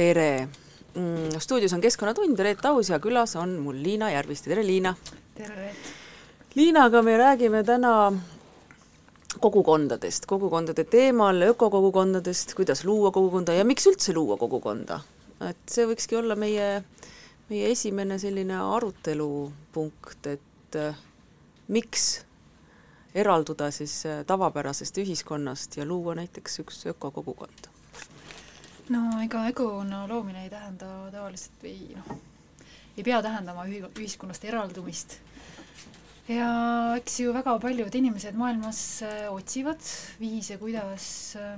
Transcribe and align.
tere 0.00 0.48
mm,! 0.94 1.40
stuudios 1.40 1.72
on 1.72 1.80
Keskkonnatund, 1.80 2.38
Reet 2.38 2.64
Aus 2.64 2.88
ja 2.88 2.98
külas 2.98 3.36
on 3.36 3.58
mul 3.60 3.82
Liina 3.84 4.10
Järviste, 4.14 4.48
tere 4.52 4.64
Liina! 4.64 4.94
tere 5.36 5.56
Reet! 5.56 5.88
Liinaga 6.56 7.02
me 7.04 7.16
räägime 7.20 7.60
täna 7.64 7.92
kogukondadest, 9.40 10.24
kogukondade 10.26 10.84
teemal, 10.90 11.42
ökokogukondadest, 11.50 12.54
kuidas 12.58 12.84
luua 12.84 13.12
kogukonda 13.14 13.54
ja 13.54 13.66
miks 13.68 13.86
üldse 13.90 14.14
luua 14.16 14.38
kogukonda. 14.40 15.00
et 15.50 15.60
see 15.68 15.84
võikski 15.88 16.16
olla 16.16 16.36
meie, 16.36 16.70
meie 17.52 17.70
esimene 17.74 18.18
selline 18.20 18.56
arutelupunkt, 18.76 20.30
et 20.32 20.80
äh, 20.80 20.96
miks 21.68 22.06
eralduda 23.14 23.68
siis 23.74 24.00
äh, 24.08 24.24
tavapärasest 24.26 25.02
ühiskonnast 25.04 25.76
ja 25.76 25.84
luua 25.84 26.16
näiteks 26.22 26.58
üks 26.64 26.86
ökokogukond 26.94 27.70
no 28.90 29.02
ega 29.22 29.44
ökokonna 29.50 30.04
loomine 30.10 30.42
ei 30.44 30.50
tähenda 30.50 30.86
tavaliselt 31.14 31.60
või 31.62 31.74
noh, 31.94 32.08
ei 32.98 33.04
pea 33.06 33.20
tähendama 33.22 33.66
ühi-, 33.70 33.84
ühiskonnast 34.00 34.44
eraldumist. 34.50 35.18
ja 36.30 36.48
eks 36.98 37.20
ju 37.22 37.32
väga 37.34 37.54
paljud 37.62 37.94
inimesed 38.00 38.34
maailmas 38.38 38.80
äh, 39.06 39.20
otsivad 39.32 39.82
viise, 40.20 40.58
kuidas 40.62 41.06
äh, 41.38 41.54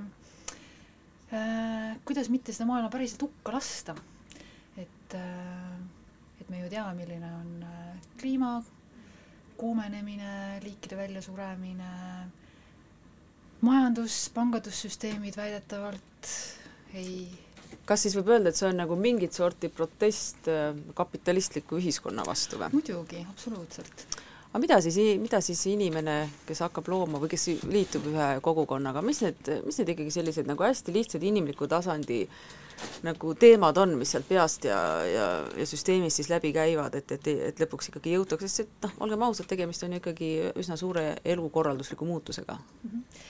äh, 1.32 1.96
kuidas 2.08 2.28
mitte 2.32 2.52
seda 2.52 2.68
maailma 2.68 2.92
päriselt 2.92 3.24
hukka 3.28 3.56
lasta. 3.56 3.96
et 4.76 5.16
äh,, 5.16 5.80
et 6.40 6.48
me 6.50 6.60
ju 6.62 6.68
teame, 6.72 6.94
milline 7.00 7.32
on 7.40 7.50
äh, 7.64 7.96
kliima 8.20 8.58
kuumenemine, 9.56 10.58
liikide 10.64 10.96
väljasuremine, 10.98 11.90
majandus, 13.62 14.24
pangandussüsteemid 14.34 15.36
väidetavalt 15.38 16.30
ei 16.94 17.30
kas 17.88 18.06
siis 18.06 18.16
võib 18.18 18.32
öelda, 18.34 18.52
et 18.52 18.58
see 18.58 18.68
on 18.68 18.78
nagu 18.82 18.96
mingit 18.98 19.36
sorti 19.36 19.70
protest 19.72 20.48
äh, 20.50 20.70
kapitalistliku 20.96 21.80
ühiskonna 21.80 22.26
vastu 22.26 22.60
või? 22.60 22.70
muidugi, 22.76 23.22
absoluutselt. 23.28 24.06
aga 24.50 24.62
mida 24.62 24.80
siis, 24.84 24.98
mida 25.20 25.42
siis 25.44 25.64
inimene, 25.72 26.16
kes 26.48 26.62
hakkab 26.66 26.90
looma 26.92 27.20
või 27.22 27.32
kes 27.32 27.48
liitub 27.68 28.06
ühe 28.12 28.32
kogukonnaga, 28.44 29.02
mis 29.04 29.22
need, 29.24 29.54
mis 29.66 29.80
need 29.80 29.94
ikkagi 29.96 30.14
sellised 30.14 30.50
nagu 30.50 30.66
hästi 30.66 30.94
lihtsad 30.94 31.24
inimliku 31.26 31.68
tasandi 31.70 32.24
nagu 33.06 33.34
teemad 33.38 33.78
on, 33.78 33.94
mis 33.98 34.10
sealt 34.14 34.26
peast 34.26 34.64
ja, 34.66 34.78
ja, 35.06 35.26
ja 35.58 35.66
süsteemist 35.68 36.18
siis 36.18 36.30
läbi 36.32 36.50
käivad, 36.54 36.96
et, 36.98 37.12
et, 37.14 37.28
et 37.50 37.62
lõpuks 37.62 37.92
ikkagi 37.92 38.16
jõutakse, 38.16 38.48
sest 38.50 38.64
et 38.64 38.88
noh, 38.88 38.96
olgem 39.06 39.22
ausad, 39.26 39.46
tegemist 39.50 39.84
on 39.86 39.94
ju 39.94 40.02
ikkagi 40.02 40.30
üsna 40.58 40.78
suure 40.80 41.04
elukorraldusliku 41.34 42.08
muutusega 42.08 42.56
mm. 42.58 42.90
-hmm. 42.90 43.26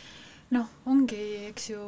noh, 0.57 0.73
ongi, 0.89 1.23
eks 1.51 1.71
ju 1.75 1.83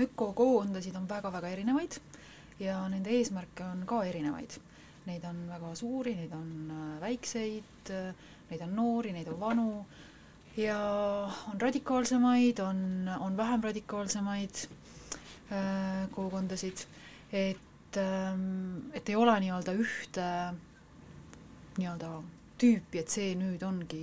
ökokoondasid 0.00 0.96
on 0.98 1.08
väga-väga 1.08 1.48
erinevaid 1.54 1.98
ja 2.62 2.78
nende 2.90 3.10
eesmärke 3.18 3.64
on 3.66 3.84
ka 3.86 4.02
erinevaid. 4.06 4.56
Neid 5.06 5.24
on 5.28 5.40
väga 5.50 5.74
suuri, 5.76 6.14
neid 6.16 6.32
on 6.32 6.50
äh, 6.72 7.00
väikseid, 7.02 7.90
äh, 7.92 8.14
neid 8.50 8.62
on 8.64 8.74
noori, 8.76 9.12
neid 9.12 9.28
on 9.28 9.40
vanu 9.40 9.66
ja 10.56 10.78
on 11.52 11.60
radikaalsemaid, 11.60 12.60
on, 12.64 13.10
on 13.20 13.36
vähem 13.36 13.62
radikaalsemaid 13.68 14.62
äh, 14.64 16.06
kogukondasid, 16.14 16.86
et 17.32 17.98
ähm,, 17.98 18.78
et 18.94 19.08
ei 19.08 19.16
ole 19.18 19.34
nii-öelda 19.44 19.74
ühte 19.82 20.24
nii-öelda 21.76 22.10
tüüpi, 22.62 23.02
et 23.02 23.10
see 23.10 23.34
nüüd 23.36 23.62
ongi 23.66 24.02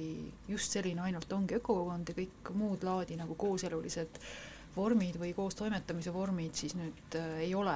just 0.52 0.76
selline 0.76 1.02
ainult 1.08 1.32
ongi 1.34 1.56
ökokogukond 1.58 2.12
ja 2.12 2.18
kõik 2.20 2.52
muud 2.60 2.84
laadi 2.84 3.16
nagu 3.20 3.36
kooselulised 3.40 4.20
äh, 4.20 4.51
vormid 4.76 5.18
või 5.20 5.34
koostoimetamise 5.36 6.14
vormid 6.14 6.56
siis 6.58 6.76
nüüd 6.80 7.18
äh, 7.20 7.42
ei 7.48 7.56
ole 7.56 7.76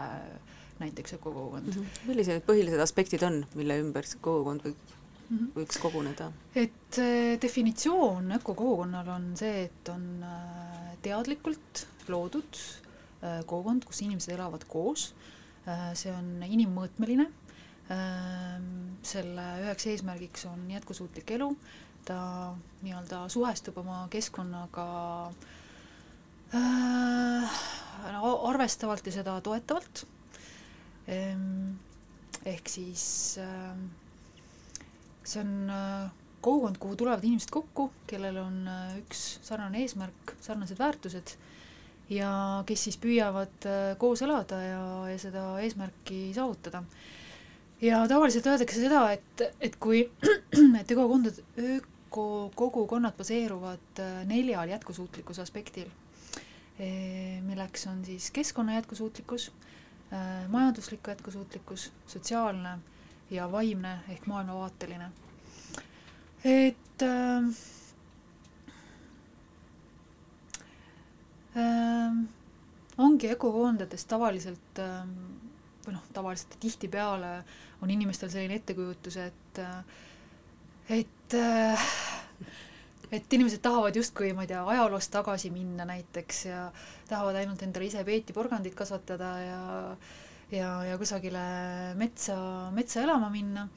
näiteks 0.80 1.14
ökokogukond 1.14 1.68
mm. 1.68 1.82
-hmm. 1.82 2.08
millised 2.10 2.38
need 2.38 2.48
põhilised 2.48 2.84
aspektid 2.84 3.24
on, 3.24 3.44
mille 3.56 3.80
ümber 3.84 4.08
see 4.08 4.20
kogukond 4.22 4.66
võib 4.66 4.76
mm, 4.76 5.38
-hmm. 5.38 5.52
võiks 5.60 5.80
koguneda? 5.82 6.32
et 6.56 7.00
äh, 7.00 7.36
definitsioon 7.42 8.32
ökokogukonnal 8.40 9.14
on 9.16 9.32
see, 9.40 9.64
et 9.70 9.90
on 9.94 10.24
äh, 10.24 10.98
teadlikult 11.02 11.88
loodud 12.08 12.60
äh, 13.24 13.42
kogukond, 13.46 13.86
kus 13.86 14.02
inimesed 14.02 14.36
elavad 14.36 14.68
koos 14.68 15.14
äh,, 15.68 15.92
see 15.94 16.12
on 16.12 16.44
inimmõõtmeline 16.44 17.28
äh,, 17.92 18.62
selle 19.02 19.50
üheks 19.64 19.88
eesmärgiks 19.92 20.46
on 20.52 20.72
jätkusuutlik 20.72 21.32
elu, 21.32 21.52
ta 22.06 22.18
nii-öelda 22.82 23.28
suhestub 23.30 23.78
oma 23.78 24.08
keskkonnaga 24.12 24.88
äh, 25.30 25.54
äh, 26.54 27.62
arvestavalt 28.50 29.06
ja 29.08 29.14
seda 29.20 29.40
toetavalt 29.44 30.06
ehm,. 31.08 31.76
ehk 32.46 32.70
siis 32.70 33.04
äh, 33.42 33.74
see 35.26 35.42
on 35.42 35.54
äh, 35.74 36.12
kogukond, 36.46 36.78
kuhu 36.78 36.96
tulevad 37.00 37.24
inimesed 37.26 37.50
kokku, 37.54 37.88
kellel 38.08 38.38
on 38.44 38.60
äh, 38.70 38.98
üks 39.02 39.24
sarnane 39.46 39.82
eesmärk, 39.82 40.36
sarnased 40.46 40.78
väärtused 40.80 41.36
ja 42.14 42.30
kes 42.70 42.84
siis 42.86 43.00
püüavad 43.02 43.66
koos 43.98 44.22
elada 44.22 44.60
ja, 44.62 44.84
ja 45.10 45.18
seda 45.18 45.46
eesmärki 45.66 46.20
saavutada. 46.36 46.84
ja 47.82 48.04
tavaliselt 48.08 48.46
öeldakse 48.52 48.84
seda, 48.84 49.08
et, 49.18 49.46
et 49.60 49.80
kui, 49.82 50.04
et 50.82 50.92
ökokondad, 50.94 51.42
ökokogukonnad 51.58 53.18
baseeruvad 53.18 54.04
neljal 54.30 54.70
jätkusuutlikkuse 54.70 55.42
aspektil 55.42 55.90
milleks 57.42 57.88
on 57.88 58.02
siis 58.06 58.32
keskkonna 58.32 58.74
jätkusuutlikkus, 58.74 59.52
majanduslik 60.52 61.08
jätkusuutlikkus, 61.08 61.92
sotsiaalne 62.08 62.78
ja 63.32 63.52
vaimne 63.52 64.00
ehk 64.10 64.26
maailmavaateline. 64.26 65.12
et 66.44 67.02
äh, 67.02 67.44
äh, 71.58 72.26
ongi 72.98 73.32
ökokoondades 73.32 74.06
tavaliselt 74.06 74.80
äh, 74.80 75.08
või 75.88 75.96
noh, 75.96 76.04
tavaliselt 76.14 76.58
tihtipeale 76.60 77.44
on 77.82 77.90
inimestel 77.90 78.30
selline 78.30 78.60
ettekujutus, 78.62 79.18
et 79.18 79.60
et 80.90 81.34
äh, 81.34 81.88
et 83.16 83.34
inimesed 83.38 83.62
tahavad 83.66 83.96
justkui, 83.98 84.32
ma 84.38 84.46
ei 84.46 84.52
tea, 84.54 84.62
ajaloos 84.76 85.08
tagasi 85.14 85.52
minna 85.54 85.86
näiteks 85.90 86.46
ja 86.50 86.62
tahavad 87.10 87.40
ainult 87.42 87.64
endale 87.66 87.90
ise 87.90 88.04
peetiporgandit 88.08 88.76
kasvatada 88.78 89.32
ja 89.44 89.60
ja, 90.54 90.70
ja 90.86 90.98
kusagile 91.02 91.42
metsa, 91.98 92.36
metsa 92.76 93.02
elama 93.02 93.30
minna 93.34 93.68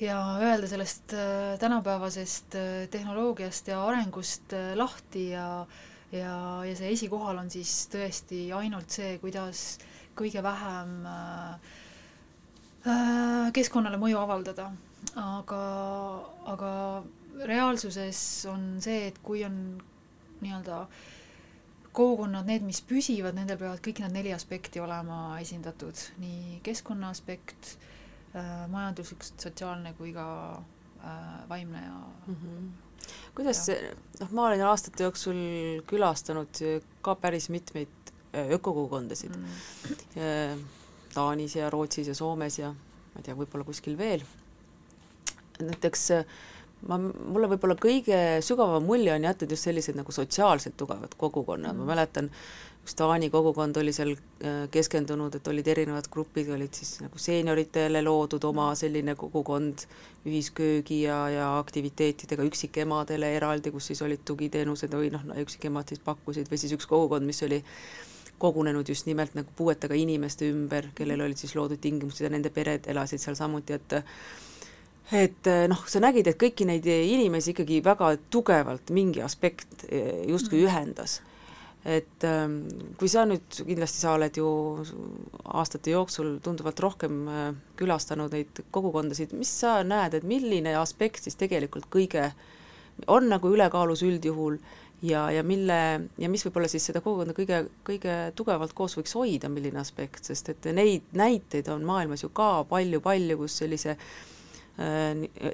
ja 0.00 0.16
öelda 0.40 0.68
sellest 0.68 1.12
äh, 1.16 1.58
tänapäevasest 1.60 2.54
äh, 2.54 2.88
tehnoloogiast 2.90 3.68
ja 3.68 3.82
arengust 3.84 4.52
äh, 4.52 4.72
lahti 4.76 5.30
ja 5.30 5.66
ja, 6.12 6.64
ja 6.64 6.74
see 6.78 6.92
esikohal 6.94 7.38
on 7.40 7.50
siis 7.50 7.72
tõesti 7.92 8.46
ainult 8.54 8.92
see, 8.94 9.16
kuidas 9.22 9.62
kõige 10.16 10.42
vähem 10.44 10.92
äh, 11.10 11.74
keskkonnale 13.56 13.98
mõju 14.00 14.18
avaldada. 14.20 14.70
aga, 15.16 15.58
aga 16.52 16.70
reaalsuses 17.44 18.18
on 18.50 18.76
see, 18.84 19.06
et 19.10 19.18
kui 19.24 19.44
on 19.44 19.56
nii-öelda 20.40 20.86
kogukonnad, 21.96 22.46
need, 22.48 22.64
mis 22.66 22.82
püsivad, 22.84 23.36
nendel 23.36 23.58
peavad 23.60 23.80
kõik 23.84 24.02
need 24.04 24.16
neli 24.18 24.32
aspekti 24.36 24.82
olema 24.84 25.38
esindatud, 25.40 26.00
nii 26.20 26.60
keskkonna 26.66 27.10
aspekt 27.12 27.76
äh,, 28.36 28.66
majanduslik, 28.72 29.24
sotsiaalne 29.28 29.94
kui 29.98 30.12
ka 30.16 30.26
äh, 30.56 31.22
vaimne 31.48 31.84
ja 31.84 32.00
mm 32.26 32.36
-hmm. 32.40 33.04
kuidas 33.34 33.66
noh, 34.20 34.30
ma 34.30 34.46
olen 34.46 34.64
aastate 34.66 35.04
jooksul 35.04 35.40
külastanud 35.86 36.62
ka 37.02 37.14
päris 37.14 37.48
mitmeid 37.48 38.12
äh, 38.34 38.50
ökokogukondasid 38.50 39.36
mm. 39.36 39.44
-hmm. 39.44 40.64
Taanis 41.14 41.56
ja 41.56 41.70
Rootsis 41.70 42.08
ja 42.08 42.14
Soomes 42.14 42.58
ja 42.58 42.72
ma 42.72 43.20
ei 43.20 43.22
tea, 43.22 43.34
võib-olla 43.34 43.64
kuskil 43.64 43.98
veel. 43.98 44.20
näiteks 45.60 46.10
äh, 46.10 46.24
ma, 46.88 46.98
mulle 46.98 47.50
võib-olla 47.54 47.76
kõige 47.80 48.20
sügavam 48.44 48.86
mulje 48.86 49.14
on 49.14 49.26
jätnud 49.28 49.52
just 49.54 49.68
sellised 49.68 49.98
nagu 49.98 50.14
sotsiaalselt 50.14 50.76
tugevad 50.78 51.16
kogukonnad 51.18 51.74
mm., 51.74 51.82
ma 51.82 51.94
mäletan, 51.94 52.30
üks 52.86 52.94
Taani 52.98 53.30
kogukond 53.34 53.76
oli 53.80 53.92
seal 53.94 54.12
äh, 54.14 54.66
keskendunud, 54.70 55.34
et 55.34 55.48
olid 55.50 55.66
erinevad 55.72 56.06
grupid, 56.12 56.50
olid 56.54 56.74
siis 56.78 57.00
nagu 57.02 57.18
seenioritele 57.18 58.02
loodud 58.06 58.44
oma 58.46 58.70
mm. 58.70 58.80
selline 58.82 59.16
kogukond 59.18 59.86
ühisköögi 60.26 61.02
ja, 61.02 61.20
ja 61.34 61.50
aktiviteetidega, 61.58 62.46
üksikemadele 62.46 63.34
eraldi, 63.38 63.74
kus 63.74 63.90
siis 63.90 64.02
olid 64.06 64.22
tugiteenused 64.26 64.94
või 64.94 65.10
noh, 65.14 65.26
üksikemad 65.42 65.90
siis 65.90 66.02
pakkusid, 66.06 66.50
või 66.50 66.62
siis 66.62 66.74
üks 66.78 66.86
kogukond, 66.90 67.26
mis 67.26 67.42
oli 67.46 67.62
kogunenud 68.38 68.88
just 68.88 69.06
nimelt 69.08 69.34
nagu 69.34 69.50
puuetega 69.56 69.96
inimeste 69.96 70.50
ümber, 70.52 70.90
kellel 70.94 71.22
olid 71.24 71.40
siis 71.40 71.54
loodud 71.56 71.80
tingimused 71.80 72.22
ja 72.22 72.30
nende 72.30 72.52
pered 72.52 72.86
elasid 72.92 73.22
seal 73.22 73.38
samuti, 73.38 73.78
et 73.78 74.02
et 75.14 75.46
eh, 75.46 75.64
noh, 75.70 75.84
sa 75.86 76.02
nägid, 76.02 76.26
et 76.26 76.38
kõiki 76.40 76.66
neid 76.66 76.86
inimesi 76.86 77.52
ikkagi 77.52 77.78
väga 77.84 78.10
tugevalt 78.32 78.90
mingi 78.94 79.22
aspekt 79.22 79.86
eh, 79.88 80.24
justkui 80.26 80.62
mm. 80.62 80.66
ühendas. 80.66 81.20
et 81.86 82.24
ähm, 82.26 82.64
kui 82.98 83.06
sa 83.06 83.22
nüüd, 83.30 83.46
kindlasti 83.62 84.00
sa 84.02 84.16
oled 84.16 84.34
ju 84.40 84.48
aastate 85.54 85.92
jooksul 85.92 86.40
tunduvalt 86.42 86.80
rohkem 86.82 87.20
äh, 87.30 87.44
külastanud 87.78 88.34
neid 88.34 88.58
kogukondasid, 88.74 89.36
mis 89.38 89.52
sa 89.60 89.84
näed, 89.86 90.16
et 90.18 90.26
milline 90.26 90.74
aspekt 90.80 91.22
siis 91.22 91.38
tegelikult 91.38 91.86
kõige, 91.86 92.32
on 93.06 93.30
nagu 93.30 93.54
ülekaalus 93.54 94.02
üldjuhul 94.02 94.58
ja, 95.06 95.28
ja 95.30 95.46
mille, 95.46 95.78
ja 96.18 96.32
mis 96.32 96.42
võib-olla 96.48 96.66
siis 96.66 96.90
seda 96.90 97.04
kogukonda 97.04 97.36
kõige, 97.38 97.68
kõige 97.86 98.18
tugevalt 98.34 98.74
koos 98.74 98.98
võiks 98.98 99.14
hoida, 99.14 99.46
milline 99.46 99.78
aspekt, 99.78 100.26
sest 100.26 100.50
et 100.50 100.72
neid 100.74 101.06
näiteid 101.14 101.70
on 101.70 101.86
maailmas 101.86 102.26
ju 102.26 102.34
ka 102.34 102.64
palju-palju, 102.66 103.44
kus 103.44 103.62
sellise 103.62 103.94
Äh, 103.94 104.35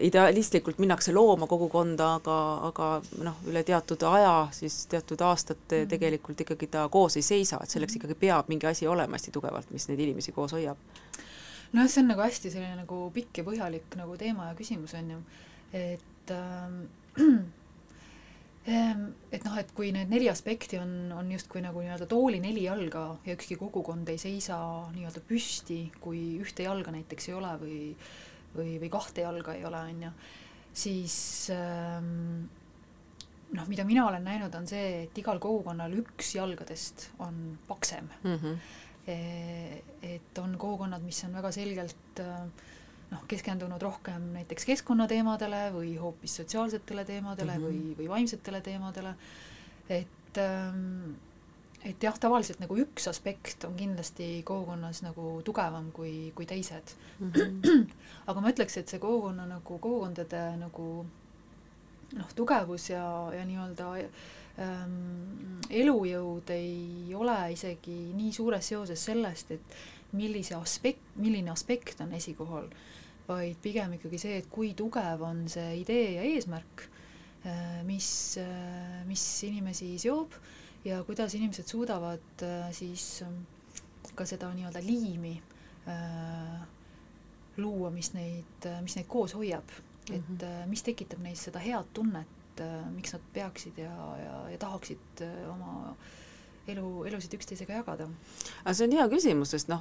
idealistlikult 0.00 0.80
minnakse 0.82 1.12
looma 1.14 1.46
kogukonda, 1.46 2.08
aga, 2.18 2.36
aga 2.66 2.88
noh, 3.22 3.36
üle 3.46 3.62
teatud 3.62 4.02
aja, 4.08 4.48
siis 4.50 4.86
teatud 4.90 5.20
aastate 5.22 5.82
-hmm. 5.84 5.88
tegelikult 5.88 6.40
ikkagi 6.42 6.66
ta 6.66 6.88
koos 6.88 7.16
ei 7.16 7.22
seisa, 7.22 7.60
et 7.62 7.70
selleks 7.70 7.96
ikkagi 7.96 8.14
peab 8.18 8.48
mingi 8.48 8.66
asi 8.66 8.86
olema 8.86 9.14
hästi 9.14 9.30
tugevalt, 9.30 9.70
mis 9.70 9.88
neid 9.88 10.00
inimesi 10.00 10.32
koos 10.32 10.52
hoiab. 10.52 10.76
nojah, 11.72 11.90
see 11.90 12.02
on 12.02 12.08
nagu 12.08 12.20
hästi 12.20 12.50
selline 12.50 12.76
nagu 12.76 13.10
pikk 13.14 13.38
ja 13.38 13.44
põhjalik 13.44 13.96
nagu 13.96 14.16
teema 14.16 14.48
ja 14.48 14.54
küsimus, 14.54 14.94
on 14.94 15.10
ju, 15.10 15.18
et 15.72 16.30
ähm, 16.34 16.82
et 19.32 19.44
noh, 19.44 19.56
et 19.58 19.70
kui 19.74 19.92
need 19.92 20.10
neli 20.10 20.28
aspekti 20.30 20.78
on, 20.78 21.12
on 21.12 21.30
justkui 21.32 21.62
nagu 21.62 21.80
nii-öelda 21.80 22.06
tooli 22.06 22.40
neli 22.40 22.64
jalga 22.64 23.16
ja 23.26 23.34
ükski 23.34 23.56
kogukond 23.56 24.08
ei 24.08 24.18
seisa 24.18 24.58
nii-öelda 24.94 25.20
püsti, 25.28 25.92
kui 26.00 26.38
ühte 26.42 26.62
jalga 26.62 26.90
näiteks 26.90 27.28
ei 27.28 27.34
ole 27.34 27.56
või 27.62 27.96
või, 28.56 28.78
või 28.82 28.90
kahte 28.92 29.24
jalga 29.24 29.54
ei 29.54 29.64
ole, 29.64 29.80
on 29.92 30.02
ju, 30.06 30.10
siis 30.84 31.16
ähm, 31.54 32.44
noh, 33.52 33.68
mida 33.68 33.84
mina 33.88 34.06
olen 34.08 34.24
näinud, 34.24 34.54
on 34.54 34.68
see, 34.68 35.04
et 35.06 35.18
igal 35.18 35.40
kogukonnal 35.42 35.92
üks 36.02 36.34
jalgadest 36.38 37.10
on 37.24 37.58
paksem 37.68 38.08
mm. 38.22 38.38
-hmm. 38.38 38.78
Et 39.04 40.38
on 40.38 40.52
kogukonnad, 40.58 41.02
mis 41.02 41.24
on 41.24 41.32
väga 41.34 41.50
selgelt 41.52 42.20
äh, 42.20 42.44
noh, 43.10 43.24
keskendunud 43.28 43.82
rohkem 43.82 44.28
näiteks 44.36 44.64
keskkonnateemadele 44.68 45.64
või 45.74 45.96
hoopis 46.00 46.36
sotsiaalsetele 46.40 47.04
teemadele 47.04 47.58
mm 47.58 47.64
-hmm. 47.64 47.66
või, 47.66 47.96
või 47.98 48.08
vaimsetele 48.08 48.60
teemadele, 48.60 49.14
et 49.88 50.38
ähm, 50.38 51.12
et 51.84 52.04
jah, 52.04 52.14
tavaliselt 52.20 52.60
nagu 52.62 52.76
üks 52.78 53.08
aspekt 53.10 53.64
on 53.66 53.74
kindlasti 53.78 54.42
kogukonnas 54.46 55.02
nagu 55.02 55.40
tugevam 55.46 55.90
kui, 55.94 56.30
kui 56.36 56.46
teised 56.46 56.94
mm. 57.18 57.32
-hmm. 57.32 57.90
aga 58.30 58.40
ma 58.40 58.52
ütleks, 58.52 58.76
et 58.78 58.88
see 58.88 59.02
kogukonna 59.02 59.46
nagu, 59.46 59.78
kogukondade 59.78 60.42
nagu 60.60 61.06
noh, 62.18 62.30
tugevus 62.36 62.90
ja, 62.90 63.04
ja 63.34 63.42
nii-öelda 63.48 63.88
ähm, 63.98 65.58
elujõud 65.70 66.50
ei 66.54 67.14
ole 67.14 67.38
isegi 67.52 67.98
nii 68.14 68.32
suures 68.32 68.68
seoses 68.68 69.04
sellest, 69.04 69.50
et 69.50 69.76
millise 70.12 70.54
aspekt, 70.54 71.14
milline 71.16 71.50
aspekt 71.50 72.00
on 72.04 72.12
esikohal, 72.12 72.68
vaid 73.28 73.56
pigem 73.62 73.96
ikkagi 73.96 74.18
see, 74.18 74.38
et 74.42 74.50
kui 74.50 74.74
tugev 74.74 75.22
on 75.24 75.46
see 75.48 75.80
idee 75.80 76.10
ja 76.18 76.22
eesmärk 76.22 76.84
äh,, 77.46 77.80
mis 77.88 78.38
äh,, 78.38 79.06
mis 79.08 79.24
inimesi 79.48 79.96
seob 79.98 80.36
ja 80.84 81.04
kuidas 81.04 81.34
inimesed 81.34 81.68
suudavad 81.70 82.42
äh, 82.42 82.72
siis 82.74 83.22
ähm, 83.22 83.42
ka 84.14 84.26
seda 84.26 84.50
nii-öelda 84.54 84.82
liimi 84.84 85.36
äh, 85.88 86.66
luua, 87.56 87.90
mis 87.90 88.12
neid, 88.16 88.66
äh, 88.66 88.80
mis 88.82 88.96
neid 88.98 89.08
koos 89.08 89.34
hoiab 89.34 89.70
mm, 89.70 90.14
-hmm. 90.14 90.18
et 90.18 90.42
äh, 90.48 90.66
mis 90.66 90.82
tekitab 90.82 91.22
neis 91.22 91.44
seda 91.44 91.58
head 91.58 91.92
tunnet 91.92 92.38
miks 92.92 93.14
nad 93.14 93.22
peaksid 93.32 93.78
ja, 93.80 94.16
ja, 94.18 94.50
ja 94.50 94.58
tahaksid 94.58 95.22
oma 95.50 95.96
elu, 96.68 97.04
elusid 97.04 97.32
üksteisega 97.34 97.72
jagada. 97.72 98.08
aga 98.64 98.74
see 98.74 98.86
on 98.86 98.92
hea 98.92 99.06
küsimus, 99.08 99.50
sest 99.50 99.70
noh, 99.72 99.80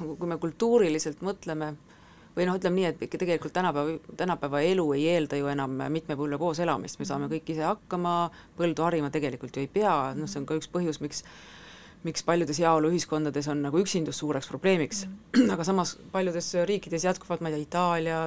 kui 0.00 0.26
me 0.26 0.38
kultuuriliselt 0.40 1.20
mõtleme 1.20 1.68
äh, 1.68 1.97
või 2.38 2.46
noh, 2.48 2.58
ütleme 2.60 2.80
nii, 2.80 2.88
et 2.92 3.04
ikka 3.08 3.20
tegelikult 3.24 3.54
tänapäeva, 3.56 3.98
tänapäeva 4.16 4.62
elu 4.62 4.86
ei 4.96 5.06
eelda 5.16 5.38
ju 5.40 5.50
enam 5.50 5.74
mitme 5.90 6.16
põlve 6.18 6.38
koos 6.40 6.62
elamist, 6.62 7.00
me 7.02 7.08
saame 7.08 7.26
mhm. 7.26 7.34
kõik 7.34 7.54
ise 7.54 7.66
hakkama, 7.66 8.16
põldu 8.58 8.86
harima 8.86 9.10
tegelikult 9.14 9.58
ju 9.58 9.66
ei 9.66 9.72
pea, 9.78 9.94
noh, 10.18 10.30
see 10.30 10.42
on 10.42 10.48
ka 10.48 10.58
üks 10.58 10.70
põhjus, 10.72 11.02
miks 11.04 11.24
miks 12.06 12.22
paljudes 12.22 12.60
heaoluühiskondades 12.62 13.48
on 13.50 13.62
nagu 13.64 13.80
üksindus 13.82 14.20
suureks 14.22 14.46
probleemiks 14.50 15.04
mm., 15.08 15.50
aga 15.54 15.64
samas 15.66 15.96
paljudes 16.12 16.52
riikides 16.68 17.04
jätkuvalt, 17.08 17.42
ma 17.42 17.50
ei 17.50 17.56
tea, 17.56 17.64
Itaalia, 17.66 18.18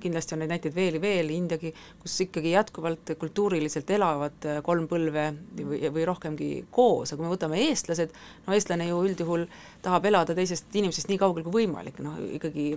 kindlasti 0.00 0.36
on 0.36 0.42
neid 0.42 0.54
näiteid 0.54 0.76
veel 0.76 0.98
ja 0.98 1.02
veel, 1.02 1.32
Indiagi, 1.34 1.74
kus 2.00 2.16
ikkagi 2.24 2.54
jätkuvalt 2.54 3.14
kultuuriliselt 3.20 3.92
elavad 3.96 4.48
kolm 4.64 4.88
põlve 4.88 5.26
või, 5.60 5.82
või 5.98 6.08
rohkemgi 6.08 6.50
koos, 6.74 7.12
aga 7.12 7.20
kui 7.20 7.28
me 7.28 7.34
võtame 7.34 7.60
eestlased, 7.66 8.16
no 8.46 8.56
eestlane 8.56 8.88
ju 8.88 9.02
üldjuhul 9.10 9.46
tahab 9.84 10.06
elada 10.08 10.34
teisest 10.36 10.72
inimesest 10.74 11.10
nii 11.10 11.18
kaugel 11.20 11.44
kui 11.44 11.60
võimalik, 11.60 12.00
noh 12.04 12.16
ikkagi 12.38 12.72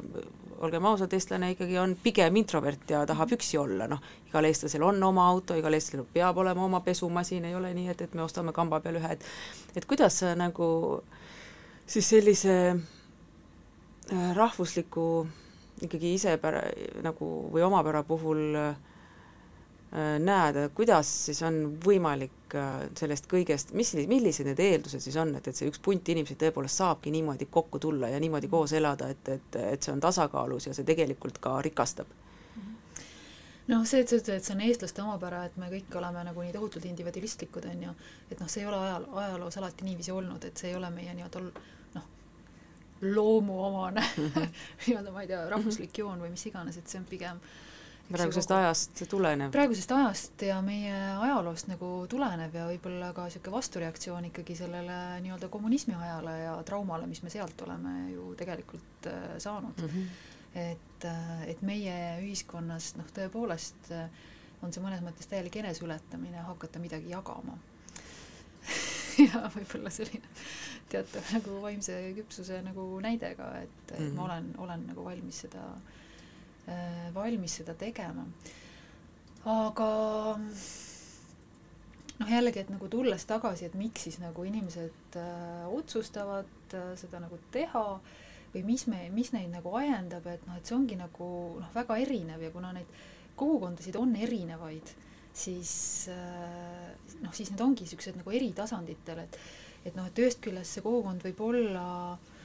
olgem 0.66 0.88
ausad, 0.90 1.14
eestlane 1.14 1.52
ikkagi 1.54 1.78
on 1.80 1.96
pigem 2.04 2.40
introvert 2.42 2.90
ja 2.92 3.04
tahab 3.08 3.32
üksi 3.38 3.60
olla, 3.62 3.88
noh, 3.92 4.02
igal 4.28 4.48
eestlasel 4.50 4.84
on 4.84 5.00
oma 5.08 5.28
auto, 5.32 5.56
igal 5.58 5.78
eestlasel 5.78 6.06
peab 6.14 6.40
olema 6.44 6.66
oma 6.66 6.82
pesumasin, 6.86 7.46
ei 7.48 7.56
ole 7.56 7.72
nii, 7.78 7.92
et, 7.94 8.04
et 8.08 8.18
me 8.18 8.26
ostame 8.26 8.54
kamba 8.56 8.82
peal 8.84 9.00
ühe, 9.00 9.14
et 9.18 9.78
et 9.78 9.86
kuidas 9.88 10.20
sa 10.24 10.34
nagu 10.36 10.70
siis 11.88 12.10
sellise 12.10 12.58
äh, 12.74 14.30
rahvusliku 14.36 15.08
ikkagi 15.86 16.16
isepära 16.18 16.66
nagu 17.06 17.32
või 17.54 17.64
omapära 17.68 18.04
puhul 18.08 18.44
äh, 18.58 18.87
näed, 20.20 20.58
kuidas 20.76 21.10
siis 21.26 21.40
on 21.48 21.62
võimalik 21.84 22.56
äh, 22.60 22.90
sellest 23.00 23.30
kõigest, 23.32 23.72
mis, 23.78 23.94
millised 24.08 24.50
need 24.50 24.60
eeldused 24.60 25.00
siis 25.00 25.16
on, 25.16 25.32
et, 25.40 25.48
et 25.48 25.56
see 25.56 25.70
üks 25.72 25.80
punt 25.84 26.10
inimesi 26.12 26.36
tõepoolest 26.36 26.82
saabki 26.82 27.12
niimoodi 27.16 27.48
kokku 27.52 27.80
tulla 27.80 28.10
ja 28.12 28.20
niimoodi 28.20 28.50
koos 28.52 28.74
elada, 28.76 29.08
et, 29.16 29.30
et, 29.32 29.60
et 29.62 29.84
see 29.84 29.94
on 29.94 30.04
tasakaalus 30.04 30.68
ja 30.68 30.76
see 30.76 30.88
tegelikult 30.88 31.40
ka 31.40 31.56
rikastab? 31.64 32.12
noh, 33.68 33.86
see, 33.88 34.02
et 34.04 34.12
sa 34.12 34.20
ütled, 34.20 34.36
et 34.40 34.48
see 34.48 34.56
on 34.56 34.64
eestlaste 34.64 35.04
omapära, 35.04 35.46
et 35.48 35.56
me 35.60 35.70
kõik 35.72 35.96
oleme 36.00 36.24
nagu 36.28 36.44
nii 36.44 36.54
tohutult 36.56 36.86
individualistlikud, 36.88 37.68
on 37.72 37.88
ju, 37.88 37.96
et 38.32 38.40
noh, 38.40 38.52
see 38.52 38.64
ei 38.64 38.68
ole 38.70 38.80
ajal, 38.80 39.08
ajaloos 39.24 39.60
alati 39.60 39.88
niiviisi 39.88 40.14
olnud, 40.16 40.48
et 40.48 40.60
see 40.60 40.72
ei 40.72 40.78
ole 40.78 40.92
meie 40.96 41.16
nii-öelda 41.16 41.44
noh, 41.96 42.12
loomuomane 43.08 44.04
nii-öelda, 44.86 45.12
ma 45.16 45.24
ei 45.24 45.32
tea, 45.32 45.42
rahvuslik 45.52 46.00
joon 46.04 46.24
või 46.24 46.32
mis 46.36 46.46
iganes, 46.52 46.80
et 46.80 46.88
see 46.88 47.00
on 47.00 47.08
pigem 47.08 47.44
praegusest 48.12 48.52
kogu, 48.52 48.60
ajast 48.60 49.02
tulenev? 49.10 49.52
praegusest 49.52 49.92
ajast 49.92 50.46
ja 50.48 50.62
meie 50.66 50.94
ajaloost 51.26 51.68
nagu 51.72 51.90
tulenev 52.10 52.56
ja 52.56 52.68
võib-olla 52.70 53.12
ka 53.16 53.28
niisugune 53.28 53.58
vastureaktsioon 53.58 54.30
ikkagi 54.30 54.56
sellele 54.56 54.98
nii-öelda 55.26 55.50
kommunismi 55.52 55.96
ajale 55.98 56.38
ja 56.40 56.56
traumale, 56.68 57.08
mis 57.10 57.24
me 57.26 57.34
sealt 57.34 57.62
oleme 57.68 57.96
ju 58.14 58.32
tegelikult 58.40 59.12
äh, 59.12 59.30
saanud 59.44 59.84
mm. 59.84 59.94
-hmm 59.94 60.34
et, 60.58 61.06
äh, 61.06 61.42
et 61.52 61.62
meie 61.62 61.96
ühiskonnas 62.24 62.96
noh, 62.98 63.06
tõepoolest 63.14 63.92
äh, 63.94 64.08
on 64.66 64.74
see 64.74 64.82
mõnes 64.82 65.04
mõttes 65.06 65.30
täielik 65.30 65.60
eneseületamine 65.62 66.42
hakata 66.48 66.80
midagi 66.82 67.12
jagama 67.12 67.58
ja 69.28 69.44
võib-olla 69.54 69.92
selline 69.94 70.26
teatav 70.90 71.30
nagu 71.36 71.62
vaimse 71.62 72.00
küpsuse 72.18 72.62
nagu 72.66 72.88
näide 73.04 73.36
ka, 73.36 73.52
et 73.60 73.92
mm 73.92 73.98
-hmm. 73.98 74.16
ma 74.16 74.24
olen, 74.24 74.50
olen 74.58 74.88
nagu 74.88 75.06
valmis 75.06 75.44
seda 75.46 75.68
äh,, 75.76 76.07
valmis 77.16 77.60
seda 77.62 77.74
tegema. 77.80 78.26
aga 79.48 79.90
noh, 82.20 82.30
jällegi, 82.30 82.60
et 82.60 82.70
nagu 82.74 82.90
tulles 82.92 83.24
tagasi, 83.30 83.66
et 83.70 83.76
miks 83.80 84.08
siis 84.08 84.18
nagu 84.20 84.44
inimesed 84.44 85.16
äh, 85.16 85.68
otsustavad 85.72 86.76
äh, 86.76 86.96
seda 87.00 87.22
nagu 87.24 87.40
teha 87.56 87.86
äh,, 87.96 88.16
või 88.54 88.64
mis 88.64 88.88
me, 88.90 89.02
mis 89.14 89.32
neid 89.36 89.52
nagu 89.52 89.74
ajendab, 89.78 90.26
et 90.32 90.46
noh, 90.48 90.58
et 90.58 90.68
see 90.68 90.76
ongi 90.78 90.98
nagu 91.00 91.28
noh, 91.60 91.70
väga 91.76 91.98
erinev 92.04 92.44
ja 92.46 92.52
kuna 92.54 92.72
neid 92.76 92.90
kogukondasid 93.38 93.98
on 94.00 94.16
erinevaid, 94.18 94.94
siis 95.38 95.74
äh, 96.14 96.88
noh, 97.22 97.34
siis 97.36 97.52
need 97.52 97.62
ongi 97.64 97.86
niisugused 97.86 98.18
nagu 98.20 98.34
eri 98.34 98.52
tasanditel, 98.58 99.26
et 99.28 99.40
et 99.88 99.96
noh, 99.96 100.08
et 100.10 100.20
ühest 100.20 100.42
küljest 100.44 100.74
see 100.74 100.84
kogukond 100.84 101.22
võib 101.24 101.40
olla 101.46 101.84
äh, 102.16 102.37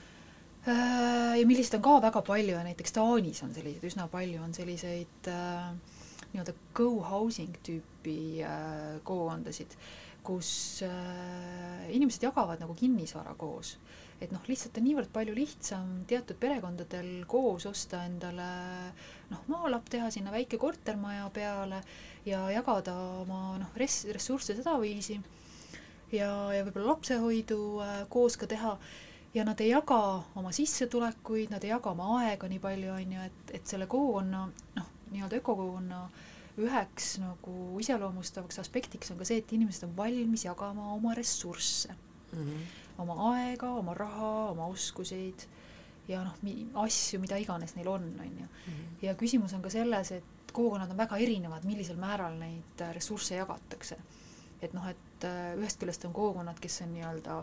ja 0.66 1.46
millised 1.48 1.74
on 1.74 1.82
ka 1.82 1.96
väga 2.04 2.22
palju 2.26 2.54
ja 2.54 2.62
näiteks 2.62 2.94
Taanis 2.94 3.42
on 3.42 3.54
selliseid 3.54 3.88
üsna 3.88 4.06
palju, 4.10 4.42
on 4.44 4.54
selliseid 4.54 5.30
äh, 5.30 5.72
nii-öelda 6.32 6.54
co-housing 6.76 7.56
tüüpi 7.66 8.44
äh, 8.46 9.00
kogukondasid, 9.04 9.74
kus 10.24 10.82
äh, 10.86 11.90
inimesed 11.92 12.24
jagavad 12.24 12.62
nagu 12.62 12.76
kinnisvara 12.78 13.34
koos. 13.38 13.76
Et 14.22 14.30
noh, 14.30 14.42
lihtsalt 14.46 14.76
on 14.78 14.84
niivõrd 14.86 15.10
palju 15.10 15.34
lihtsam 15.34 16.04
teatud 16.06 16.38
perekondadel 16.38 17.24
koos 17.26 17.66
osta 17.66 18.04
endale 18.06 18.46
noh, 19.32 19.42
maalapp, 19.50 19.88
teha 19.90 20.12
sinna 20.14 20.30
väike 20.30 20.60
kortermaja 20.62 21.26
peale 21.34 21.82
ja 22.24 22.44
jagada 22.54 22.94
oma 23.24 23.58
noh, 23.58 23.72
res-, 23.76 24.06
ressursse 24.14 24.54
sedaviisi. 24.54 25.18
Ja, 26.12 26.30
ja 26.54 26.62
võib-olla 26.62 26.92
lapsehoidu 26.92 27.62
äh, 27.82 27.96
koos 28.12 28.38
ka 28.38 28.46
teha 28.46 28.76
ja 29.34 29.44
nad 29.44 29.60
ei 29.60 29.70
jaga 29.70 30.22
oma 30.36 30.52
sissetulekuid, 30.52 31.50
nad 31.50 31.64
ei 31.64 31.72
jaga 31.72 31.90
oma 31.90 32.18
aega 32.20 32.48
nii 32.48 32.60
palju, 32.60 32.92
on 32.92 33.16
ju, 33.16 33.22
et, 33.30 33.54
et 33.58 33.66
selle 33.66 33.86
kogukonna 33.86 34.44
noh, 34.76 34.92
nii-öelda 35.12 35.40
ökokogukonna 35.40 36.02
üheks 36.60 37.14
nagu 37.22 37.54
iseloomustavaks 37.80 38.60
aspektiks 38.60 39.12
on 39.12 39.20
ka 39.20 39.28
see, 39.28 39.40
et 39.40 39.52
inimesed 39.56 39.86
on 39.88 39.96
valmis 39.96 40.44
jagama 40.44 40.90
oma 40.92 41.14
ressursse 41.16 41.94
mm, 41.94 42.38
-hmm. 42.38 42.66
oma 43.04 43.16
aega, 43.32 43.70
oma 43.80 43.94
raha, 43.94 44.32
oma 44.50 44.66
oskuseid 44.66 45.46
ja 46.08 46.24
noh, 46.24 46.36
asju, 46.84 47.20
mida 47.22 47.38
iganes 47.40 47.76
neil 47.76 47.88
on, 47.88 48.04
on 48.20 48.38
ju. 48.40 48.46
Mhm. 48.66 48.84
ja 49.02 49.14
küsimus 49.14 49.54
on 49.54 49.62
ka 49.62 49.70
selles, 49.70 50.12
et 50.12 50.52
kogukonnad 50.52 50.90
on 50.90 50.96
väga 50.96 51.16
erinevad, 51.16 51.64
millisel 51.64 51.96
määral 51.96 52.36
neid 52.38 52.84
ressursse 52.92 53.34
jagatakse. 53.34 53.96
Et 54.62 54.74
noh, 54.76 54.86
et 54.88 55.26
äh, 55.26 55.52
ühest 55.58 55.80
küljest 55.80 56.04
on 56.06 56.14
kogukonnad, 56.16 56.58
kes 56.62 56.80
on 56.84 56.92
nii-öelda 56.94 57.38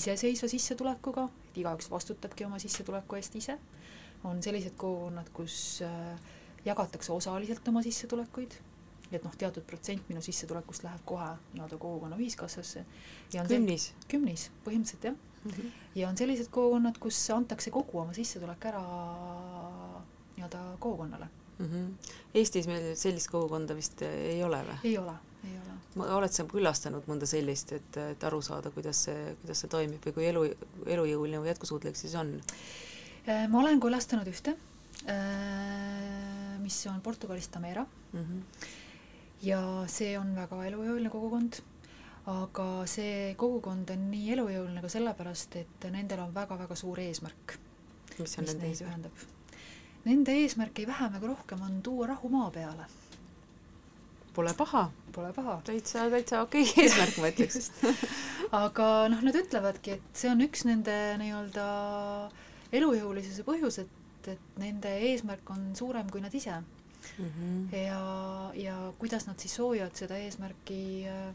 iseseisva 0.00 0.48
sissetulekuga, 0.50 1.28
et 1.48 1.60
igaüks 1.62 1.90
vastutabki 1.90 2.46
oma 2.48 2.58
sissetuleku 2.62 3.18
eest 3.20 3.36
ise, 3.38 3.58
on 4.24 4.42
sellised 4.42 4.76
kogukonnad, 4.80 5.30
kus 5.36 5.56
äh, 5.86 6.32
jagatakse 6.64 7.12
osaliselt 7.12 7.68
oma 7.68 7.82
sissetulekuid, 7.84 8.56
et 9.12 9.22
noh, 9.22 9.36
teatud 9.38 9.62
protsent 9.68 10.08
minu 10.10 10.22
sissetulekust 10.24 10.86
läheb 10.86 11.04
kohe 11.06 11.28
nii-öelda 11.52 11.78
kogukonna 11.78 12.18
ühiskassasse. 12.18 12.84
kümnis? 13.48 13.92
kümnis, 14.10 14.48
põhimõtteliselt 14.66 15.08
jah 15.10 15.14
mm. 15.44 15.50
-hmm. 15.50 15.70
ja 15.94 16.08
on 16.08 16.16
sellised 16.16 16.50
kogukonnad, 16.50 16.98
kus 16.98 17.30
antakse 17.30 17.70
kogu 17.70 18.00
oma 18.00 18.12
sissetulek 18.16 18.64
ära 18.72 18.82
nii-öelda 20.36 20.64
kogukonnale 20.78 21.28
mm. 21.58 21.66
-hmm. 21.66 22.10
Eestis 22.34 22.66
meil 22.66 22.96
sellist 22.96 23.30
kogukonda 23.30 23.76
vist 23.76 24.02
ei 24.02 24.42
ole 24.44 24.62
või? 24.68 24.78
ei 24.84 24.98
ole. 24.98 25.14
Oled 25.96 26.32
sa 26.34 26.46
külastanud 26.50 27.06
mõnda 27.10 27.26
sellist, 27.28 27.72
et, 27.76 27.98
et 28.14 28.24
aru 28.26 28.40
saada, 28.42 28.72
kuidas 28.74 29.04
see, 29.06 29.34
kuidas 29.42 29.62
see 29.62 29.72
toimib 29.72 30.04
või 30.08 30.14
kui 30.16 30.28
elu, 30.30 30.44
elujõuline 30.96 31.42
või 31.42 31.52
jätkusuutlik 31.52 31.98
siis 31.98 32.16
on? 32.18 32.32
Äh, 33.28 33.44
ma 33.50 33.60
olen 33.62 33.82
külastanud 33.82 34.28
ühte, 34.30 34.56
äh, 35.10 36.56
mis 36.62 36.80
on 36.90 36.98
Portugalis 37.04 37.48
Tamera 37.48 37.86
mm. 37.86 38.24
-hmm. 38.24 38.66
ja 39.42 39.60
see 39.86 40.18
on 40.18 40.34
väga 40.36 40.64
elujõuline 40.70 41.12
kogukond, 41.12 41.60
aga 42.26 42.66
see 42.90 43.34
kogukond 43.38 43.90
on 43.90 44.10
nii 44.10 44.32
elujõuline 44.38 44.82
ka 44.82 44.88
sellepärast, 44.88 45.56
et 45.62 45.88
nendel 45.92 46.26
on 46.26 46.34
väga-väga 46.34 46.74
suur 46.74 47.00
eesmärk, 47.00 47.58
mis, 48.18 48.38
mis 48.38 48.58
neid 48.58 48.82
ühendab 48.82 49.24
Nende 50.04 50.34
eesmärk 50.36 50.78
ei 50.82 50.84
vähem 50.84 51.14
ega 51.16 51.28
rohkem 51.30 51.62
on 51.64 51.76
tuua 51.82 52.06
rahu 52.10 52.28
maa 52.28 52.50
peale. 52.52 52.84
Pole 54.34 54.54
paha. 54.58 54.90
Pole 55.14 55.32
paha. 55.32 55.60
täitsa, 55.64 56.08
täitsa 56.10 56.42
okei 56.42 56.64
okay 56.66 56.82
eesmärk, 56.84 57.18
ma 57.22 57.30
ütleks 57.30 57.70
aga 58.64 58.88
noh, 59.12 59.22
nad 59.22 59.36
ütlevadki, 59.38 59.98
et 59.98 60.18
see 60.18 60.30
on 60.32 60.42
üks 60.42 60.64
nende 60.66 60.94
nii-öelda 61.20 61.66
elujõulisuse 62.74 63.46
põhjus, 63.46 63.78
et, 63.84 64.30
et 64.34 64.58
nende 64.58 64.90
eesmärk 65.10 65.54
on 65.54 65.70
suurem 65.78 66.10
kui 66.10 66.22
nad 66.24 66.34
ise 66.34 66.56
mm. 66.58 67.30
-hmm. 67.30 67.76
ja, 67.76 68.00
ja 68.58 68.76
kuidas 68.98 69.28
nad 69.30 69.38
siis 69.38 69.54
soovivad 69.54 69.94
seda 69.94 70.18
eesmärki 70.18 70.82
äh, 71.06 71.30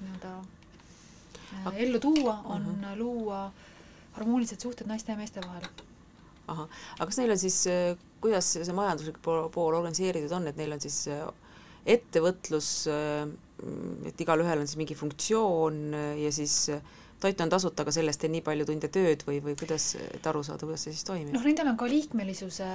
nii-öelda 0.00 0.34
äh, 0.40 1.80
ellu 1.86 2.00
tuua, 2.00 2.40
on 2.44 2.62
mhm. 2.62 2.84
-huh. 2.84 2.98
luua 2.98 3.52
harmoonilised 4.12 4.60
suhted 4.60 4.86
naiste 4.86 5.12
ja 5.12 5.18
meeste 5.18 5.40
vahel 5.44 5.68
ahah, 6.48 6.68
aga 6.96 7.06
kas 7.06 7.18
neil 7.18 7.30
on 7.30 7.38
siis, 7.38 7.66
äh, 7.66 7.96
kuidas 8.20 8.52
see 8.52 8.72
majanduslik 8.72 9.18
pool, 9.22 9.48
pool 9.48 9.74
organiseeritud 9.74 10.32
on, 10.32 10.46
et 10.46 10.56
neil 10.56 10.72
on 10.72 10.80
siis 10.80 11.06
ettevõtlus, 11.86 12.68
äh, 12.90 13.24
et 14.08 14.20
igalühel 14.20 14.60
on 14.60 14.68
siis 14.68 14.80
mingi 14.80 14.96
funktsioon 14.98 15.78
ja 16.18 16.30
siis 16.34 16.70
toit 17.22 17.38
on 17.40 17.48
tasuta, 17.48 17.84
aga 17.84 17.92
sellest 17.94 18.26
on 18.26 18.34
nii 18.34 18.42
palju 18.44 18.66
tunde 18.68 18.90
tööd 18.92 19.22
või, 19.24 19.38
või 19.44 19.54
kuidas, 19.56 19.94
et 20.02 20.26
aru 20.28 20.42
saada, 20.44 20.66
kuidas 20.66 20.84
see 20.84 20.92
siis 20.92 21.06
toimib? 21.08 21.32
noh, 21.32 21.44
nendel 21.46 21.70
on 21.70 21.78
ka 21.80 21.88
liikmelisuse 21.88 22.66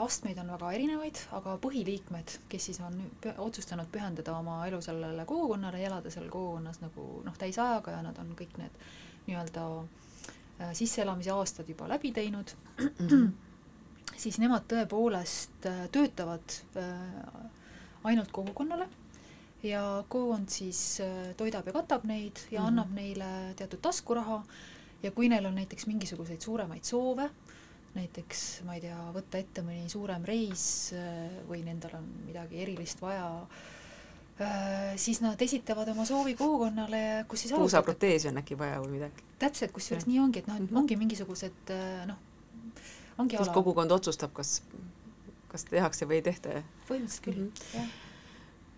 astmeid 0.00 0.38
on 0.40 0.54
väga 0.54 0.70
erinevaid, 0.78 1.20
aga 1.36 1.58
põhiliikmed, 1.60 2.36
kes 2.52 2.70
siis 2.70 2.80
on 2.86 2.96
otsustanud 3.34 3.90
pühendada 3.92 4.38
oma 4.38 4.62
elu 4.70 4.80
sellele 4.84 5.26
kogukonnale 5.28 5.82
ja 5.82 5.90
elada 5.90 6.14
seal 6.14 6.30
kogukonnas 6.32 6.80
nagu 6.84 7.08
noh, 7.26 7.36
täisajaga 7.40 7.98
ja 7.98 8.06
nad 8.06 8.22
on 8.22 8.32
kõik 8.38 8.56
need 8.62 8.80
nii-öelda 9.26 9.66
äh, 9.82 9.90
Äh, 10.62 10.74
sisseelamise 10.76 11.32
aastad 11.32 11.68
juba 11.68 11.88
läbi 11.88 12.12
teinud 12.12 12.52
mm, 12.78 12.90
-hmm. 13.08 13.30
siis 14.16 14.38
nemad 14.38 14.66
tõepoolest 14.68 15.66
äh, 15.66 15.86
töötavad 15.92 16.56
äh, 16.76 17.50
ainult 18.04 18.32
kogukonnale 18.32 18.88
ja 19.62 20.04
kogukond 20.08 20.48
siis 20.50 21.00
toidab 21.36 21.66
ja 21.66 21.72
katab 21.72 22.04
neid 22.04 22.38
ja 22.50 22.60
mm 22.60 22.64
-hmm. 22.64 22.68
annab 22.68 22.94
neile 22.94 23.54
teatud 23.56 23.78
taskuraha 23.82 24.42
ja 25.02 25.10
kui 25.10 25.28
neil 25.28 25.46
on 25.46 25.54
näiteks 25.54 25.86
mingisuguseid 25.86 26.40
suuremaid 26.40 26.84
soove, 26.84 27.30
näiteks 27.94 28.62
ma 28.64 28.74
ei 28.74 28.80
tea, 28.80 28.98
võtta 29.14 29.38
ette 29.38 29.62
mõni 29.62 29.88
suurem 29.88 30.24
reis 30.24 30.94
või 31.48 31.64
nendel 31.64 31.94
on 31.94 32.08
midagi 32.26 32.62
erilist 32.62 33.02
vaja 33.02 33.42
äh, 33.42 33.48
Äh, 34.40 34.96
siis 34.96 35.20
nad 35.20 35.40
esitavad 35.44 35.88
oma 35.92 36.06
soovi 36.08 36.32
kogukonnale, 36.34 37.24
kus 37.28 37.44
siis 37.44 37.52
puusaproteesi 37.52 38.30
on 38.30 38.40
äkki 38.40 38.56
vaja 38.58 38.78
või 38.80 38.94
midagi? 38.96 39.24
täpselt, 39.42 39.74
kusjuures 39.76 40.06
nii 40.08 40.20
ongi, 40.22 40.40
et 40.40 40.48
noh, 40.48 40.56
et 40.56 40.70
mhm. 40.70 40.78
ongi 40.80 40.96
mingisugused 40.96 41.72
äh, 41.74 42.06
noh, 42.08 42.16
ongi 43.20 43.36
siis 43.36 43.50
ala. 43.50 43.54
kogukond 43.58 43.92
otsustab, 43.92 44.32
kas, 44.32 44.62
kas 45.52 45.68
tehakse 45.68 46.08
või 46.08 46.20
ei 46.20 46.26
tehta, 46.30 46.62
põhimõtteliselt 46.88 47.28
küll 47.28 47.44
mm, 47.44 47.52
-hmm. 47.52 47.76
jah 47.78 48.10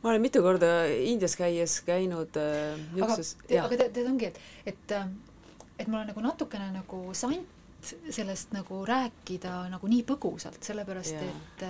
ma 0.04 0.10
olen 0.12 0.20
mitu 0.20 0.42
korda 0.44 0.84
Indias 0.92 1.32
käies 1.40 1.78
käinud 1.86 2.36
äh, 2.36 2.74
niisuguses 2.92 3.36
aga, 3.48 3.62
aga 3.64 3.76
tead, 3.86 4.02
ongi, 4.04 4.28
et, 4.28 4.40
et, 4.74 4.92
äh, 4.92 5.06
et 5.78 5.88
mul 5.88 6.02
on 6.02 6.10
nagu 6.12 6.24
natukene 6.24 6.68
nagu 6.74 7.04
sant 7.16 7.52
sellest 7.84 8.52
nagu 8.56 8.80
rääkida 8.88 9.66
nagu 9.72 9.88
nii 9.88 10.04
põgusalt, 10.08 10.60
sellepärast 10.64 11.16
yeah. 11.16 11.24
et 11.28 11.64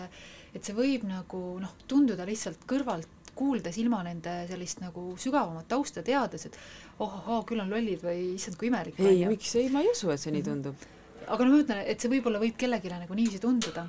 et 0.54 0.62
see 0.62 0.76
võib 0.76 1.02
nagu 1.08 1.40
noh, 1.58 1.72
tunduda 1.90 2.26
lihtsalt 2.28 2.62
kõrvalt 2.70 3.10
kuuldes 3.34 3.78
ilma 3.82 3.98
nende 4.06 4.32
sellist 4.46 4.78
nagu 4.82 5.08
sügavamat 5.18 5.66
tausta 5.70 6.04
teades, 6.06 6.46
et 6.46 6.58
oh-oh, 7.02 7.42
küll 7.48 7.62
on 7.64 7.72
lollid 7.72 8.04
või 8.04 8.34
issand, 8.36 8.54
kui 8.60 8.70
imelik. 8.70 9.00
ei, 9.02 9.24
miks, 9.26 9.56
ei, 9.58 9.70
ma 9.74 9.82
ei 9.82 9.90
usu, 9.90 10.12
et 10.14 10.22
see 10.22 10.30
nii 10.30 10.44
mhm. 10.44 10.50
tundub. 10.52 10.86
aga 11.26 11.46
no 11.46 11.54
ma 11.54 11.62
ütlen, 11.64 11.82
et 11.90 11.98
see 11.98 12.12
võib-olla 12.12 12.42
võib 12.42 12.54
kellelegi 12.60 12.92
nagu 12.94 13.18
niiviisi 13.18 13.42
tunduda, 13.42 13.88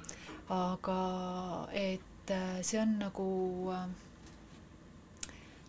aga 0.54 1.00
et 1.74 2.32
äh, 2.32 2.62
see 2.62 2.80
on 2.82 2.98
nagu 3.00 3.28
äh, 3.74 3.86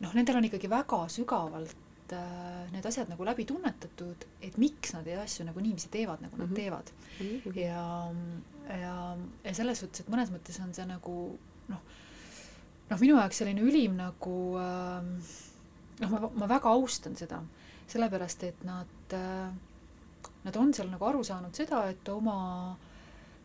noh, 0.02 0.12
nendel 0.12 0.40
on 0.40 0.48
ikkagi 0.48 0.68
väga 0.70 1.00
sügavalt 1.12 2.12
äh, 2.12 2.66
need 2.72 2.86
asjad 2.86 3.10
nagu 3.12 3.24
läbi 3.24 3.46
tunnetatud, 3.48 4.26
et 4.44 4.58
miks 4.60 4.92
nad 4.96 5.06
neid 5.08 5.22
asju 5.22 5.46
nagu 5.48 5.62
niiviisi 5.64 5.90
teevad, 5.92 6.22
nagu 6.24 6.36
nad 6.36 6.46
mm 6.46 6.52
-hmm. 6.52 6.56
teevad 6.56 6.90
mm. 7.20 7.40
-hmm. 7.44 7.58
ja, 7.58 8.12
ja, 8.76 9.16
ja 9.44 9.54
selles 9.54 9.80
suhtes, 9.80 10.00
et 10.00 10.12
mõnes 10.12 10.32
mõttes 10.32 10.60
on 10.62 10.74
see 10.74 10.86
nagu 10.86 11.38
noh, 11.68 11.82
noh, 12.90 13.00
minu 13.00 13.16
jaoks 13.16 13.38
selline 13.38 13.60
ülim 13.60 13.96
nagu 13.96 14.36
äh, 14.60 15.02
noh, 16.00 16.10
ma, 16.10 16.30
ma 16.34 16.48
väga 16.48 16.68
austan 16.68 17.16
seda, 17.16 17.42
sellepärast 17.86 18.42
et 18.44 18.64
nad 18.64 19.12
äh,, 19.12 19.52
nad 20.44 20.56
on 20.56 20.74
seal 20.74 20.90
nagu 20.90 21.04
aru 21.04 21.24
saanud 21.24 21.54
seda, 21.54 21.88
et 21.90 22.08
oma 22.08 22.76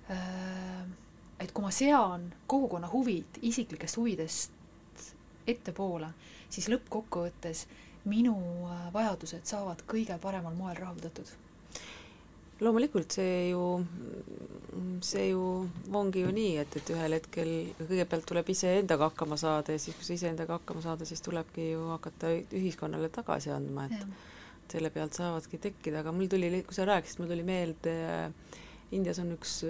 äh,, 0.09 0.83
et 1.41 1.51
kui 1.51 1.65
ma 1.65 1.71
sean 1.73 2.29
kogukonna 2.47 2.89
huvid 2.91 3.41
isiklikest 3.41 3.97
huvidest 3.97 4.51
ettepoole, 5.49 6.11
siis 6.49 6.69
lõppkokkuvõttes 6.69 7.65
minu 8.09 8.35
äh, 8.69 8.89
vajadused 8.93 9.45
saavad 9.49 9.81
kõige 9.89 10.17
paremal 10.21 10.53
moel 10.57 10.77
rahuldatud 10.77 11.29
loomulikult 12.61 13.15
see 13.17 13.49
ju, 13.49 13.61
see 15.01 15.31
ju 15.31 15.45
ongi 15.97 16.21
ju 16.21 16.31
nii, 16.35 16.57
et, 16.61 16.75
et 16.77 16.91
ühel 16.93 17.15
hetkel 17.17 17.51
kõigepealt 17.79 18.27
tuleb 18.29 18.51
iseendaga 18.53 19.09
hakkama 19.09 19.37
saada 19.41 19.73
ja 19.73 19.81
siis, 19.81 19.97
kui 19.97 20.05
sa 20.05 20.17
iseendaga 20.17 20.59
hakkama 20.59 20.83
saada, 20.85 21.07
siis 21.09 21.23
tulebki 21.25 21.71
ju 21.71 21.87
hakata 21.95 22.35
ühiskonnale 22.57 23.09
tagasi 23.13 23.53
andma, 23.53 23.87
et 23.89 23.97
ja. 23.97 24.09
selle 24.75 24.91
pealt 24.93 25.17
saavadki 25.17 25.61
tekkida, 25.61 26.03
aga 26.03 26.13
mul 26.13 26.29
tuli, 26.29 26.51
kui 26.67 26.77
sa 26.77 26.85
rääkisid, 26.89 27.23
mul 27.23 27.33
tuli 27.33 27.47
meelde, 27.47 27.95
Indias 28.91 29.21
on 29.23 29.33
üks 29.37 29.61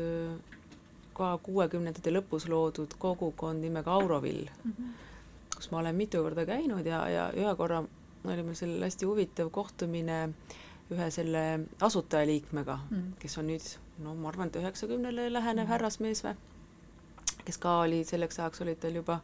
ka 1.14 1.38
kuuekümnendate 1.44 2.14
lõpus 2.14 2.48
loodud 2.50 2.94
kogukond 3.00 3.64
nimega 3.64 3.92
Aurovill 3.92 4.46
mm, 4.64 4.72
-hmm. 4.72 5.56
kus 5.56 5.72
ma 5.72 5.80
olen 5.80 5.96
mitu 5.96 6.24
korda 6.24 6.46
käinud 6.46 6.86
ja, 6.86 7.08
ja 7.10 7.32
ühe 7.36 7.56
korra 7.56 7.84
oli 8.24 8.44
meil 8.44 8.56
seal 8.56 8.82
hästi 8.84 9.06
huvitav 9.06 9.50
kohtumine 9.50 10.24
äh, 10.24 10.60
ühe 10.92 11.08
selle 11.14 11.44
asutajaliikmega 11.88 12.78
mm., 12.90 13.12
kes 13.22 13.38
on 13.40 13.48
nüüd 13.52 13.68
no 14.04 14.16
ma 14.18 14.32
arvan, 14.32 14.52
et 14.52 14.60
üheksakümnele 14.60 15.30
lähenev 15.32 15.66
mm. 15.66 15.72
härrasmees 15.72 16.24
või, 16.26 16.34
kes 17.48 17.60
ka 17.62 17.78
oli, 17.86 18.02
selleks 18.08 18.42
ajaks 18.42 18.64
olid 18.66 18.82
tal 18.84 18.98
juba 19.00 19.20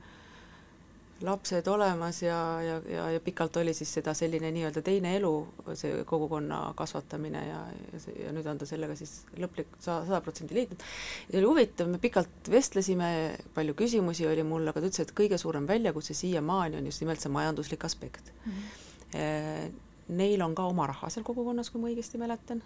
lapsed 1.25 1.67
olemas 1.67 2.21
ja, 2.21 2.37
ja, 2.61 2.75
ja, 2.89 3.05
ja 3.15 3.19
pikalt 3.23 3.57
oli 3.57 3.73
siis 3.73 3.89
seda 3.97 4.13
selline 4.17 4.51
nii-öelda 4.53 4.83
teine 4.85 5.15
elu, 5.17 5.31
see 5.79 6.03
kogukonna 6.05 6.59
kasvatamine 6.77 7.41
ja, 7.47 7.61
ja, 7.93 8.01
ja 8.25 8.33
nüüd 8.35 8.49
on 8.51 8.61
ta 8.61 8.67
sellega 8.69 8.95
siis 8.99 9.15
lõplik 9.41 9.79
sada 9.83 10.21
protsenti 10.25 10.57
liitunud. 10.57 10.85
see 11.31 11.39
oli 11.41 11.49
huvitav, 11.49 11.89
me 11.89 12.01
pikalt 12.03 12.51
vestlesime, 12.53 13.09
palju 13.57 13.73
küsimusi 13.77 14.29
oli 14.29 14.45
mul, 14.45 14.69
aga 14.69 14.83
ta 14.83 14.91
ütles, 14.91 15.07
et 15.07 15.15
kõige 15.17 15.41
suurem 15.41 15.67
väljakutse 15.69 16.13
siiamaani 16.17 16.81
on 16.81 16.91
just 16.91 17.01
nimelt 17.01 17.23
see 17.23 17.33
majanduslik 17.33 17.85
aspekt 17.89 18.33
mm. 18.45 18.53
-hmm 18.53 19.83
neil 20.07 20.41
on 20.41 20.55
ka 20.55 20.65
oma 20.67 20.87
raha 20.87 21.09
seal 21.11 21.25
kogukonnas, 21.27 21.69
kui 21.71 21.81
ma 21.81 21.89
õigesti 21.91 22.19
mäletan. 22.19 22.61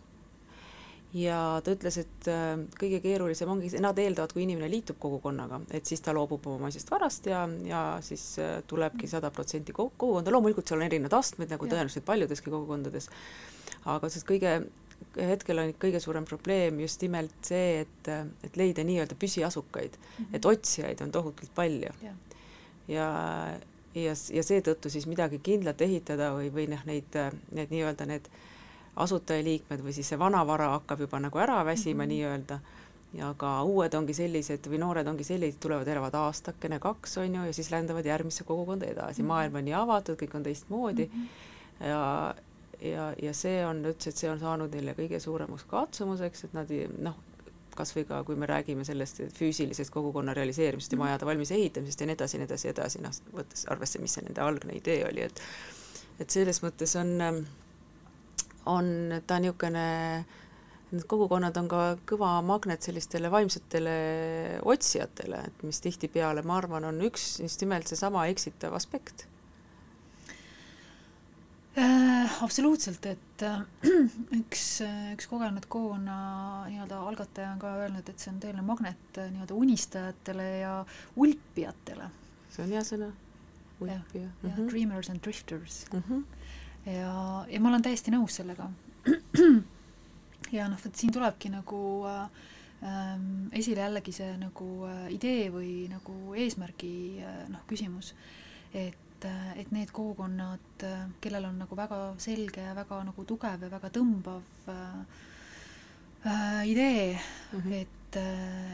Ja 1.14 1.38
ta 1.64 1.74
ütles, 1.76 1.98
et 2.02 2.28
äh, 2.32 2.54
kõige 2.80 3.02
keerulisem 3.04 3.50
ongi, 3.52 3.72
nad 3.84 3.98
eeldavad, 4.00 4.32
kui 4.36 4.46
inimene 4.46 4.70
liitub 4.72 5.00
kogukonnaga, 5.02 5.62
et 5.76 5.88
siis 5.88 6.04
ta 6.04 6.14
loobub 6.16 6.46
oma 6.48 6.68
maisest 6.68 6.92
varast 6.92 7.28
ja, 7.28 7.44
ja 7.68 7.82
siis 8.06 8.26
äh, 8.40 8.60
tulebki 8.68 9.10
sada 9.12 9.32
protsenti 9.34 9.76
kogukonda, 9.76 10.32
loomulikult 10.32 10.72
seal 10.72 10.80
on 10.80 10.88
erinevad 10.88 11.18
astmed, 11.20 11.52
nagu 11.52 11.68
ja. 11.68 11.74
tõenäoliselt 11.74 12.08
paljudeski 12.08 12.54
kogukondades, 12.54 13.10
aga 13.92 14.12
sest 14.14 14.28
kõige, 14.30 14.54
hetkel 15.18 15.60
on 15.60 15.74
kõige 15.82 16.00
suurem 16.04 16.28
probleem 16.30 16.80
just 16.86 17.04
nimelt 17.04 17.36
see, 17.44 17.82
et, 17.84 18.12
et 18.46 18.60
leida 18.60 18.86
nii-öelda 18.88 19.18
püsiasukaid 19.20 19.98
mm, 19.98 20.14
-hmm. 20.18 20.36
et 20.38 20.48
otsijaid 20.48 21.04
on 21.04 21.12
tohutult 21.12 21.52
palju. 21.56 21.92
ja, 22.02 22.16
ja, 22.88 23.10
ja, 23.96 24.16
ja 24.34 24.44
seetõttu 24.44 24.90
siis 24.90 25.10
midagi 25.12 25.42
kindlat 25.44 25.82
ehitada 25.82 26.32
või, 26.38 26.54
või 26.54 26.70
noh, 26.72 26.88
neid, 26.88 27.20
need 27.52 27.76
nii-öelda 27.76 28.08
need 28.08 28.32
asutajaliikmed 28.96 29.84
või 29.86 29.94
siis 29.96 30.10
see 30.12 30.20
vanavara 30.20 30.70
hakkab 30.76 31.00
juba 31.06 31.20
nagu 31.20 31.40
ära 31.40 31.66
väsima 31.66 32.04
mm 32.04 32.10
-hmm. 32.10 32.14
nii-öelda 32.14 32.60
ja 33.14 33.34
ka 33.38 33.64
uued 33.64 33.94
ongi 33.94 34.14
sellised 34.14 34.68
või 34.72 34.80
noored 34.80 35.08
ongi 35.08 35.24
sellised, 35.24 35.60
tulevad, 35.60 35.88
elavad 35.88 36.16
aastakene, 36.16 36.80
kaks, 36.80 37.18
on 37.18 37.36
ju, 37.36 37.44
ja 37.44 37.54
siis 37.54 37.72
rändavad 37.72 38.06
järgmisse 38.06 38.44
kogukonda 38.44 38.86
edasi 38.86 39.22
mm, 39.22 39.26
-hmm. 39.26 39.28
maailm 39.28 39.56
on 39.56 39.66
nii 39.66 39.74
avatud, 39.74 40.16
kõik 40.22 40.36
on 40.36 40.44
teistmoodi 40.44 41.06
mm 41.06 41.22
-hmm. 41.22 41.88
ja 41.88 42.36
ja, 42.82 43.14
ja 43.22 43.34
see 43.34 43.66
on, 43.66 43.84
ütles, 43.86 44.08
et 44.08 44.18
see 44.18 44.30
on 44.32 44.40
saanud 44.40 44.74
neile 44.74 44.96
kõige 44.98 45.20
suuremaks 45.20 45.64
katsumuseks, 45.70 46.44
et 46.44 46.54
nad 46.54 46.72
noh, 46.98 47.16
kas 47.76 47.94
või 47.96 48.06
ka, 48.08 48.24
kui 48.24 48.36
me 48.36 48.50
räägime 48.50 48.84
sellest 48.88 49.22
füüsilisest 49.38 49.94
kogukonna 49.94 50.34
realiseerimisest 50.34 50.92
ja 50.92 50.98
mhm. 50.98 51.06
majade 51.06 51.26
valmis 51.26 51.52
ehitamisest 51.52 52.02
ja 52.02 52.08
nii 52.08 52.18
edasi, 52.20 52.38
nii 52.38 52.50
edasi, 52.50 52.70
edasi, 52.74 53.02
noh, 53.02 53.12
võttes 53.38 53.66
arvesse, 53.72 54.02
mis 54.02 54.18
see 54.18 54.26
nende 54.26 54.42
algne 54.42 54.78
idee 54.78 55.06
oli, 55.08 55.22
et 55.22 55.44
et 56.20 56.30
selles 56.30 56.60
mõttes 56.62 56.96
on 57.00 57.46
on 58.66 59.22
ta 59.28 59.40
niisugune, 59.42 59.88
need 60.92 61.08
kogukonnad 61.08 61.58
on 61.58 61.68
ka 61.72 61.82
kõva 62.10 62.34
magnet 62.46 62.84
sellistele 62.84 63.32
vaimsetele 63.32 63.96
otsijatele, 64.68 65.44
et 65.48 65.64
mis 65.66 65.80
tihtipeale, 65.84 66.44
ma 66.44 66.60
arvan, 66.60 66.90
on 66.90 67.04
üks 67.08 67.38
just 67.44 67.64
nimelt 67.64 67.88
seesama 67.88 68.28
eksitav 68.32 68.76
aspekt 68.78 69.26
äh,. 71.78 72.44
absoluutselt, 72.44 73.06
et 73.06 73.46
äh, 73.48 73.62
üks, 74.42 74.66
üks 75.16 75.30
kogenud 75.32 75.66
kogukonna 75.72 76.18
nii-öelda 76.68 77.00
algataja 77.08 77.54
on 77.56 77.64
ka 77.64 77.76
öelnud, 77.86 78.10
et 78.12 78.20
see 78.20 78.34
on 78.34 78.42
tõeline 78.44 78.66
magnet 78.68 79.20
äh, 79.22 79.32
nii-öelda 79.32 79.58
unistajatele 79.58 80.50
ja 80.60 80.74
ulpijatele. 81.16 82.12
see 82.52 82.66
on 82.66 82.76
hea 82.76 82.84
sõna, 82.88 83.12
ulpija. 83.80 84.28
mm 84.28 84.50
-hmm. 84.50 84.70
dreamers 84.70 85.10
and 85.10 85.24
drifters 85.24 85.86
mm. 85.94 86.04
-hmm 86.10 86.24
ja, 86.86 87.46
ja 87.50 87.60
ma 87.62 87.70
olen 87.70 87.84
täiesti 87.86 88.14
nõus 88.14 88.40
sellega. 88.40 88.70
ja 90.58 90.68
noh, 90.70 90.80
vot 90.82 90.98
siin 90.98 91.14
tulebki 91.14 91.52
nagu 91.54 91.82
äh, 92.10 92.26
esile 93.58 93.86
jällegi 93.86 94.14
see 94.16 94.34
nagu 94.42 94.68
äh, 94.90 95.06
idee 95.16 95.50
või 95.54 95.72
nagu 95.92 96.36
eesmärgi 96.38 96.94
äh, 97.22 97.40
noh, 97.54 97.64
küsimus, 97.70 98.14
et 98.74 99.28
äh, 99.28 99.54
et 99.62 99.72
need 99.76 99.94
kogukonnad, 99.94 100.86
äh, 100.88 101.08
kellel 101.22 101.50
on 101.52 101.62
nagu 101.62 101.78
väga 101.78 102.02
selge 102.22 102.66
ja 102.66 102.76
väga 102.78 103.04
nagu 103.10 103.26
tugev 103.30 103.66
ja 103.68 103.72
väga 103.72 103.92
tõmbav 103.98 104.70
äh, 104.74 105.02
äh, 106.26 106.62
idee 106.70 107.18
mm, 107.18 107.60
-hmm. 107.60 107.74
et, 107.82 107.98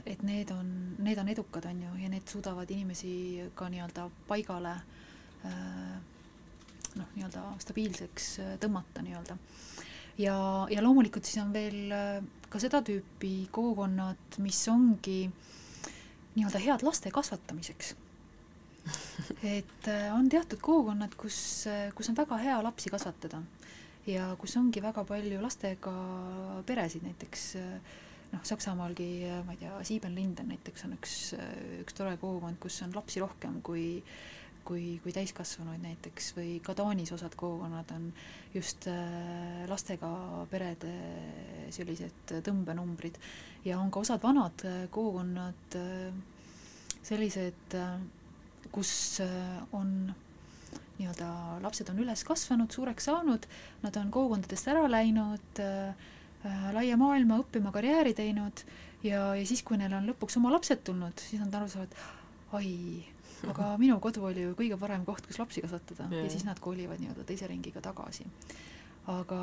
et 0.06 0.24
need 0.24 0.52
on, 0.52 0.96
need 0.98 1.18
on 1.18 1.28
edukad, 1.28 1.66
on 1.66 1.82
ju, 1.82 1.96
ja 2.02 2.10
need 2.10 2.28
suudavad 2.28 2.72
inimesi 2.72 3.52
ka 3.56 3.70
nii-öelda 3.70 4.10
paigale 4.28 4.80
äh, 5.46 5.98
noh, 7.00 7.10
nii-öelda 7.16 7.44
stabiilseks 7.64 8.32
äh, 8.44 8.56
tõmmata 8.62 9.04
nii-öelda. 9.06 9.38
ja, 10.22 10.38
ja 10.72 10.84
loomulikult 10.84 11.28
siis 11.28 11.42
on 11.44 11.54
veel 11.56 11.94
äh, 11.94 12.18
ka 12.50 12.62
seda 12.64 12.82
tüüpi 12.86 13.48
kogukonnad, 13.54 14.40
mis 14.44 14.62
ongi 14.72 15.26
nii-öelda 16.38 16.62
head 16.64 16.86
laste 16.86 17.12
kasvatamiseks. 17.14 17.94
et 19.58 19.92
äh, 19.92 20.10
on 20.16 20.30
teatud 20.32 20.62
kogukonnad, 20.64 21.16
kus, 21.20 21.68
kus 21.96 22.12
on 22.12 22.18
väga 22.18 22.40
hea 22.44 22.58
lapsi 22.64 22.94
kasvatada 22.94 23.42
ja 24.08 24.30
kus 24.40 24.56
ongi 24.60 24.82
väga 24.84 25.04
palju 25.08 25.42
lastega 25.44 25.94
peresid, 26.68 27.04
näiteks 27.04 27.50
noh, 28.32 28.44
Saksamaalgi, 28.48 29.10
ma 29.44 29.56
ei 29.56 29.60
tea, 29.60 29.76
Sieben-Linden 29.90 30.48
näiteks 30.54 30.86
on 30.88 30.96
üks, 30.96 31.18
üks 31.82 31.96
tore 31.98 32.16
kogukond, 32.22 32.60
kus 32.64 32.80
on 32.86 32.96
lapsi 32.96 33.20
rohkem 33.24 33.60
kui 33.66 34.02
kui, 34.68 34.98
kui 35.04 35.14
täiskasvanuid 35.16 35.82
näiteks 35.84 36.34
või 36.36 36.58
ka 36.64 36.76
Taanis 36.78 37.14
osad 37.16 37.36
kogukonnad 37.40 37.92
on 37.96 38.10
just 38.54 38.88
äh, 38.92 39.64
lastega 39.70 40.10
perede 40.52 40.92
sellised 41.74 42.36
tõmbenumbrid. 42.46 43.20
Ja 43.68 43.80
on 43.80 43.92
ka 43.94 44.04
osad 44.04 44.24
vanad 44.24 44.66
äh, 44.68 44.86
kogukonnad 44.92 45.78
äh, 45.80 46.12
sellised, 47.08 47.78
kus 48.76 48.92
on 49.72 49.92
nii-öelda 50.98 51.30
lapsed 51.64 51.88
on 51.94 52.02
üles 52.04 52.26
kasvanud, 52.28 52.74
suureks 52.74 53.08
saanud, 53.08 53.46
nad 53.86 54.00
on 54.02 54.10
kogukondadest 54.12 54.68
ära 54.68 54.82
läinud 54.92 55.62
laia 56.76 56.98
maailma 57.00 57.38
õppima, 57.40 57.72
karjääri 57.72 58.12
teinud 58.18 58.64
ja, 59.06 59.22
ja 59.38 59.46
siis, 59.48 59.64
kui 59.64 59.80
neil 59.80 59.94
on 59.96 60.10
lõpuks 60.10 60.36
oma 60.42 60.52
lapsed 60.52 60.84
tulnud, 60.84 61.16
siis 61.22 61.40
nad 61.44 61.56
aru 61.56 61.70
saavad, 61.72 61.96
ai, 62.58 62.74
aga 63.46 63.76
minu 63.78 64.00
kodu 64.02 64.26
oli 64.30 64.48
ju 64.48 64.56
kõige 64.58 64.78
parem 64.82 65.06
koht, 65.06 65.28
kus 65.28 65.40
lapsi 65.42 65.62
kasvatada 65.64 66.08
ja, 66.12 66.24
ja 66.26 66.32
siis 66.34 66.46
nad 66.48 66.60
kolivad 66.64 67.02
nii-öelda 67.02 67.26
teise 67.28 67.48
ringiga 67.50 67.82
tagasi. 67.86 68.26
aga, 69.08 69.42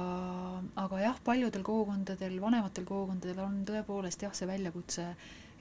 aga 0.76 1.00
jah, 1.00 1.20
paljudel 1.24 1.62
kogukondadel, 1.64 2.37
vanematel 2.40 2.85
kogukondadel 2.85 3.40
on 3.46 3.62
tõepoolest 3.68 4.26
jah, 4.26 4.35
see 4.37 4.48
väljakutse, 4.50 5.07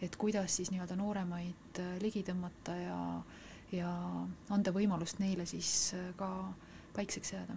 et 0.04 0.18
kuidas 0.20 0.58
siis 0.60 0.74
nii-öelda 0.74 0.98
nooremaid 1.00 1.80
äh, 1.80 1.94
ligi 2.04 2.26
tõmmata 2.28 2.76
ja, 2.80 2.98
ja 3.72 3.94
anda 4.52 4.74
võimalust 4.76 5.22
neile 5.24 5.46
siis 5.48 5.94
äh, 5.96 6.10
ka 6.20 6.30
päikseks 6.98 7.34
jääda. 7.38 7.56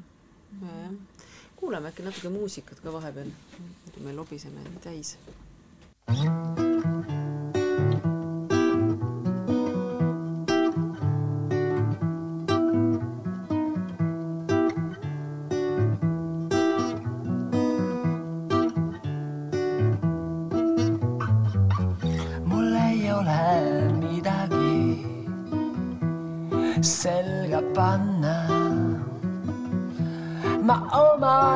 nojah, 0.61 0.95
kuulame 1.57 1.91
äkki 1.91 2.07
natuke 2.07 2.31
muusikat 2.31 2.81
ka 2.85 2.93
vahepeal, 2.95 3.33
muidu 3.59 4.07
me 4.07 4.15
lobiseme 4.21 4.71
täis. 4.85 5.17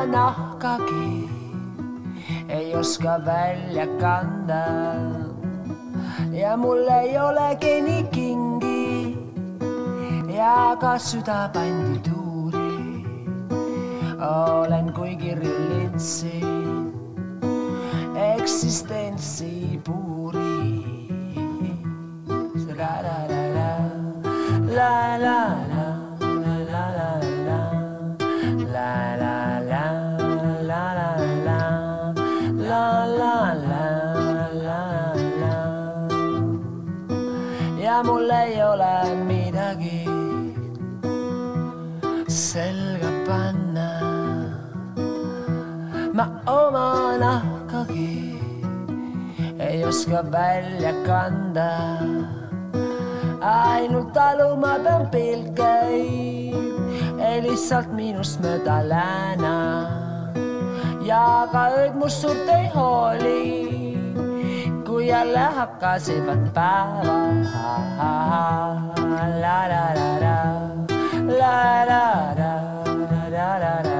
Nahkagi 0.05 1.29
ei 2.49 2.75
oska 2.75 3.19
välja 3.25 3.87
kanda. 3.99 4.65
ja 6.31 6.57
mul 6.57 6.87
ei 6.87 7.17
olegi 7.19 7.81
nii 7.81 8.03
kingi 8.11 9.17
ja 10.35 10.77
ka 10.81 10.97
süda 10.99 11.49
pandi 11.53 11.99
tuuri. 11.99 13.05
olen 14.19 14.93
kui 14.93 15.15
kirju 15.15 15.55
lintsi 15.69 16.60
oska 49.91 50.23
välja 50.31 50.93
kanda. 51.05 51.71
ainult 53.41 54.13
taluma 54.13 54.79
pean 54.83 55.07
pilkeid, 55.11 56.55
ei 57.19 57.41
lihtsalt 57.43 57.91
minust 57.91 58.39
mööda 58.39 58.77
lääna. 58.87 59.57
ja 61.03 61.47
ka 61.51 61.65
ööd 61.81 61.99
must 61.99 62.23
suurt 62.23 62.47
ei 62.55 62.71
hooli 62.75 63.43
kui 64.87 65.07
jälle 65.11 65.45
hakkasid 65.59 66.23
päevad. 66.55 67.43
la 69.43 69.57
la 69.71 69.85
la 69.99 70.09
la, 70.23 70.39
la 71.39 71.59
la 71.91 72.05
la, 72.39 72.53
la 73.11 73.23
la 73.35 73.51
la 73.59 73.75
la, 73.83 73.90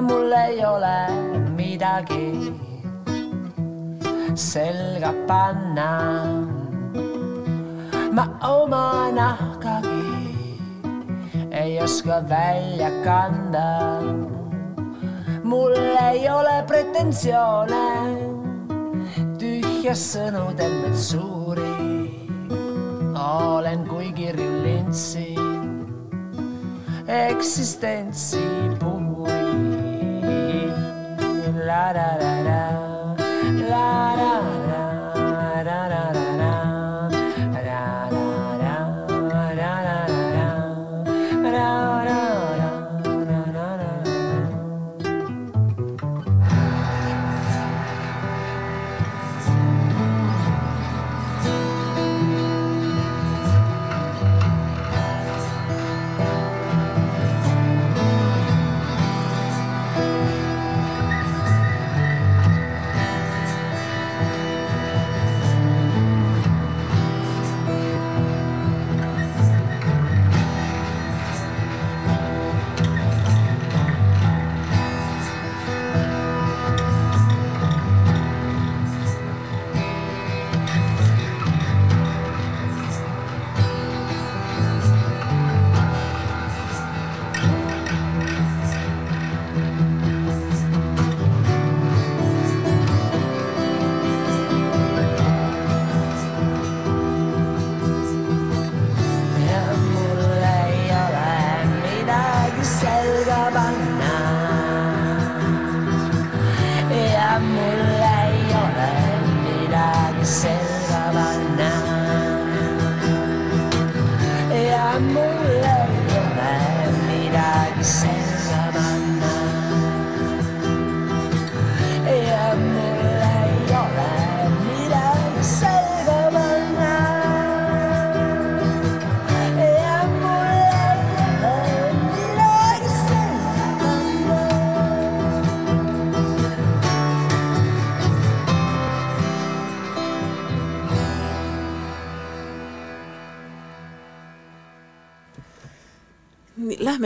mul 0.00 0.32
ei 0.32 0.64
ole 0.64 1.08
midagi 1.56 2.52
selga 4.34 5.12
panna. 5.26 5.90
ma 8.12 8.24
oma 8.42 9.10
nahkagi 9.12 10.04
ei 11.50 11.80
oska 11.80 12.20
välja 12.28 12.90
kanda. 13.04 14.02
mul 15.42 15.76
ei 16.10 16.28
ole 16.28 16.64
pretensioone, 16.66 17.88
tühjas 19.38 20.02
sõnu 20.12 20.52
tembed 20.56 20.96
suuri. 20.96 21.72
olen 23.16 23.86
kui 23.88 24.12
kirju 24.12 24.50
lintsi 24.62 25.36
eksistentsi. 27.08 28.42
da 31.76 31.92
da 31.92 32.16
da. 32.18 32.35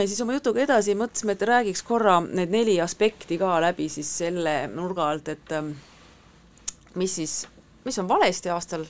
Lähme 0.01 0.09
siis 0.09 0.21
oma 0.21 0.33
jutuga 0.33 0.63
edasi, 0.63 0.95
mõtlesime, 0.97 1.35
et 1.35 1.43
räägiks 1.45 1.83
korra 1.85 2.19
need 2.25 2.49
neli 2.49 2.79
aspekti 2.81 3.37
ka 3.37 3.59
läbi 3.61 3.85
siis 3.89 4.09
selle 4.21 4.67
nurga 4.73 5.09
alt, 5.11 5.29
et 5.29 5.51
ähm, 5.53 5.75
mis 6.97 7.15
siis, 7.19 7.35
mis 7.85 7.99
on 8.01 8.07
valesti 8.09 8.49
aastal 8.49 8.87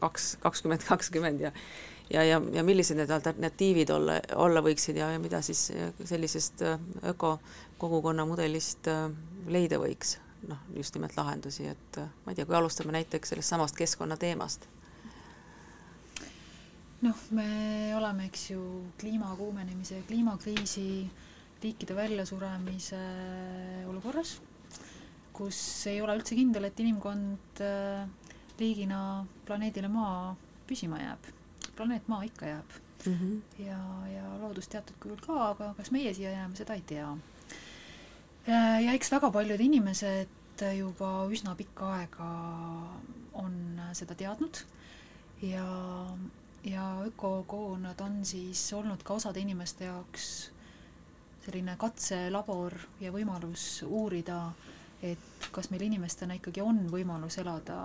kaks, 0.00 0.36
kakskümmend 0.42 0.86
kakskümmend 0.92 1.46
ja 1.46 1.52
ja, 2.10 2.24
ja, 2.24 2.40
ja 2.52 2.64
millised 2.66 2.98
need 2.98 3.10
alternatiivid 3.10 3.90
olla, 3.94 4.18
olla 4.36 4.60
võiksid 4.60 4.98
ja, 4.98 5.12
ja 5.14 5.22
mida 5.22 5.40
siis 5.42 5.70
sellisest 6.04 6.66
äh, 6.66 6.78
ökokogukonna 7.14 8.26
mudelist 8.28 8.90
äh, 8.90 9.06
leida 9.46 9.78
võiks, 9.80 10.18
noh, 10.48 10.66
just 10.76 10.98
nimelt 10.98 11.16
lahendusi, 11.16 11.70
et 11.70 12.02
äh, 12.02 12.10
ma 12.24 12.34
ei 12.34 12.40
tea, 12.40 12.50
kui 12.50 12.58
alustame 12.58 12.92
näiteks 12.98 13.32
sellest 13.32 13.54
samast 13.54 13.78
keskkonnateemast 13.78 14.68
noh, 17.04 17.20
me 17.36 17.48
oleme, 17.98 18.28
eks 18.30 18.50
ju, 18.54 18.62
kliima 19.00 19.34
kuumenemise 19.38 20.00
ja 20.00 20.06
kliimakriisi 20.08 20.88
liikide 21.64 21.96
väljasuremise 21.96 23.00
olukorras, 23.88 24.36
kus 25.34 25.58
ei 25.90 26.00
ole 26.04 26.16
üldse 26.18 26.36
kindel, 26.38 26.68
et 26.68 26.80
inimkond 26.84 27.62
äh, 27.64 28.04
liigina 28.60 29.00
planeedile 29.48 29.88
Maa 29.92 30.34
püsima 30.68 31.00
jääb. 31.00 31.30
planeet 31.76 32.08
Maa 32.08 32.22
ikka 32.22 32.46
jääb 32.46 32.76
mm. 33.06 33.14
-hmm. 33.14 33.64
ja, 33.64 33.78
ja 34.14 34.24
loodus 34.40 34.68
teatud 34.68 34.96
kujul 35.00 35.20
ka, 35.26 35.48
aga 35.48 35.74
kas 35.76 35.90
meie 35.90 36.14
siia 36.14 36.30
jääme, 36.30 36.56
seda 36.56 36.74
ei 36.74 36.82
tea. 36.86 37.16
ja 38.84 38.92
eks 38.92 39.10
väga 39.12 39.30
paljud 39.30 39.60
inimesed 39.60 40.62
juba 40.78 41.26
üsna 41.32 41.54
pikka 41.56 41.94
aega 41.94 42.28
on 43.32 43.80
seda 43.92 44.14
teadnud 44.14 44.60
ja 45.42 45.66
ja 46.64 47.02
ökokogukonnad 47.06 48.00
on 48.00 48.24
siis 48.24 48.72
olnud 48.72 49.02
ka 49.02 49.14
osade 49.14 49.40
inimeste 49.40 49.84
jaoks 49.84 50.50
selline 51.44 51.76
katselabor 51.76 52.72
ja 53.00 53.12
võimalus 53.12 53.82
uurida, 53.84 54.52
et 55.04 55.48
kas 55.52 55.68
meil 55.70 55.84
inimestena 55.84 56.38
ikkagi 56.38 56.62
on 56.64 56.86
võimalus 56.90 57.36
elada 57.42 57.78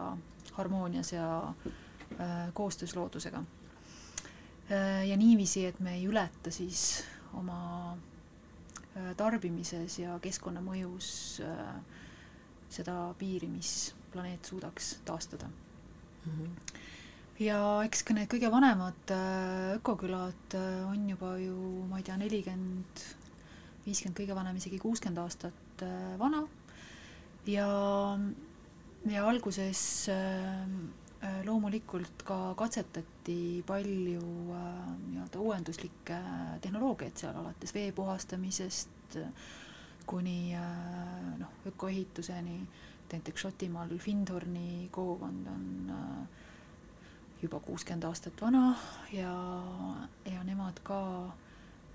harmoonias 0.55 1.11
ja 1.13 1.27
äh, 1.49 2.53
koostöös 2.53 2.95
loodusega 2.95 3.43
äh,. 4.71 5.07
ja 5.07 5.17
niiviisi, 5.17 5.65
et 5.65 5.79
me 5.79 5.97
ei 5.97 6.05
ületa 6.07 6.51
siis 6.51 7.03
oma 7.33 7.59
äh, 7.91 9.15
tarbimises 9.17 9.99
ja 9.99 10.19
keskkonnamõjus 10.23 11.09
äh, 11.43 11.75
seda 12.69 13.13
piiri, 13.19 13.47
mis 13.51 13.95
planeet 14.13 14.45
suudaks 14.45 14.99
taastada 15.05 15.49
Mm 16.25 16.31
-hmm. 16.37 16.79
Ja 17.39 17.59
eks 17.87 18.03
ka 18.03 18.15
need 18.15 18.29
kõige 18.31 18.49
vanemad 18.51 19.13
äh, 19.15 19.77
ökokülad 19.77 20.55
äh, 20.59 20.83
on 20.89 21.07
juba 21.07 21.35
ju, 21.39 21.55
ma 21.87 21.99
ei 21.99 22.05
tea, 22.07 22.17
nelikümmend, 22.19 23.03
viiskümmend, 23.85 24.17
kõige 24.19 24.35
vanem 24.35 24.59
isegi 24.59 24.79
kuuskümmend 24.81 25.21
aastat 25.23 25.83
äh, 25.85 26.13
vana. 26.19 26.43
ja, 27.47 27.69
ja 29.09 29.27
alguses 29.27 30.09
loomulikult 31.43 32.21
ka 32.23 32.53
katsetati 32.55 33.59
palju 33.67 34.21
nii-öelda 34.23 35.41
uuenduslikke 35.43 36.19
tehnoloogiaid 36.63 37.19
seal, 37.19 37.35
alates 37.41 37.73
vee 37.75 37.89
puhastamisest 37.95 39.17
kuni 40.07 40.53
noh, 41.41 41.57
ökoehituseni, 41.67 42.61
näiteks 43.11 43.43
Šotimaal 43.43 43.91
Findhorni 43.99 44.87
kogukond 44.95 45.47
on 45.51 45.67
äh, 45.91 46.47
juba 47.41 47.59
kuuskümmend 47.59 48.03
aastat 48.03 48.41
vana 48.41 48.75
ja, 49.13 49.33
ja 50.25 50.43
nemad 50.43 50.79
ka 50.83 50.99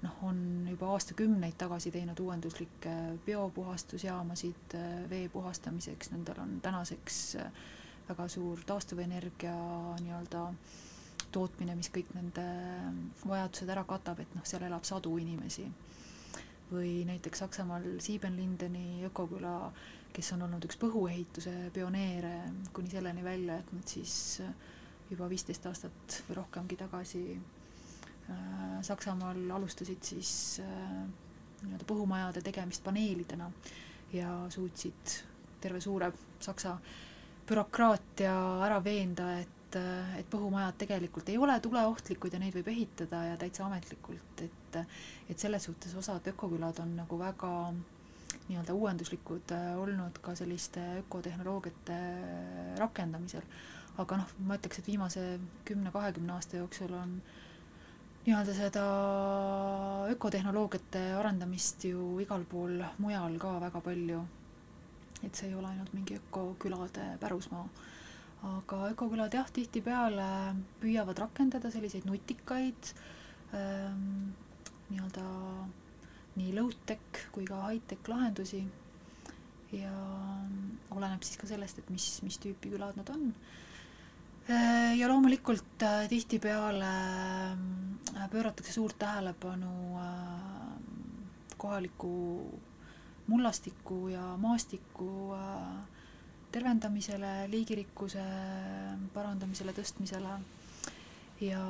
noh, 0.05 0.17
on 0.29 0.41
juba 0.71 0.93
aastakümneid 0.95 1.57
tagasi 1.61 1.93
teinud 1.95 2.21
uuenduslikke 2.21 2.93
biopuhastusjaamasid 3.27 4.77
äh, 4.79 4.91
vee 5.11 5.29
puhastamiseks, 5.29 6.11
nendel 6.15 6.41
on 6.43 6.59
tänaseks 6.65 7.21
äh, 7.41 7.63
väga 8.09 8.29
suur 8.29 8.61
taastuvenergia 8.67 9.55
nii-öelda 10.05 10.45
tootmine, 11.35 11.75
mis 11.75 11.91
kõik 11.91 12.13
nende 12.15 12.45
vajadused 13.27 13.71
ära 13.73 13.85
katab, 13.89 14.21
et 14.23 14.35
noh, 14.37 14.45
seal 14.47 14.67
elab 14.69 14.85
sadu 14.89 15.17
inimesi. 15.19 15.67
või 16.75 17.05
näiteks 17.07 17.39
Saksamaal 17.39 17.85
Siebenlindeni 18.03 19.05
ökoküla, 19.07 19.71
kes 20.17 20.33
on 20.33 20.43
olnud 20.47 20.65
üks 20.65 20.79
põhuehituse 20.81 21.53
pioneere 21.75 22.33
kuni 22.73 22.91
selleni 22.91 23.25
välja, 23.25 23.59
et 23.61 23.73
nad 23.73 23.89
siis 23.89 24.15
äh, 24.43 24.55
juba 25.15 25.29
viisteist 25.31 25.67
aastat 25.71 26.19
või 26.29 26.39
rohkemgi 26.41 26.79
tagasi 26.81 27.25
äh, 27.35 28.37
Saksamaal 28.85 29.41
alustasid 29.57 30.03
siis 30.05 30.35
äh, 30.65 30.93
nii-öelda 31.65 31.89
põhumajade 31.89 32.43
tegemist 32.45 32.85
paneelidena 32.85 33.51
ja 34.13 34.35
suutsid 34.53 35.19
terve 35.61 35.81
suure 35.81 36.13
Saksa 36.45 36.77
bürokraatia 37.49 38.35
ära 38.67 38.79
veenda, 38.85 39.31
et, 39.41 39.77
et 40.19 40.29
põhumajad 40.33 40.77
tegelikult 40.85 41.29
ei 41.33 41.39
ole 41.41 41.57
tuleohtlikud 41.61 42.33
ja 42.37 42.41
neid 42.41 42.57
võib 42.57 42.69
ehitada 42.73 43.25
ja 43.31 43.41
täitsa 43.41 43.67
ametlikult, 43.69 44.45
et 44.45 44.79
et 45.31 45.39
selles 45.39 45.63
suhtes 45.69 45.93
osad 45.95 46.27
ökokülad 46.33 46.81
on 46.83 46.97
nagu 46.99 47.19
väga 47.19 47.51
nii-öelda 48.49 48.75
uuenduslikud 48.75 49.53
äh, 49.55 49.79
olnud 49.81 50.19
ka 50.21 50.35
selliste 50.35 50.83
ökotehnoloogiate 50.99 51.99
rakendamisel. 52.79 53.43
Aga 54.03 54.17
noh, 54.19 54.31
ma 54.49 54.57
ütleks, 54.59 54.81
et 54.81 54.89
viimase 54.91 55.23
kümne-kahekümne 55.69 56.35
aasta 56.35 56.59
jooksul 56.59 56.95
on 56.99 57.13
nii-öelda 58.25 58.55
seda 58.57 58.85
ökotehnoloogiate 60.15 61.03
arendamist 61.21 61.85
ju 61.87 62.07
igal 62.25 62.43
pool 62.51 62.81
mujal 63.05 63.37
ka 63.39 63.53
väga 63.67 63.81
palju. 63.85 64.23
et 65.25 65.37
see 65.37 65.49
ei 65.49 65.55
ole 65.57 65.69
ainult 65.71 65.93
mingi 65.95 66.17
ökokülade 66.19 67.05
pärusmaa. 67.21 67.69
aga 68.43 68.81
ökokülad 68.93 69.35
jah, 69.39 69.51
tihtipeale 69.53 70.29
püüavad 70.81 71.19
rakendada 71.23 71.71
selliseid 71.71 72.05
nutikaid 72.11 72.91
ähm, 73.55 74.33
nii-öelda 74.91 75.27
nii 76.37 76.51
low-tech 76.59 77.29
kui 77.33 77.45
ka 77.47 77.61
high-tech 77.69 78.09
lahendusi 78.11 78.65
ja 79.73 79.93
oleneb 80.91 81.23
siis 81.23 81.39
ka 81.41 81.47
sellest, 81.47 81.79
et 81.79 81.91
mis, 81.95 82.09
mis 82.27 82.41
tüüpi 82.43 82.73
külad 82.75 82.99
nad 82.99 83.11
on 83.15 83.31
ja 84.49 85.09
loomulikult 85.09 85.83
äh, 85.83 86.05
tihtipeale 86.09 86.89
äh, 88.13 88.27
pööratakse 88.33 88.73
suurt 88.75 88.99
tähelepanu 89.01 89.71
kohaliku 91.57 92.11
mullastiku 93.27 94.09
ja 94.13 94.35
maastiku 94.37 95.33
tervendamisele, 96.53 97.31
liigirikkuse 97.49 98.25
parandamisele, 99.15 99.73
tõstmisele. 99.75 100.35
Ja 101.41 101.63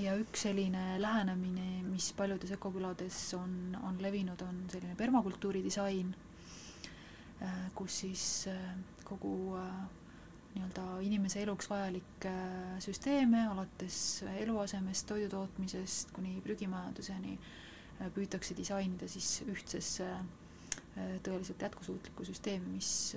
ja 0.00 0.14
üks 0.16 0.46
selline 0.46 0.96
lähenemine, 1.02 1.82
mis 1.90 2.12
paljudes 2.16 2.52
ökokülades 2.56 3.18
on, 3.36 3.76
on 3.84 3.98
levinud, 4.02 4.40
on 4.46 4.62
selline 4.72 4.94
permakultuuri 4.96 5.60
disain, 5.66 6.14
kus 7.76 8.00
siis 8.04 8.24
kogu 9.04 9.34
äh, 9.58 9.99
nii-öelda 10.54 10.84
inimese 11.06 11.42
eluks 11.44 11.68
vajalikke 11.70 12.30
äh, 12.30 12.76
süsteeme, 12.82 13.44
alates 13.52 14.24
eluasemest, 14.40 15.06
toidutootmisest 15.10 16.14
kuni 16.16 16.40
prügimajanduseni, 16.44 17.36
äh, 18.00 18.10
püütakse 18.14 18.56
disainida 18.58 19.08
siis 19.10 19.44
ühtsesse 19.46 20.08
äh, 20.10 21.16
tõeliselt 21.26 21.62
jätkusuutlikku 21.62 22.26
süsteemi, 22.26 22.74
mis, 22.74 23.16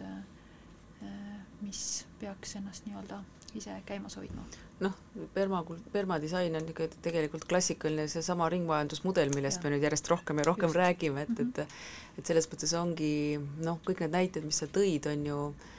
mis 1.61 1.79
peaks 2.21 2.53
ennast 2.59 2.85
nii-öelda 2.87 3.17
ise 3.57 3.73
käimas 3.85 4.15
hoidma. 4.17 4.45
noh, 4.79 4.93
permakul-, 5.33 5.81
permadisain 5.91 6.55
on 6.55 6.69
ikka 6.69 6.87
tegelikult 7.03 7.43
klassikaline 7.49 8.07
seesama 8.11 8.47
ringmajandusmudel, 8.53 9.33
millest 9.35 9.61
ja. 9.61 9.67
me 9.67 9.75
nüüd 9.75 9.85
järjest 9.85 10.09
rohkem 10.11 10.41
ja 10.41 10.47
rohkem 10.47 10.69
Just. 10.69 10.79
räägime, 10.79 11.21
et 11.21 11.29
mm, 11.29 11.51
-hmm. 11.51 11.61
et 11.61 12.19
et 12.19 12.25
selles 12.29 12.47
mõttes 12.49 12.73
ongi 12.77 13.13
noh, 13.65 13.79
kõik 13.85 14.05
need 14.05 14.15
näited, 14.15 14.45
mis 14.45 14.61
sa 14.63 14.69
tõid, 14.69 15.09
on 15.11 15.25
ju 15.25 15.39
äh, 15.49 15.71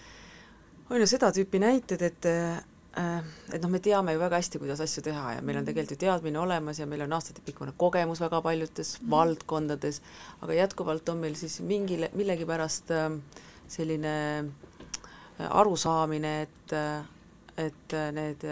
on 0.91 1.01
ju 1.01 1.09
seda 1.09 1.31
tüüpi 1.35 1.61
näited, 1.63 2.03
et 2.05 2.29
äh, 2.29 2.61
et 2.95 3.63
noh, 3.63 3.71
me 3.73 3.81
teame 3.83 4.13
ju 4.15 4.21
väga 4.21 4.39
hästi, 4.39 4.61
kuidas 4.63 4.83
asju 4.85 5.03
teha 5.03 5.33
ja 5.35 5.41
meil 5.43 5.59
on 5.59 5.65
tegelikult 5.67 5.97
ju 5.97 6.05
teadmine 6.05 6.39
olemas 6.39 6.79
ja 6.79 6.87
meil 6.87 7.03
on 7.03 7.17
aastatepikkune 7.17 7.73
kogemus 7.77 8.21
väga 8.23 8.39
paljudes 8.45 8.99
mm. 9.01 9.09
valdkondades, 9.11 9.99
aga 10.47 10.61
jätkuvalt 10.61 11.09
on 11.11 11.25
meil 11.25 11.35
siis 11.39 11.59
mingile, 11.67 12.11
millegipärast 12.15 12.95
äh, 12.95 13.09
selline 13.69 14.15
äh, 14.45 15.49
arusaamine, 15.51 16.37
et 16.43 16.79
et 17.55 17.93
need 18.11 18.43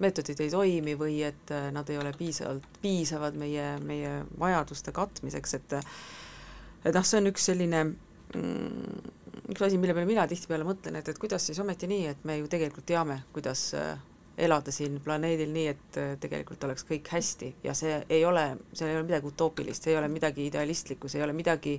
meetodid 0.00 0.38
ei 0.40 0.48
toimi 0.48 0.94
või 0.96 1.18
et 1.26 1.50
nad 1.74 1.90
ei 1.92 1.98
ole 2.00 2.14
piisavalt, 2.16 2.64
piisavad 2.80 3.34
meie, 3.36 3.66
meie 3.84 4.14
vajaduste 4.40 4.94
katmiseks, 4.96 5.58
et 5.58 5.74
et 5.76 6.96
noh, 6.96 7.04
see 7.04 7.20
on 7.20 7.28
üks 7.28 7.50
selline 7.50 7.82
mm, 7.84 9.10
üks 9.50 9.64
asi, 9.66 9.78
mille 9.80 9.94
peale 9.96 10.08
mina 10.08 10.26
tihtipeale 10.30 10.66
mõtlen, 10.66 11.00
et, 11.00 11.10
et 11.10 11.18
kuidas 11.18 11.48
siis 11.48 11.58
ometi 11.62 11.88
nii, 11.90 12.06
et 12.12 12.22
me 12.28 12.38
ju 12.38 12.48
tegelikult 12.50 12.86
teame, 12.86 13.20
kuidas 13.34 13.64
äh, 13.78 13.98
elada 14.40 14.72
siin 14.74 15.00
planeedil 15.04 15.50
nii, 15.54 15.66
et 15.72 15.98
äh, 16.00 16.12
tegelikult 16.22 16.64
oleks 16.68 16.86
kõik 16.88 17.10
hästi. 17.10 17.54
Ja 17.66 17.74
see 17.76 17.98
ei 18.08 18.24
ole, 18.28 18.46
seal 18.72 18.92
ei 18.92 19.00
ole 19.00 19.08
midagi 19.08 19.30
utoopilist, 19.32 19.84
see 19.86 19.94
ei 19.94 20.00
ole 20.00 20.10
midagi 20.12 20.46
idealistlikku, 20.50 21.10
see 21.10 21.20
ei 21.20 21.26
ole 21.26 21.34
midagi, 21.36 21.76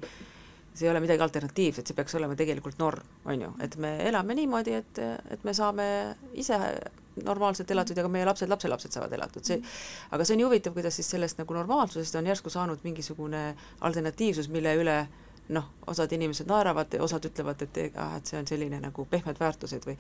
see 0.74 0.88
ei 0.88 0.92
ole 0.92 1.04
midagi 1.04 1.24
alternatiivset, 1.24 1.88
see 1.88 1.98
peaks 1.98 2.18
olema 2.20 2.36
tegelikult 2.40 2.80
norm, 2.82 3.08
on 3.26 3.48
ju, 3.48 3.54
et 3.64 3.80
me 3.82 3.96
elame 4.10 4.36
niimoodi, 4.42 4.76
et, 4.82 5.04
et 5.38 5.48
me 5.48 5.56
saame 5.56 5.88
ise 6.44 6.60
normaalselt 7.24 7.72
elatud 7.72 7.98
ja 7.98 8.06
ka 8.06 8.12
meie 8.12 8.28
lapsed, 8.28 8.48
lapselapsed 8.52 8.96
saavad 8.96 9.12
elatud, 9.16 9.44
see 9.44 9.60
aga 10.16 10.24
see 10.24 10.38
on 10.38 10.46
ju 10.46 10.52
huvitav, 10.52 10.76
kuidas 10.76 10.96
siis 10.96 11.10
sellest 11.12 11.42
nagu 11.42 11.56
normaalsusest 11.56 12.16
on 12.20 12.30
järsku 12.32 12.52
saanud 12.54 12.84
mingisugune 12.88 13.50
alternatiivsus, 13.84 14.48
mille 14.52 14.78
üle 14.80 14.96
äh, 15.04 15.31
noh, 15.56 15.68
osad 15.92 16.12
inimesed 16.16 16.50
naeravad 16.50 16.96
osad 17.04 17.26
ütlevad, 17.28 17.62
et 17.66 17.80
ah, 18.00 18.16
et 18.18 18.32
see 18.32 18.40
on 18.40 18.48
selline 18.48 18.80
nagu 18.84 19.06
pehmed 19.12 19.40
väärtused 19.42 19.88
või 19.88 19.98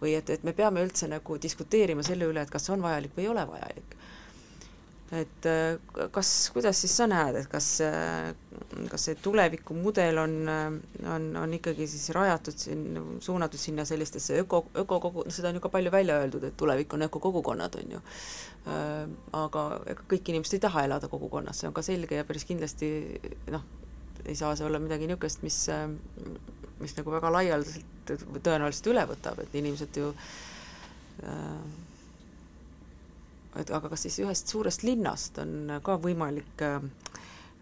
või 0.00 0.14
et, 0.18 0.30
et 0.30 0.44
me 0.46 0.54
peame 0.56 0.84
üldse 0.84 1.08
nagu 1.10 1.38
diskuteerima 1.40 2.04
selle 2.06 2.28
üle, 2.30 2.44
et 2.44 2.52
kas 2.52 2.68
see 2.68 2.76
on 2.76 2.84
vajalik 2.84 3.16
või 3.16 3.26
ei 3.26 3.32
ole 3.34 3.46
vajalik. 3.48 3.96
et 5.18 5.46
äh, 5.50 6.04
kas, 6.14 6.28
kuidas 6.54 6.80
siis 6.84 6.92
sa 7.00 7.08
näed, 7.10 7.40
et 7.40 7.48
kas, 7.50 7.68
äh, 7.82 8.28
kas 8.92 9.08
see 9.08 9.16
tulevikumudel 9.18 10.20
on, 10.22 10.36
on, 11.16 11.26
on 11.40 11.56
ikkagi 11.56 11.88
siis 11.90 12.12
rajatud 12.14 12.54
siin, 12.54 12.84
suunatud 13.18 13.58
sinna 13.58 13.84
sellistesse 13.88 14.38
öko, 14.44 14.62
ökokogu-, 14.84 15.26
seda 15.34 15.50
on 15.50 15.58
ju 15.58 15.64
ka 15.64 15.72
palju 15.74 15.90
välja 15.90 16.20
öeldud, 16.22 16.46
et 16.46 16.56
tulevik 16.56 16.94
on 16.94 17.08
ökokogukonnad, 17.08 17.80
on 17.82 17.96
ju. 17.96 18.04
Äh, 18.70 19.10
aga 19.42 19.66
ega 19.90 20.06
kõik 20.14 20.30
inimesed 20.30 20.60
ei 20.60 20.66
taha 20.68 20.86
elada 20.86 21.10
kogukonnas, 21.10 21.58
see 21.58 21.72
on 21.72 21.74
ka 21.74 21.82
selge 21.82 22.20
ja 22.20 22.28
päris 22.28 22.46
kindlasti 22.46 22.92
noh, 23.50 23.66
ei 24.24 24.36
saa 24.36 24.56
see 24.56 24.66
olla 24.66 24.80
midagi 24.82 25.08
niisugust, 25.08 25.42
mis, 25.46 25.60
mis 26.80 26.96
nagu 26.98 27.14
väga 27.14 27.32
laialdaselt 27.38 28.16
tõenäoliselt 28.16 28.90
üle 28.92 29.04
võtab, 29.10 29.38
et 29.42 29.54
inimesed 29.54 30.00
ju 30.00 30.10
äh, 31.24 31.62
et 33.58 33.70
aga 33.74 33.90
kas 33.90 34.06
siis 34.06 34.18
ühest 34.22 34.50
suurest 34.52 34.84
linnast 34.86 35.38
on 35.42 35.80
ka 35.86 35.96
võimalik 36.02 36.62
äh, 36.66 36.82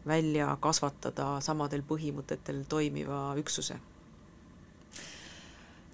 välja 0.08 0.50
kasvatada 0.62 1.36
samadel 1.44 1.84
põhimõtetel 1.88 2.64
toimiva 2.68 3.22
üksuse? 3.40 3.78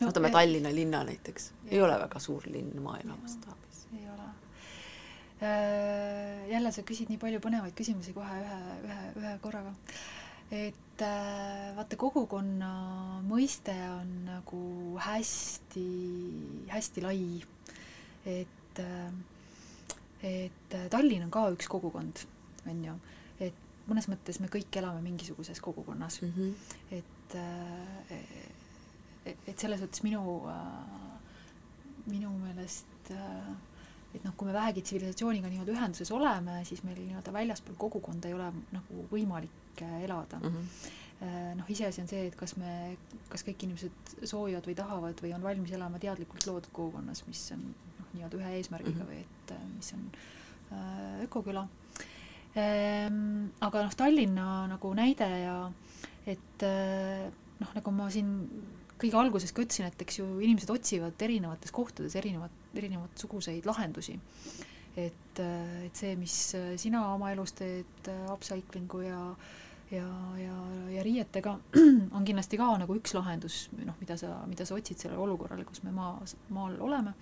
no 0.00 0.08
võtame 0.08 0.30
no, 0.30 0.34
Tallinna 0.34 0.72
linna 0.74 1.04
näiteks, 1.06 1.52
ei 1.70 1.82
ole 1.82 1.98
väga 2.00 2.20
suur 2.22 2.46
linn 2.50 2.74
maailma 2.82 3.16
mastaabis. 3.22 3.86
ei 3.94 4.08
ole. 4.10 4.28
Äh, 5.44 6.50
jälle 6.50 6.72
sa 6.74 6.82
küsid 6.82 7.12
nii 7.12 7.20
palju 7.22 7.40
põnevaid 7.44 7.78
küsimusi 7.78 8.14
kohe 8.16 8.42
ühe, 8.42 8.60
ühe, 8.88 9.00
ühe 9.22 9.38
korraga 9.42 9.74
et 10.54 11.02
äh, 11.02 11.74
vaata, 11.74 11.98
kogukonna 11.98 12.70
mõiste 13.26 13.74
on 13.90 14.10
nagu 14.28 14.60
hästi, 15.02 15.86
hästi 16.70 17.04
lai. 17.04 17.24
et, 18.24 18.80
äh, 18.80 19.10
et 20.24 20.76
Tallinn 20.90 21.26
on 21.26 21.32
ka 21.34 21.48
üks 21.52 21.68
kogukond, 21.70 22.22
on 22.70 22.84
ju, 22.86 22.94
et 23.42 23.58
mõnes 23.88 24.08
mõttes 24.08 24.40
me 24.40 24.48
kõik 24.52 24.78
elame 24.80 25.02
mingisuguses 25.04 25.60
kogukonnas 25.60 26.22
mm. 26.22 26.32
-hmm. 26.36 26.50
et, 27.00 27.36
äh, 27.36 29.34
et 29.34 29.58
selles 29.58 29.82
mõttes 29.82 30.04
minu, 30.06 30.22
minu 32.06 32.30
meelest 32.38 33.12
et 34.14 34.24
noh, 34.24 34.34
kui 34.36 34.46
me 34.46 34.54
vähegi 34.54 34.82
tsivilisatsiooniga 34.82 35.50
nii-öelda 35.50 35.74
ühenduses 35.74 36.10
oleme, 36.14 36.60
siis 36.64 36.84
meil 36.86 37.00
nii-öelda 37.00 37.32
väljaspool 37.34 37.76
kogukonda 37.78 38.30
ei 38.30 38.36
ole 38.36 38.52
nagu 38.72 39.06
võimalik 39.10 39.64
võimalik 39.74 40.04
elada 40.04 40.38
mm. 40.38 40.50
-hmm. 40.50 41.56
noh, 41.56 41.70
iseasi 41.70 42.02
on 42.02 42.08
see, 42.08 42.26
et 42.26 42.36
kas 42.36 42.56
me, 42.56 42.96
kas 43.28 43.44
kõik 43.44 43.64
inimesed 43.64 44.14
soovivad 44.24 44.66
või 44.66 44.74
tahavad 44.74 45.20
või 45.22 45.34
on 45.34 45.42
valmis 45.42 45.72
elama 45.72 45.98
teadlikult 45.98 46.46
loodud 46.46 46.70
kogukonnas, 46.72 47.24
mis 47.26 47.52
on 47.52 47.62
noh, 47.98 48.08
nii-öelda 48.14 48.36
ühe 48.36 48.56
eesmärgiga 48.58 48.98
mm 48.98 49.00
-hmm. 49.00 49.10
või 49.10 49.20
et 49.20 49.50
äh, 49.50 49.66
mis 49.76 49.92
on 49.94 50.10
äh, 50.72 51.24
ökoküla 51.24 51.68
ehm,. 52.56 53.48
aga 53.60 53.82
noh, 53.82 53.94
Tallinna 53.94 54.66
nagu 54.66 54.94
näide 54.94 55.28
ja 55.44 55.72
et 56.26 56.62
äh, 56.62 57.30
noh, 57.60 57.74
nagu 57.74 57.90
ma 57.90 58.10
siin 58.10 58.50
kõige 58.98 59.16
alguses 59.16 59.52
ka 59.52 59.62
ütlesin, 59.62 59.86
et 59.86 60.02
eks 60.02 60.18
ju 60.18 60.40
inimesed 60.40 60.70
otsivad 60.70 61.22
erinevates 61.22 61.72
kohtades 61.72 62.14
erinevat, 62.16 62.50
erinevat 62.80 63.18
suguseid 63.18 63.66
lahendusi. 63.66 64.18
et, 64.96 65.40
et 65.40 65.96
see, 65.96 66.14
mis 66.16 66.34
sina 66.78 67.00
oma 67.14 67.32
elus 67.34 67.52
teed, 67.58 68.10
upcycling'u 68.30 69.00
ja 69.02 69.20
äh, 69.30 69.54
ja, 69.90 70.08
ja, 70.38 70.54
ja 70.96 71.02
riietega 71.04 71.58
on 72.16 72.24
kindlasti 72.26 72.58
ka 72.60 72.68
nagu 72.80 72.96
üks 72.98 73.14
lahendus, 73.16 73.64
noh, 73.84 73.96
mida 74.00 74.16
sa, 74.20 74.38
mida 74.48 74.66
sa 74.66 74.76
otsid 74.78 75.00
sellele 75.00 75.20
olukorrale, 75.26 75.66
kus 75.68 75.82
me 75.84 75.92
maa, 75.94 76.16
maal 76.54 76.78
oleme. 76.84 77.14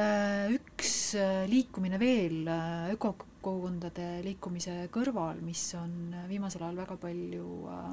Äh, 0.00 0.48
üks 0.56 1.12
äh, 1.20 1.44
liikumine 1.50 1.98
veel 2.00 2.48
äh, 2.48 2.92
öko, 2.94 3.12
kogukondade 3.44 4.22
liikumise 4.24 4.86
kõrval, 4.94 5.42
mis 5.44 5.66
on 5.76 6.14
viimasel 6.30 6.64
ajal 6.64 6.80
väga 6.80 6.96
palju 7.02 7.48
äh, 7.68 7.90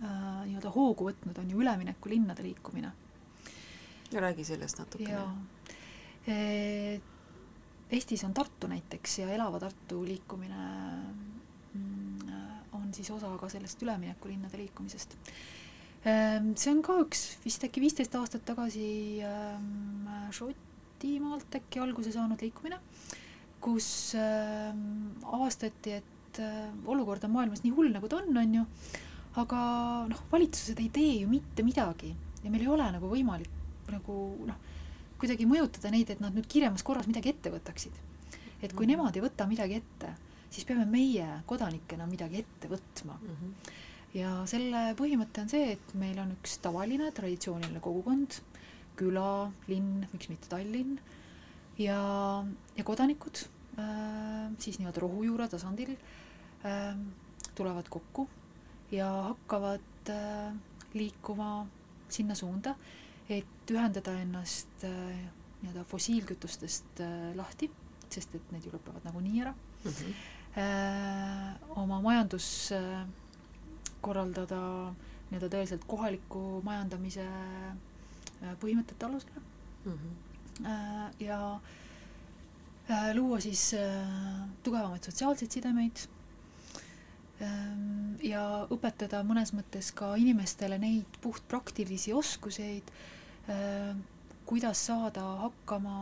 äh, 0.00 0.42
nii-öelda 0.48 0.72
hoogu 0.72 1.10
võtnud, 1.10 1.42
on 1.42 1.52
ju 1.52 1.60
üleminekulinnade 1.60 2.46
liikumine. 2.46 2.94
Räägi 4.20 4.44
sellest 4.44 4.78
natukene. 4.78 5.12
jaa. 5.12 5.32
Eestis 7.92 8.24
on 8.24 8.34
Tartu 8.34 8.68
näiteks 8.70 9.18
ja 9.18 9.28
Elava 9.34 9.58
Tartu 9.60 10.04
liikumine 10.04 10.62
mm, 11.74 12.30
on 12.72 12.88
siis 12.96 13.10
osa 13.12 13.28
ka 13.40 13.48
sellest 13.52 13.82
üleminekulinnade 13.84 14.56
liikumisest. 14.56 15.16
Ehm, 16.08 16.52
see 16.56 16.72
on 16.72 16.80
ka 16.82 16.96
üks 17.04 17.26
vist 17.44 17.64
äkki 17.66 17.82
viisteist 17.84 18.14
aastat 18.18 18.46
tagasi 18.48 19.20
ähm, 19.28 20.08
Šotimaalt 20.34 21.60
äkki 21.60 21.82
alguse 21.84 22.14
saanud 22.14 22.40
liikumine, 22.42 22.80
kus 23.62 23.86
ähm, 24.18 25.12
avastati, 25.22 26.00
et 26.00 26.42
olukord 26.88 27.24
on 27.28 27.34
maailmas 27.36 27.60
nii 27.62 27.74
hull, 27.76 27.92
nagu 27.92 28.08
ta 28.08 28.22
on, 28.22 28.32
on 28.40 28.54
ju, 28.56 28.66
aga 29.42 29.62
noh, 30.08 30.22
valitsused 30.32 30.80
ei 30.80 30.88
tee 30.92 31.16
ju 31.20 31.28
mitte 31.28 31.64
midagi 31.66 32.14
ja 32.42 32.50
meil 32.50 32.64
ei 32.64 32.72
ole 32.72 32.86
nagu 32.96 33.10
võimalik 33.10 33.61
nagu 33.90 34.16
noh, 34.46 34.58
kuidagi 35.18 35.46
mõjutada 35.46 35.90
neid, 35.90 36.10
et 36.10 36.20
nad 36.20 36.34
nüüd 36.34 36.46
kiiremas 36.50 36.82
korras 36.86 37.06
midagi 37.06 37.30
ette 37.34 37.50
võtaksid. 37.50 37.92
et 38.62 38.72
kui 38.72 38.86
Mhm. 38.86 38.92
nemad 38.94 39.16
ei 39.16 39.22
võta 39.22 39.46
midagi 39.48 39.74
ette, 39.74 40.14
siis 40.50 40.64
peame 40.64 40.84
meie 40.86 41.42
kodanikena 41.46 42.06
midagi 42.06 42.38
ette 42.38 42.68
võtma. 42.68 43.18
mm. 43.20 43.28
-hmm. 43.28 43.72
ja 44.14 44.46
selle 44.46 44.94
põhimõte 44.94 45.40
on 45.40 45.48
see, 45.48 45.72
et 45.72 45.94
meil 45.94 46.18
on 46.18 46.30
üks 46.32 46.58
tavaline 46.58 47.10
traditsiooniline 47.10 47.80
kogukond, 47.80 48.40
küla, 48.96 49.52
linn, 49.68 50.06
miks 50.12 50.28
mitte 50.28 50.48
Tallinn, 50.48 50.98
ja, 51.78 52.44
ja 52.76 52.84
kodanikud 52.84 53.44
äh, 53.78 54.52
siis 54.58 54.78
nii-öelda 54.78 55.00
rohujuure 55.00 55.48
tasandil 55.48 55.96
äh, 56.64 56.96
tulevad 57.54 57.88
kokku 57.88 58.28
ja 58.92 59.08
hakkavad 59.32 60.10
äh, 60.12 60.52
liikuma 60.94 61.66
sinna 62.08 62.34
suunda, 62.34 62.74
et 63.38 63.70
ühendada 63.72 64.12
ennast 64.20 64.84
äh, 64.84 64.92
nii-öelda 65.62 65.84
fossiilkütustest 65.88 67.00
äh, 67.00 67.32
lahti, 67.38 67.68
sest 68.12 68.34
et 68.36 68.50
need 68.52 68.66
ju 68.66 68.72
lõpevad 68.76 69.04
nagunii 69.08 69.42
ära 69.44 69.54
Mm 69.84 69.90
-hmm. 69.90 70.14
äh, 70.58 71.78
oma 71.82 72.00
majandus 72.00 72.72
äh, 72.72 73.06
korraldada 74.00 74.58
nii-öelda 75.30 75.48
tõeliselt 75.54 75.84
kohaliku 75.90 76.60
majandamise 76.64 77.24
äh, 77.26 78.52
põhimõtete 78.60 79.06
alusel 79.06 79.40
Mm 79.84 79.92
-hmm. 79.98 80.66
äh, 80.66 81.10
ja 81.20 81.60
äh, 82.90 83.14
luua 83.14 83.40
siis 83.40 83.74
äh, 83.74 84.06
tugevamaid 84.62 85.02
sotsiaalseid 85.04 85.50
sidemeid 85.50 85.96
ähm, 87.42 88.14
ja 88.22 88.66
õpetada 88.70 89.24
mõnes 89.26 89.50
mõttes 89.52 89.90
ka 89.94 90.14
inimestele 90.16 90.78
neid 90.78 91.06
puhtpraktilisi 91.20 92.12
oskuseid 92.12 92.82
äh,, 92.90 93.21
kuidas 94.46 94.86
saada 94.86 95.22
hakkama 95.46 95.96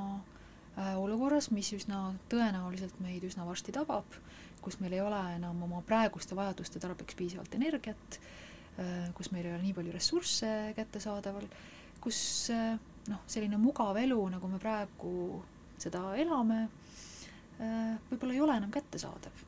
äh, 0.78 0.96
olukorras, 0.98 1.50
mis 1.54 1.72
üsna 1.76 2.10
tõenäoliselt 2.32 3.00
meid 3.04 3.24
üsna 3.26 3.46
varsti 3.46 3.74
tabab, 3.74 4.16
kus 4.64 4.80
meil 4.80 4.96
ei 4.96 5.02
ole 5.04 5.20
enam 5.36 5.62
oma 5.66 5.82
praeguste 5.86 6.36
vajaduste 6.36 6.82
tarbeks 6.82 7.16
piisavalt 7.18 7.54
energiat 7.56 8.18
äh,, 8.78 9.08
kus 9.16 9.30
meil 9.34 9.46
ei 9.46 9.54
ole 9.54 9.62
nii 9.64 9.76
palju 9.76 9.94
ressursse 9.94 10.50
kättesaadaval, 10.76 11.46
kus 12.02 12.20
äh, 12.54 12.74
noh, 13.12 13.22
selline 13.30 13.60
mugav 13.60 13.98
elu, 14.00 14.20
nagu 14.34 14.50
me 14.50 14.60
praegu 14.62 15.14
seda 15.80 16.10
elame, 16.20 16.64
äh, 17.60 17.96
võib-olla 18.10 18.36
ei 18.36 18.44
ole 18.44 18.60
enam 18.60 18.74
kättesaadav. 18.74 19.46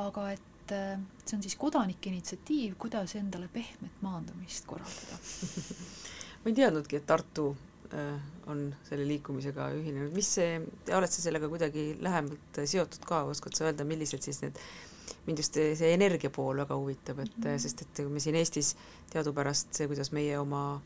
aga 0.00 0.30
et 0.32 0.72
äh, 0.74 0.98
see 1.24 1.36
on 1.36 1.42
siis 1.44 1.56
kodanike 1.60 2.10
initsiatiiv, 2.12 2.76
kuidas 2.80 3.14
endale 3.20 3.48
pehmet 3.52 4.00
maandumist 4.04 4.66
korraldada. 4.70 5.20
ma 6.40 6.50
ei 6.50 6.56
teadnudki, 6.56 7.00
et 7.00 7.06
Tartu 7.08 7.50
äh, 7.94 8.14
on 8.50 8.62
selle 8.88 9.06
liikumisega 9.08 9.70
ühinenud, 9.76 10.14
mis 10.16 10.30
see, 10.38 10.60
oled 10.96 11.12
sa 11.12 11.24
sellega 11.24 11.50
kuidagi 11.52 11.90
lähemalt 12.02 12.62
seotud 12.64 13.04
ka, 13.08 13.24
oskad 13.32 13.56
sa 13.56 13.68
öelda, 13.68 13.86
millised 13.88 14.24
siis 14.24 14.40
need, 14.44 14.62
mind 15.26 15.42
just 15.42 15.58
see 15.58 15.92
energia 15.94 16.32
pool 16.32 16.62
väga 16.62 16.78
huvitab, 16.78 17.20
et 17.26 17.36
mm 17.42 17.60
sest 17.60 17.84
et 17.84 18.02
kui 18.02 18.14
me 18.14 18.22
siin 18.24 18.38
Eestis 18.40 18.74
teadupärast 19.12 19.76
see, 19.76 19.90
kuidas 19.90 20.12
meie 20.16 20.38
oma 20.40 20.80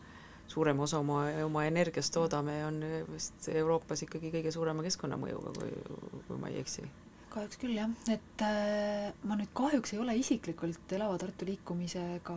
suurema 0.50 0.84
osa 0.84 0.98
oma, 1.00 1.22
oma 1.44 1.64
energiast 1.68 2.12
toodame, 2.14 2.58
on 2.66 2.82
vist 3.12 3.48
Euroopas 3.48 4.04
ikkagi 4.04 4.32
kõige 4.34 4.52
suurema 4.52 4.84
keskkonnamõjuga, 4.84 5.54
kui, 5.60 5.72
kui 6.28 6.40
ma 6.40 6.50
ei 6.52 6.60
eksi 6.60 6.84
kahjuks 7.34 7.58
küll 7.60 7.74
jah, 7.76 7.90
et 8.12 8.42
äh, 8.46 9.10
ma 9.26 9.36
nüüd 9.38 9.50
kahjuks 9.56 9.94
ei 9.94 10.00
ole 10.02 10.14
isiklikult 10.20 10.92
Elava 10.94 11.18
Tartu 11.18 11.48
liikumisega 11.48 12.36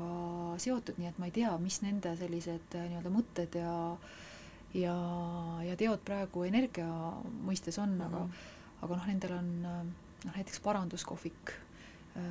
seotud, 0.64 0.98
nii 0.98 1.12
et 1.12 1.20
ma 1.22 1.30
ei 1.30 1.36
tea, 1.36 1.52
mis 1.62 1.82
nende 1.86 2.16
sellised 2.20 2.78
äh, 2.78 2.88
nii-öelda 2.92 3.14
mõtted 3.14 3.60
ja 3.62 3.76
ja, 4.78 4.96
ja 5.64 5.78
teod 5.80 6.04
praegu 6.06 6.44
energia 6.48 6.88
mõistes 7.46 7.80
on 7.82 7.96
mm, 7.96 8.02
-hmm. 8.02 8.18
aga 8.18 8.86
aga 8.86 9.00
noh, 9.00 9.08
nendel 9.10 9.38
on 9.38 9.48
noh, 9.64 10.36
näiteks 10.36 10.60
paranduskohvik 10.66 11.54
äh,, 12.18 12.24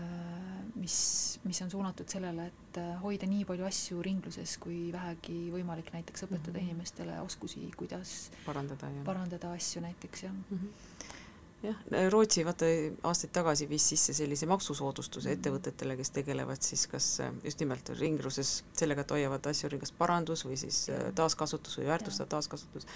mis, 0.77 0.97
mis 1.45 1.63
on 1.63 1.71
suunatud 1.71 2.09
sellele, 2.11 2.49
et 2.53 2.81
äh, 2.83 2.95
hoida 3.03 3.27
nii 3.31 3.45
palju 3.49 3.67
asju 3.67 4.03
ringluses, 4.03 4.57
kui 4.63 4.91
vähegi 4.93 5.39
võimalik, 5.55 5.93
näiteks 5.95 6.27
õpetada 6.27 6.53
mm 6.53 6.59
-hmm. 6.59 6.71
inimestele 6.71 7.21
oskusi, 7.21 7.71
kuidas 7.77 8.31
parandada 8.45 8.91
parandada 9.05 9.53
asju 9.53 9.83
näiteks 9.87 10.23
jah 10.29 10.33
mm. 10.33 10.59
-hmm 10.59 11.15
jah, 11.65 11.77
Rootsi 12.13 12.45
vaata 12.47 12.67
aastaid 13.09 13.33
tagasi 13.35 13.67
viis 13.71 13.87
sisse 13.93 14.15
sellise 14.17 14.49
maksusoodustuse 14.51 15.33
ettevõtetele, 15.37 15.97
kes 15.99 16.13
tegelevad 16.19 16.63
siis 16.65 16.85
kas 16.91 17.07
just 17.45 17.63
nimelt 17.63 17.91
ringluses 18.01 18.59
sellega, 18.77 19.05
et 19.07 19.15
hoiavad 19.17 19.49
asju 19.51 19.71
ringas 19.73 19.95
parandus 19.97 20.45
või 20.47 20.59
siis 20.61 20.83
taaskasutus 21.19 21.79
või 21.81 21.89
väärtustav 21.91 22.29
taaskasutus. 22.35 22.87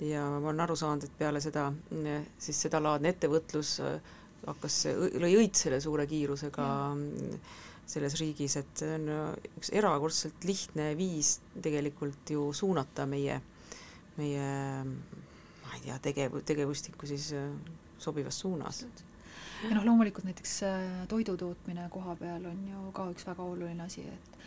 ja 0.00 0.24
ma 0.40 0.48
olen 0.52 0.64
aru 0.66 0.76
saanud, 0.76 1.04
et 1.04 1.18
peale 1.18 1.40
seda 1.44 1.68
siis 2.38 2.62
sedalaadne 2.66 3.12
ettevõtlus 3.14 3.76
hakkas, 4.46 4.82
lõi 5.18 5.32
õitsele 5.42 5.80
suure 5.82 6.06
kiirusega 6.06 6.66
ja. 6.66 7.38
selles 7.88 8.14
riigis, 8.20 8.56
et 8.60 8.82
see 8.82 8.94
on 8.94 9.08
üks 9.58 9.72
erakordselt 9.74 10.44
lihtne 10.48 10.92
viis 10.98 11.38
tegelikult 11.62 12.30
ju 12.30 12.48
suunata 12.54 13.06
meie, 13.10 13.40
meie 14.16 14.48
ma 14.84 15.74
ei 15.76 15.84
tea, 15.84 15.98
tegev, 16.08 16.38
tegevustikku 16.48 17.10
siis 17.10 17.32
sobivas 17.98 18.40
suunas. 18.40 18.86
ja 19.68 19.74
noh, 19.74 19.84
loomulikult 19.84 20.24
näiteks 20.24 20.60
toidu 21.08 21.36
tootmine 21.36 21.88
koha 21.90 22.16
peal 22.16 22.46
on 22.46 22.66
ju 22.68 22.90
ka 22.92 23.10
üks 23.12 23.26
väga 23.26 23.42
oluline 23.42 23.82
asi, 23.82 24.06
et 24.06 24.38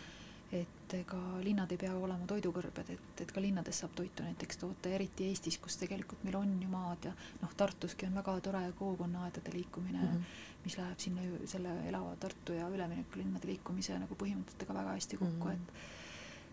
et 0.52 0.94
ega 0.98 1.18
linnad 1.40 1.70
ei 1.72 1.78
pea 1.80 1.92
olema 1.96 2.26
toidukõrbed, 2.28 2.90
et, 2.92 3.20
et 3.24 3.30
ka 3.32 3.40
linnades 3.40 3.78
saab 3.80 3.94
toitu 3.96 4.24
näiteks 4.26 4.58
toota, 4.60 4.90
eriti 4.92 5.30
Eestis, 5.30 5.56
kus 5.62 5.78
tegelikult 5.80 6.24
meil 6.26 6.36
on 6.36 6.50
ju 6.60 6.68
maad 6.68 7.08
ja 7.08 7.12
noh, 7.40 7.54
Tartuski 7.56 8.04
on 8.08 8.18
väga 8.20 8.34
tore 8.44 8.60
kogukonnaaedade 8.76 9.54
liikumine 9.54 10.02
mm, 10.02 10.10
-hmm. 10.10 10.42
mis 10.64 10.76
läheb 10.78 10.98
sinna 11.00 11.24
ju 11.24 11.40
selle 11.48 11.72
elava 11.88 12.16
Tartu 12.20 12.52
ja 12.58 12.68
üleminekulinnade 12.68 13.48
liikumise 13.48 13.96
nagu 13.98 14.18
põhimõtetega 14.24 14.76
väga 14.80 14.98
hästi 14.98 15.16
kokku 15.22 15.48
mm, 15.48 15.54
-hmm. 15.54 15.88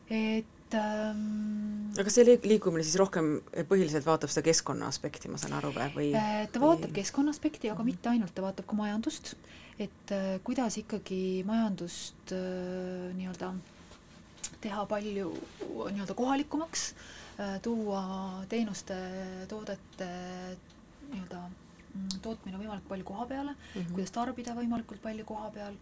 et 0.09 0.39
et 0.39 0.58
ähm, 0.77 1.89
aga 1.99 2.12
see 2.13 2.25
liikumine 2.25 2.84
siis 2.86 2.97
rohkem 3.01 3.39
põhiliselt 3.69 4.05
vaatab 4.08 4.32
seda 4.34 4.45
keskkonna 4.49 4.89
aspekti, 4.89 5.32
ma 5.32 5.39
saan 5.41 5.58
aru, 5.58 5.71
või? 5.95 6.12
ta 6.13 6.62
vaatab 6.62 6.93
keskkonna 6.95 7.34
aspekti, 7.36 7.69
aga 7.69 7.79
mm 7.79 7.82
-hmm. 7.82 7.91
mitte 7.93 8.10
ainult, 8.10 8.34
ta 8.36 8.45
vaatab 8.45 8.67
ka 8.69 8.77
majandust, 8.77 9.36
et 9.79 10.12
äh, 10.12 10.39
kuidas 10.43 10.77
ikkagi 10.77 11.43
majandust 11.48 12.33
äh, 12.35 13.13
nii-öelda 13.15 13.54
teha 14.62 14.85
palju 14.85 15.31
nii-öelda 15.91 16.13
kohalikumaks 16.13 16.93
äh,, 17.39 17.62
tuua 17.62 18.04
teenuste, 18.50 18.96
toodete 19.48 20.10
nii-öelda 21.10 21.48
tootmine 22.21 22.60
võimalikult 22.60 22.89
palju 22.89 23.08
koha 23.08 23.25
peale 23.25 23.52
mm, 23.52 23.81
-hmm. 23.81 23.93
kuidas 23.96 24.12
tarbida 24.12 24.54
võimalikult 24.56 25.02
palju 25.02 25.25
koha 25.25 25.50
peal, 25.56 25.73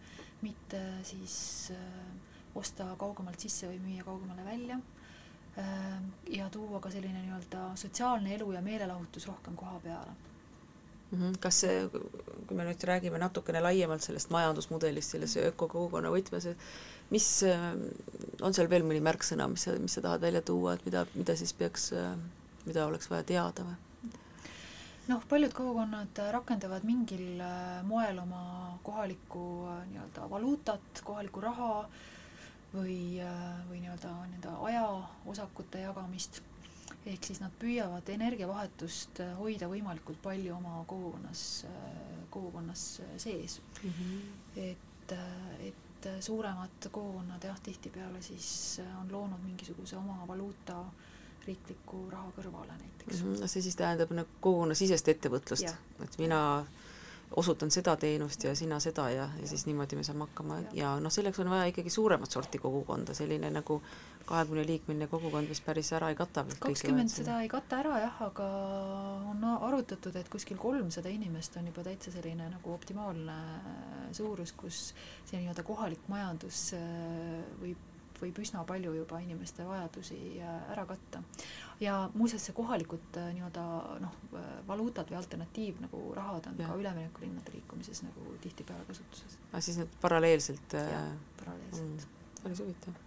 mitte 0.42 0.80
siis 1.04 1.70
äh, 1.74 2.27
osta 2.58 2.88
kaugemalt 2.98 3.40
sisse 3.40 3.70
või 3.70 3.80
müüa 3.82 4.06
kaugemale 4.06 4.44
välja 4.46 4.78
ja 6.30 6.44
tuua 6.54 6.78
ka 6.80 6.90
selline 6.90 7.18
nii-öelda 7.24 7.72
sotsiaalne 7.80 8.34
elu 8.36 8.52
ja 8.54 8.60
meelelahutus 8.62 9.26
rohkem 9.26 9.56
koha 9.58 9.80
peale. 9.82 10.12
-hmm. 11.10 11.38
kas 11.40 11.60
see, 11.64 11.88
kui 12.46 12.56
me 12.56 12.66
nüüd 12.68 12.84
räägime 12.90 13.18
natukene 13.20 13.62
laiemalt 13.64 14.04
sellest 14.04 14.30
majandusmudelist 14.34 15.16
selles 15.16 15.36
ökokogukonna 15.42 16.12
võtmes, 16.12 16.46
et 16.52 17.10
mis, 17.14 17.28
on 18.42 18.54
seal 18.54 18.70
veel 18.70 18.86
mõni 18.86 19.02
märksõna, 19.04 19.48
mis 19.52 19.66
sa, 19.68 19.76
mis 19.80 19.98
sa 19.98 20.04
tahad 20.04 20.24
välja 20.24 20.42
tuua, 20.42 20.76
et 20.76 20.86
mida, 20.88 21.06
mida 21.14 21.36
siis 21.36 21.54
peaks, 21.56 21.90
mida 22.66 22.86
oleks 22.86 23.10
vaja 23.10 23.26
teada 23.32 23.66
või? 23.68 23.78
noh, 25.08 25.22
paljud 25.28 25.54
kogukonnad 25.56 26.18
rakendavad 26.34 26.84
mingil 26.84 27.40
moel 27.88 28.18
oma 28.20 28.42
kohalikku 28.84 29.44
nii-öelda 29.88 30.28
valuutat, 30.30 31.02
kohalikku 31.04 31.40
raha, 31.40 31.72
või, 32.74 32.98
või 33.68 33.80
nii-öelda 33.82 34.12
nende 34.32 34.52
ajaosakute 34.68 35.80
jagamist. 35.86 36.42
ehk 37.08 37.24
siis 37.24 37.40
nad 37.40 37.52
püüavad 37.60 38.08
energiavahetust 38.12 39.20
äh, 39.24 39.34
hoida 39.38 39.68
võimalikult 39.70 40.20
palju 40.22 40.54
oma 40.56 40.82
kogukonnas, 40.86 41.42
kogukonnas 42.30 42.82
sees. 43.16 43.60
et, 44.56 45.12
et 45.68 46.08
suuremad 46.20 46.88
kogukonnad 46.90 47.44
jah, 47.44 47.60
tihtipeale 47.60 48.22
siis 48.22 48.80
on 49.00 49.12
loonud 49.12 49.40
mingisuguse 49.44 49.96
oma 49.96 50.26
valuuta 50.28 50.82
riikliku 51.46 52.02
raha 52.10 52.32
kõrvale 52.36 52.74
näiteks 52.76 53.22
mm. 53.22 53.34
-hmm. 53.34 53.46
see 53.48 53.62
siis 53.62 53.76
tähendab 53.76 54.12
nagu 54.12 54.28
kogukonnasisest 54.40 55.08
ettevõtlust, 55.14 55.74
et 56.04 56.18
mina 56.18 56.40
osutan 57.36 57.70
seda 57.70 57.96
teenust 57.96 58.44
ja 58.44 58.54
sina 58.56 58.78
seda 58.80 59.08
ja, 59.10 59.28
ja 59.40 59.48
siis 59.48 59.66
niimoodi 59.66 59.96
me 59.96 60.04
saame 60.06 60.26
hakkama. 60.26 60.60
Ja, 60.76 60.94
noh, 61.00 61.12
selleks 61.12 61.40
on 61.42 61.50
vaja 61.52 61.68
ikkagi 61.70 61.90
suuremat 61.92 62.32
sorti 62.32 62.60
kogukonda, 62.62 63.14
selline 63.14 63.50
nagu 63.52 63.80
kahekümne 64.28 64.64
liikmeline 64.68 65.08
kogukond 65.08 65.48
vist 65.48 65.64
päris 65.64 65.88
ära 65.96 66.10
ei 66.12 66.16
kata 66.18 66.44
kakskümmend 66.60 67.12
seda 67.12 67.38
ei 67.40 67.48
kata 67.48 67.78
ära 67.80 68.00
jah, 68.02 68.18
aga 68.26 68.48
on 69.30 69.44
arutatud, 69.54 70.16
et 70.20 70.28
kuskil 70.32 70.60
kolmsada 70.60 71.08
inimest 71.12 71.56
on 71.60 71.70
juba 71.70 71.84
täitsa 71.86 72.12
selline 72.12 72.50
nagu 72.52 72.74
optimaalne 72.74 73.38
suurus, 74.16 74.52
kus 74.52 74.82
see 75.28 75.40
nii-öelda 75.40 75.64
kohalik 75.64 76.04
majandus 76.12 76.68
äh, 76.76 77.40
võib 77.62 77.87
võib 78.20 78.38
üsna 78.42 78.64
palju 78.68 78.92
juba 78.96 79.20
inimeste 79.22 79.66
vajadusi 79.66 80.18
äh, 80.42 80.58
ära 80.72 80.84
katta. 80.88 81.22
ja 81.80 81.96
muuseas, 82.14 82.44
see 82.48 82.56
kohalikud 82.56 83.18
äh, 83.20 83.30
nii-öelda 83.36 83.64
noh, 84.02 84.18
äh, 84.34 84.50
valuutad 84.68 85.10
või 85.10 85.18
alternatiiv 85.20 85.82
nagu 85.84 86.02
rahad 86.16 86.50
on 86.50 86.58
ja. 86.58 86.68
ka 86.68 86.78
üleminekulinnade 86.80 87.54
liikumises 87.54 88.02
nagu 88.06 88.34
tihtipeale 88.42 88.86
kasutuses. 88.88 89.38
aga 89.52 89.62
siis 89.64 89.80
need 89.82 89.98
paralleelselt 90.02 90.78
jah, 90.78 91.10
paralleelselt 91.40 92.06
mm,. 92.06 92.36
päris 92.42 92.62
huvitav. 92.64 93.02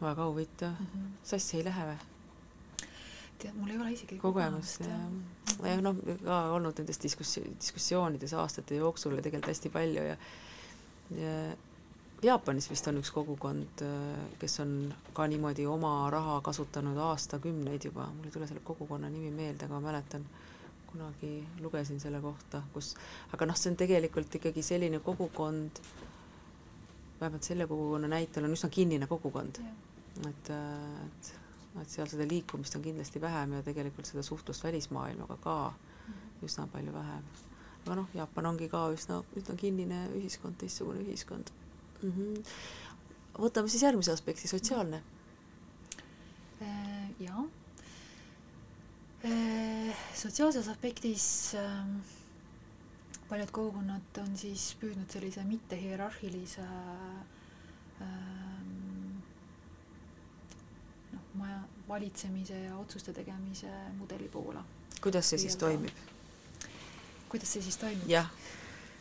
väga 0.00 0.30
huvitav 0.30 0.74
mm. 0.74 0.92
-hmm. 0.94 1.18
sassi 1.32 1.60
ei 1.60 1.66
lähe 1.70 1.90
või? 1.92 1.98
tead, 3.38 3.54
mul 3.54 3.70
ei 3.70 3.78
ole 3.78 3.92
isegi 3.94 4.18
kogemust 4.18 4.80
ja, 4.86 4.98
ja, 5.62 5.72
ja 5.76 5.80
noh, 5.82 5.96
ka 6.24 6.42
olnud 6.56 6.78
nendes 6.80 6.98
diskussi-, 7.02 7.46
diskussioonides 7.54 8.34
aastate 8.34 8.80
jooksul 8.80 9.16
ja 9.16 9.22
tegelikult 9.22 9.54
hästi 9.54 9.70
palju 9.74 10.10
ja 10.10 10.18
ja 11.16 11.56
Jaapanis 12.18 12.66
vist 12.66 12.86
on 12.90 12.96
üks 12.98 13.12
kogukond, 13.14 13.82
kes 14.42 14.56
on 14.64 14.72
ka 15.14 15.28
niimoodi 15.30 15.68
oma 15.70 15.92
raha 16.10 16.40
kasutanud 16.42 16.96
aastakümneid 16.98 17.84
juba, 17.86 18.08
mul 18.10 18.26
ei 18.26 18.32
tule 18.34 18.48
selle 18.50 18.62
kogukonna 18.66 19.06
nimi 19.12 19.30
meelde, 19.30 19.68
aga 19.68 19.76
ma 19.76 19.84
mäletan, 19.84 20.24
kunagi 20.88 21.30
lugesin 21.62 22.00
selle 22.02 22.18
kohta, 22.20 22.64
kus, 22.72 22.96
aga 23.36 23.46
noh, 23.46 23.58
see 23.60 23.70
on 23.70 23.78
tegelikult 23.78 24.34
ikkagi 24.34 24.64
selline 24.66 24.98
kogukond, 25.04 25.78
vähemalt 27.20 27.46
selle 27.46 27.68
kogukonna 27.70 28.10
näitel 28.10 28.48
on 28.48 28.56
üsna 28.56 28.72
kinnine 28.78 29.06
kogukond. 29.06 29.62
et, 30.26 30.50
et, 30.50 31.30
et 31.78 31.94
seal 31.94 32.10
seda 32.10 32.26
liikumist 32.26 32.74
on 32.74 32.82
kindlasti 32.82 33.22
vähem 33.22 33.54
ja 33.60 33.62
tegelikult 33.62 34.10
seda 34.10 34.26
suhtlust 34.26 34.64
välismaailmaga 34.66 35.38
ka 35.46 35.56
mhm. 35.70 36.42
üsna 36.50 36.66
palju 36.74 36.98
vähem. 36.98 37.30
aga 37.86 38.00
noh, 38.02 38.10
Jaapan 38.14 38.52
ongi 38.52 38.68
ka 38.74 38.88
üsna, 38.98 39.22
üsna 39.38 39.54
kinnine 39.54 40.02
ühiskond, 40.18 40.58
teistsugune 40.58 41.06
ühiskond 41.06 41.54
mm. 42.02 42.10
-hmm. 42.10 42.44
võtame 43.38 43.68
siis 43.68 43.82
järgmise 43.82 44.12
aspekti, 44.12 44.48
sotsiaalne. 44.48 45.02
Äh, 46.62 47.10
jah. 47.20 47.44
Äh, 49.24 49.96
sotsiaalses 50.14 50.68
aspektis 50.68 51.54
ähm, 51.54 51.96
paljud 53.28 53.50
kogukonnad 53.50 54.18
on 54.22 54.36
siis 54.36 54.76
püüdnud 54.80 55.10
sellise 55.10 55.44
mittehierarhilise 55.44 56.62
ähm, 58.02 59.18
noh, 61.12 61.26
maja 61.34 61.58
valitsemise 61.88 62.60
ja 62.62 62.76
otsuste 62.76 63.12
tegemise 63.12 63.70
mudeli 63.98 64.28
poole. 64.28 64.62
kuidas 65.02 65.30
see 65.30 65.38
siis 65.38 65.56
toimib? 65.56 65.94
kuidas 67.28 67.52
see 67.52 67.62
siis 67.62 67.76
toimib? 67.76 68.08
jah 68.08 68.30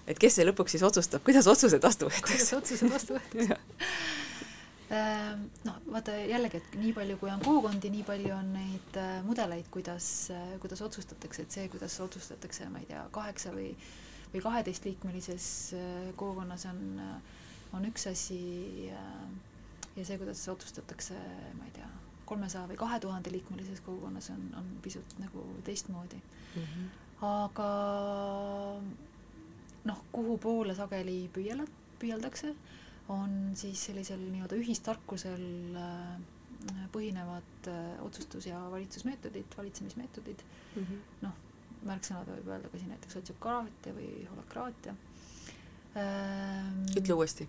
et 0.08 0.20
kes 0.22 0.40
see 0.40 0.48
lõpuks 0.48 0.76
siis 0.76 0.86
otsustab, 0.88 1.24
kuidas 1.28 1.48
otsused 1.52 1.84
vastu 1.84 2.10
võetakse? 2.10 2.34
kuidas 2.34 2.54
otsused 2.58 2.92
vastu 2.94 3.18
võetakse 3.18 3.58
ehm, 4.96 5.46
noh, 5.68 5.80
vaata 5.92 6.16
jällegi, 6.22 6.62
et 6.62 6.78
nii 6.80 6.94
palju, 6.98 7.20
kui 7.22 7.32
on 7.34 7.44
kogukondi, 7.44 7.92
nii 7.94 8.06
palju 8.08 8.34
on 8.36 8.52
neid 8.56 9.00
äh, 9.02 9.18
mudeleid, 9.28 9.70
kuidas, 9.74 10.10
äh, 10.34 10.54
kuidas 10.64 10.84
otsustatakse, 10.86 11.48
et 11.48 11.58
see, 11.60 11.68
kuidas 11.74 12.00
otsustatakse, 12.04 12.70
ma 12.74 12.84
ei 12.84 12.92
tea, 12.92 13.06
kaheksa 13.16 13.56
või 13.56 13.72
või 14.34 14.42
kaheteistliikmelises 14.44 15.46
äh, 15.78 16.10
kogukonnas 16.20 16.66
on, 16.68 16.82
on 17.76 17.86
üks 17.88 18.10
asi 18.10 18.42
ja 18.92 20.04
see, 20.04 20.18
kuidas 20.20 20.44
otsustatakse, 20.52 21.16
ma 21.58 21.68
ei 21.68 21.74
tea, 21.78 21.88
kolmesaja 22.28 22.68
või 22.70 22.80
kahe 22.80 23.00
tuhande 23.04 23.32
liikmelises 23.32 23.82
kogukonnas 23.86 24.30
on, 24.34 24.48
on 24.60 24.72
pisut 24.84 25.16
nagu 25.22 25.46
teistmoodi 25.68 26.20
mm. 26.20 26.64
-hmm. 26.64 26.90
aga 27.28 27.70
noh, 29.88 30.04
kuhu 30.14 30.38
poole 30.42 30.76
sageli 30.78 31.20
püüela, 31.34 31.66
püüeldakse, 32.02 32.54
on 33.14 33.54
siis 33.56 33.86
sellisel 33.90 34.20
nii-öelda 34.20 34.58
ühistarkusel 34.60 35.44
äh, 35.80 36.80
põhinevad 36.92 37.70
äh, 37.72 37.84
otsustus- 38.04 38.50
ja 38.50 38.60
valitsusmeetodid, 38.72 39.54
valitsemismeetodid 39.58 40.44
mm 40.76 40.84
-hmm., 40.84 41.06
noh, 41.22 41.38
märksõnad 41.88 42.28
võib 42.34 42.50
öelda 42.52 42.72
ka 42.74 42.82
siin 42.82 42.92
näiteks 42.92 43.20
sotsiokraatia 43.20 43.94
või 43.96 44.10
holokraatia 44.32 44.96
ähm,. 45.96 46.84
ütle 46.98 47.14
uuesti. 47.14 47.48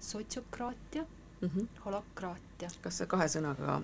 sotsiokraatia 0.00 1.06
mm, 1.40 1.48
-hmm. 1.48 1.68
holokraatia. 1.84 2.70
kas 2.82 2.98
sa 2.98 3.06
kahe 3.06 3.28
sõnaga 3.28 3.80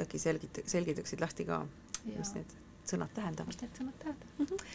äkki 0.00 0.18
selgita-, 0.18 0.64
selgitaksid 0.66 1.20
lahti 1.20 1.44
ka, 1.44 1.66
mis 2.04 2.34
need 2.34 2.56
sõnad 2.86 3.12
tähendavad? 3.14 3.52
mis 3.52 3.60
need 3.60 3.76
sõnad 3.82 3.98
tähendavad 3.98 4.38
mm? 4.38 4.46
-hmm. 4.46 4.66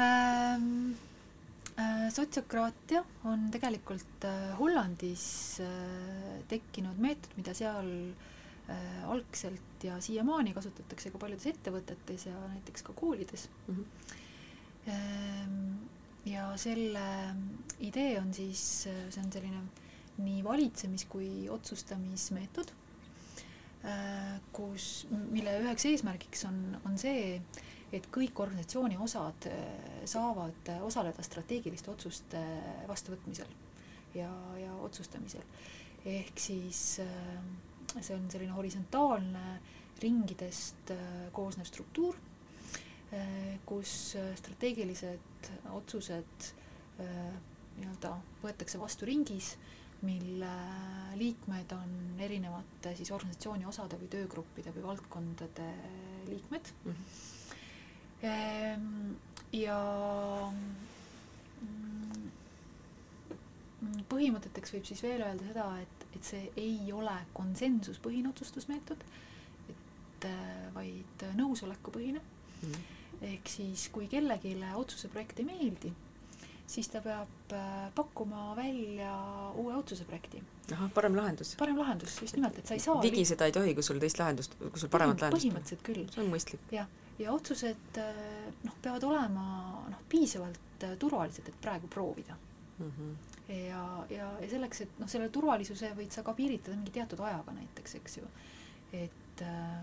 Ähm, 0.00 0.94
Äh, 0.96 1.09
sotsiokraatia 2.14 3.04
on 3.24 3.48
tegelikult 3.52 4.24
äh, 4.28 4.58
Hollandis 4.58 5.24
äh, 5.64 6.42
tekkinud 6.50 6.98
meetod, 7.00 7.32
mida 7.38 7.54
seal 7.56 7.90
algselt 9.10 9.82
ja 9.82 9.96
siiamaani 9.98 10.52
kasutatakse 10.54 11.10
ka 11.10 11.18
paljudes 11.18 11.48
ettevõtetes 11.50 12.28
ja 12.28 12.36
näiteks 12.52 12.84
ka 12.86 12.92
koolides 12.94 13.48
mm. 13.66 13.80
-hmm. 14.86 15.72
ja 16.30 16.44
selle 16.56 17.02
idee 17.80 18.20
on 18.20 18.30
siis, 18.34 18.62
see 18.86 19.24
on 19.24 19.32
selline 19.32 19.64
nii 20.22 20.44
valitsemis- 20.46 21.08
kui 21.08 21.48
otsustamismeetod, 21.50 22.70
kus, 24.52 24.86
mille 25.10 25.56
üheks 25.64 25.88
eesmärgiks 25.90 26.44
on, 26.46 26.62
on 26.84 26.98
see, 26.98 27.40
et 27.92 28.06
kõik 28.14 28.38
organisatsiooni 28.42 28.98
osad 29.02 29.48
äh, 29.50 29.58
saavad 30.08 30.70
äh, 30.70 30.82
osaleda 30.86 31.24
strateegiliste 31.26 31.90
otsuste 31.90 32.38
äh, 32.38 32.84
vastuvõtmisel 32.88 33.50
ja, 34.14 34.30
ja 34.60 34.74
otsustamisel. 34.86 35.42
ehk 36.04 36.38
siis 36.40 36.78
see 36.96 38.14
on 38.14 38.30
selline 38.32 38.54
horisontaalne 38.54 39.60
ringidest 40.00 40.92
koosnev 41.36 41.66
struktuur, 41.68 42.16
kus 43.68 43.92
strateegilised 44.38 45.50
otsused 45.76 46.46
nii-öelda 46.96 48.14
võetakse 48.40 48.80
vastu 48.80 49.04
ringis, 49.10 49.50
mille 50.06 50.54
liikmed 51.20 51.74
on 51.76 52.22
erinevate 52.24 52.94
siis 52.96 53.12
organisatsiooni 53.12 53.68
osade 53.68 54.00
või 54.00 54.08
töögruppide 54.14 54.72
või 54.78 54.86
valdkondade 54.86 55.68
liikmed 56.30 56.72
mm. 56.72 56.96
-hmm 56.96 57.39
ja 58.22 59.78
mm, 61.62 62.28
põhimõteteks 64.10 64.76
võib 64.76 64.86
siis 64.88 65.02
veel 65.04 65.24
öelda 65.24 65.46
seda, 65.46 65.66
et, 65.80 66.06
et 66.16 66.28
see 66.28 66.44
ei 66.60 66.92
ole 66.92 67.16
konsensuspõhine 67.36 68.30
otsustusmeetod, 68.32 69.02
et 69.72 70.28
äh, 70.28 70.68
vaid 70.76 71.26
nõusolekupõhine 71.38 72.20
mm.. 72.20 72.86
ehk 73.32 73.50
siis, 73.56 73.88
kui 73.94 74.10
kellelegi 74.10 74.56
otsuse 74.76 75.08
projekt 75.12 75.40
ei 75.40 75.48
meeldi, 75.48 75.92
siis 76.70 76.92
ta 76.92 77.00
peab 77.04 77.56
äh, 77.56 77.88
pakkuma 77.96 78.50
välja 78.58 79.16
uue 79.58 79.74
otsuse 79.80 80.04
projekti. 80.04 80.42
ahah, 80.76 80.92
parem 80.94 81.16
lahendus. 81.16 81.56
parem 81.58 81.80
lahendus, 81.80 82.20
just 82.20 82.36
nimelt, 82.36 82.60
et 82.60 82.68
sa 82.68 82.76
ei 82.76 82.84
saa 82.84 83.00
vigiseda 83.02 83.48
ei 83.48 83.56
tohi, 83.56 83.74
kui 83.74 83.86
sul 83.86 83.98
teist 84.02 84.20
lahendust, 84.20 84.60
kui 84.60 84.84
sul 84.84 84.92
paremat 84.92 85.24
lahendust 85.24 85.46
põhimõtteliselt 85.48 85.86
küll. 85.88 86.04
see 86.12 86.26
on 86.26 86.34
mõistlik. 86.36 86.68
jah 86.76 86.98
ja 87.20 87.32
otsused 87.32 87.98
noh, 88.64 88.76
peavad 88.82 89.04
olema 89.04 89.46
noh, 89.90 90.04
piisavalt 90.08 90.86
äh, 90.86 90.96
turvalised, 90.98 91.48
et 91.48 91.60
praegu 91.62 91.88
proovida 91.88 92.36
mm. 92.78 92.92
-hmm. 92.98 93.54
ja, 93.54 94.06
ja, 94.10 94.32
ja 94.40 94.50
selleks, 94.50 94.80
et 94.80 94.98
noh, 94.98 95.08
selle 95.08 95.28
turvalisuse 95.28 95.92
võid 95.96 96.14
sa 96.14 96.22
ka 96.26 96.34
piiritleda 96.34 96.76
mingi 96.76 96.94
teatud 96.94 97.20
ajaga 97.20 97.52
näiteks, 97.52 97.94
eks 98.00 98.16
ju. 98.16 98.28
et, 98.92 99.42
äh, 99.42 99.82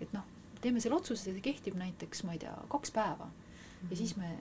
et 0.00 0.12
noh, 0.12 0.24
teeme 0.60 0.80
selle 0.80 0.96
otsuse, 0.96 1.22
see 1.22 1.44
kehtib 1.44 1.78
näiteks, 1.78 2.24
ma 2.24 2.32
ei 2.32 2.42
tea, 2.46 2.56
kaks 2.68 2.90
päeva 2.90 3.24
mm 3.24 3.30
-hmm. 3.30 3.90
ja 3.90 3.96
siis 3.96 4.16
me 4.16 4.36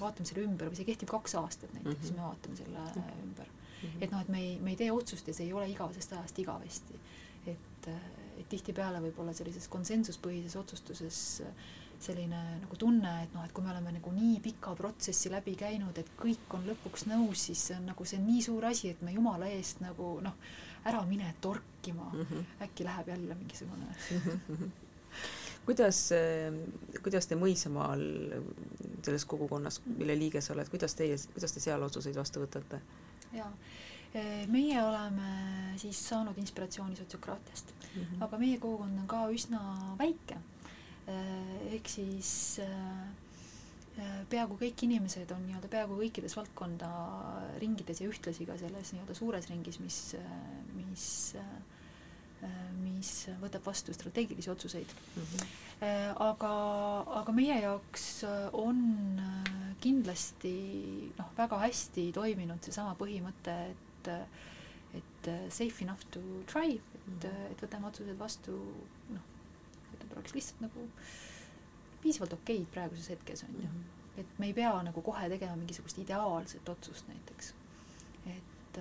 vaatame 0.00 0.26
selle 0.26 0.44
ümber 0.44 0.70
või 0.70 0.76
see 0.76 0.84
kehtib 0.92 1.08
kaks 1.08 1.34
aastat 1.34 1.72
näiteks 1.72 1.96
mm, 1.96 2.00
-hmm. 2.00 2.06
siis 2.06 2.16
me 2.16 2.22
vaatame 2.22 2.56
selle 2.56 2.78
-hmm. 2.78 3.24
ümber 3.24 3.46
mm. 3.46 3.88
-hmm. 3.88 4.04
et 4.04 4.10
noh, 4.10 4.20
et 4.20 4.28
me 4.28 4.40
ei, 4.40 4.58
me 4.60 4.70
ei 4.70 4.76
tee 4.76 4.92
otsust 4.92 5.28
ja 5.28 5.34
see 5.34 5.46
ei 5.46 5.52
ole 5.52 5.68
igavesest 5.70 6.12
ajast 6.12 6.38
igavesti. 6.38 7.00
et, 7.46 7.88
et 8.40 8.48
tihtipeale 8.48 9.02
võib-olla 9.04 9.34
sellises 9.36 9.68
konsensuspõhises 9.68 10.56
otsustuses 10.60 11.20
äh, 11.44 11.68
selline 12.00 12.40
nagu 12.62 12.76
tunne, 12.80 13.10
et 13.24 13.34
noh, 13.36 13.44
et 13.44 13.52
kui 13.52 13.64
me 13.64 13.72
oleme 13.74 13.92
nagu 13.98 14.12
nii 14.14 14.38
pika 14.44 14.72
protsessi 14.78 15.30
läbi 15.32 15.52
käinud, 15.60 15.98
et 16.00 16.08
kõik 16.18 16.56
on 16.56 16.64
lõpuks 16.68 17.04
nõus, 17.10 17.44
siis 17.50 17.66
see 17.68 17.76
on 17.76 17.90
nagu 17.92 18.06
see 18.08 18.20
on 18.20 18.24
nii 18.30 18.44
suur 18.46 18.66
asi, 18.70 18.94
et 18.94 19.02
me 19.04 19.12
jumala 19.12 19.50
eest 19.52 19.82
nagu 19.84 20.14
noh, 20.24 20.38
ära 20.88 21.02
mine 21.08 21.34
torkima 21.44 22.08
mm, 22.08 22.22
-hmm. 22.30 22.46
äkki 22.64 22.86
läheb 22.88 23.08
jälle 23.12 23.34
mingisugune 23.34 23.90
kuidas, 25.66 25.98
kuidas 27.02 27.26
te 27.26 27.36
Mõisamaal 27.36 28.02
selles 29.04 29.24
kogukonnas, 29.24 29.82
mille 29.84 30.16
liige 30.18 30.40
sa 30.40 30.54
oled, 30.54 30.68
kuidas 30.72 30.96
teie, 30.96 31.16
kuidas 31.34 31.52
te 31.52 31.60
seal 31.60 31.82
otsuseid 31.82 32.16
vastu 32.16 32.40
võtate? 32.40 32.80
jaa, 33.36 33.52
meie 34.50 34.82
oleme 34.82 35.28
siis 35.78 36.00
saanud 36.08 36.38
inspiratsiooni 36.42 36.96
sotsiokraatiast 36.98 37.68
mm, 37.72 38.00
-hmm. 38.02 38.22
aga 38.26 38.38
meie 38.38 38.58
kogukond 38.58 38.98
on 38.98 39.06
ka 39.06 39.20
üsna 39.30 39.60
väike. 39.98 40.36
ehk 41.70 41.88
siis 41.88 42.60
peaaegu 44.30 44.56
kõik 44.60 44.82
inimesed 44.86 45.30
on 45.34 45.42
nii-öelda 45.46 45.68
peaaegu 45.68 45.96
kõikides 46.02 46.36
valdkonda 46.36 46.90
ringides 47.62 48.00
ja 48.00 48.08
ühtlasi 48.08 48.46
ka 48.46 48.58
selles 48.58 48.92
nii-öelda 48.92 49.14
suures 49.14 49.48
ringis, 49.50 49.80
mis, 49.80 50.16
mis 50.74 51.06
mis 52.80 53.10
võtab 53.40 53.66
vastu 53.66 53.92
strateegilisi 53.92 54.50
otsuseid 54.50 54.92
mm. 55.16 55.22
-hmm. 55.22 55.46
aga, 56.28 56.52
aga 57.20 57.32
meie 57.36 57.60
jaoks 57.60 58.24
on 58.52 58.80
kindlasti 59.80 60.54
noh, 61.18 61.28
väga 61.36 61.58
hästi 61.64 62.10
toiminud 62.16 62.64
seesama 62.64 62.94
põhimõte, 63.00 63.54
et 63.72 63.89
et 64.08 65.28
safe 65.48 65.84
enough 65.84 66.06
to 66.10 66.20
try, 66.46 66.74
et 66.74 67.24
-hmm. 67.24 67.50
et 67.50 67.62
võtame 67.62 67.86
otsused 67.86 68.18
vastu 68.18 68.52
noh, 69.08 69.26
et 69.92 70.02
need 70.02 70.16
oleks 70.16 70.34
lihtsalt 70.34 70.60
nagu 70.60 70.88
piisavalt 72.02 72.32
okeid 72.32 72.66
praeguses 72.66 73.08
hetkes, 73.08 73.42
on 73.42 73.54
ju. 73.54 73.68
Mhm. 73.68 73.82
et 74.18 74.38
me 74.38 74.46
ei 74.46 74.52
pea 74.54 74.82
nagu 74.82 75.02
kohe 75.02 75.28
tegema 75.28 75.56
mingisugust 75.56 75.98
ideaalset 75.98 76.68
otsust 76.68 77.08
näiteks. 77.08 77.54
et, 78.26 78.78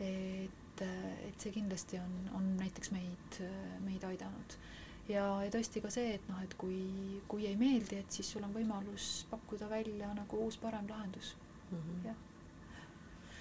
et 0.00 0.64
et, 0.74 0.86
et 1.28 1.40
see 1.40 1.52
kindlasti 1.54 1.98
on, 2.02 2.14
on 2.38 2.46
näiteks 2.58 2.90
meid, 2.94 3.38
meid 3.84 4.04
aidanud. 4.08 4.56
ja, 5.08 5.24
ja 5.44 5.50
tõesti 5.52 5.82
ka 5.84 5.90
see, 5.92 6.14
et 6.16 6.28
noh, 6.30 6.40
et 6.42 6.54
kui, 6.58 7.20
kui 7.28 7.46
ei 7.46 7.56
meeldi, 7.60 8.00
et 8.00 8.12
siis 8.12 8.30
sul 8.34 8.44
on 8.46 8.54
võimalus 8.54 9.26
pakkuda 9.30 9.68
välja 9.70 10.10
nagu 10.16 10.44
uus 10.46 10.56
parem 10.58 10.88
lahendus 10.88 11.36
mm, 11.70 11.78
-hmm. 11.78 12.06
jah. 12.08 12.16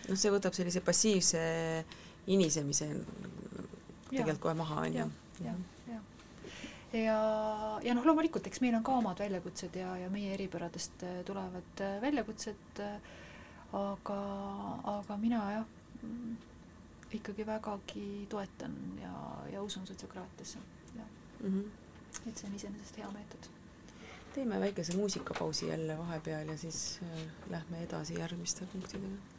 Noh, 0.09 0.17
see 0.17 0.31
võtab 0.33 0.55
sellise 0.55 0.81
passiivse 0.81 1.43
inisemise 2.33 2.89
tegelikult 4.09 4.43
kohe 4.47 4.57
maha, 4.57 4.81
on 4.87 4.97
ju. 4.99 5.05
jah, 5.43 5.55
jah, 5.89 6.01
jah 6.93 7.03
ja, 7.03 7.17
ja 7.83 7.97
noh, 7.97 8.05
loomulikult, 8.05 8.47
eks 8.47 8.61
meil 8.63 8.77
on 8.77 8.85
ka 8.85 8.95
omad 9.01 9.19
väljakutsed 9.23 9.75
ja, 9.79 9.95
ja 10.03 10.09
meie 10.13 10.33
eripäradest 10.35 11.05
tulevad 11.27 11.85
väljakutsed, 12.03 12.83
aga, 13.73 14.19
aga 14.97 15.17
mina 15.21 15.43
jah, 15.57 15.67
ikkagi 17.13 17.45
vägagi 17.45 18.05
toetan 18.29 18.77
ja, 19.01 19.13
ja 19.53 19.61
usun 19.63 19.87
sotsiokraatiasse, 19.87 20.59
jah 20.97 21.09
mm. 21.43 21.49
-hmm. 21.49 22.29
et 22.29 22.37
see 22.37 22.49
on 22.49 22.55
iseenesest 22.55 22.97
hea 22.97 23.11
meetod. 23.11 23.49
teeme 24.35 24.59
väikese 24.59 24.97
muusikapausi 24.97 25.67
jälle 25.67 25.97
vahepeal 25.97 26.47
ja 26.47 26.57
siis 26.57 26.99
äh, 27.03 27.19
lähme 27.49 27.83
edasi 27.83 28.19
järgmiste 28.19 28.65
punktidega. 28.65 29.32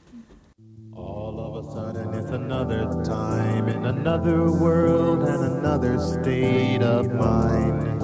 All 0.97 1.41
of 1.41 1.65
a 1.65 1.71
sudden 1.73 2.15
it's 2.15 2.31
another 2.31 2.85
time 3.05 3.69
in 3.69 3.85
another 3.85 4.53
world 4.53 5.23
and 5.23 5.59
another 5.59 5.99
state 5.99 6.83
of 6.83 7.13
mind. 7.13 8.01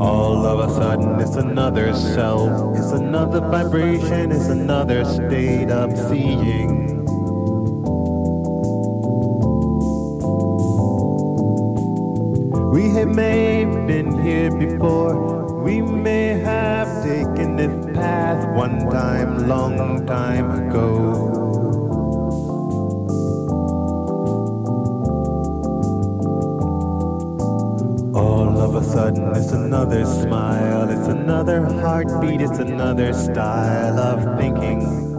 All 0.00 0.46
of 0.46 0.70
a 0.70 0.74
sudden, 0.74 1.20
it's 1.20 1.36
another 1.36 1.92
self, 1.92 2.76
it's 2.78 2.92
another 2.92 3.40
vibration, 3.40 4.30
it's 4.30 4.46
another 4.46 5.04
state 5.04 5.70
of 5.70 5.90
seeing. 6.08 7.04
We 12.72 12.90
have 12.94 13.08
may 13.08 13.64
been 13.64 14.22
here 14.22 14.50
before, 14.56 15.62
we 15.62 15.82
may 15.82 16.19
one 18.60 18.90
time, 18.90 19.48
long 19.48 20.04
time 20.04 20.50
ago. 20.50 20.84
All 28.14 28.58
of 28.60 28.74
a 28.74 28.84
sudden 28.84 29.34
it's 29.34 29.52
another 29.52 30.04
smile, 30.04 30.90
it's 30.90 31.08
another 31.08 31.64
heartbeat, 31.80 32.42
it's 32.42 32.58
another 32.58 33.14
style 33.14 33.98
of 33.98 34.38
thinking. 34.38 35.09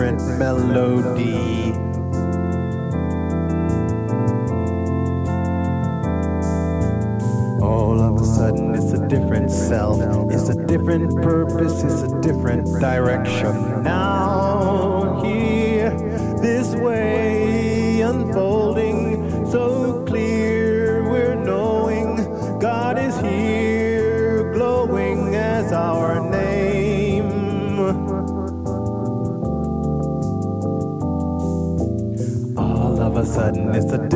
Different 0.00 0.38
melody. 0.38 1.74
All 7.62 8.00
of 8.00 8.18
a 8.18 8.24
sudden 8.24 8.74
it's 8.74 8.92
a 8.92 9.06
different 9.08 9.50
self, 9.50 10.00
it's 10.30 10.48
a 10.48 10.54
different 10.64 11.22
purpose, 11.22 11.82
it's 11.82 12.00
a 12.10 12.20
different 12.22 12.66
direction. 12.80 13.82
Now, 13.82 14.49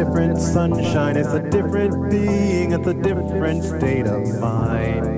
different 0.05 0.39
sunshine, 0.39 1.17
it's 1.17 1.33
a 1.33 1.41
different 1.51 2.11
being, 2.11 2.73
it's 2.73 2.87
a 2.87 2.95
different 2.95 3.65
state 3.65 4.07
of 4.07 4.39
mind. 4.39 5.14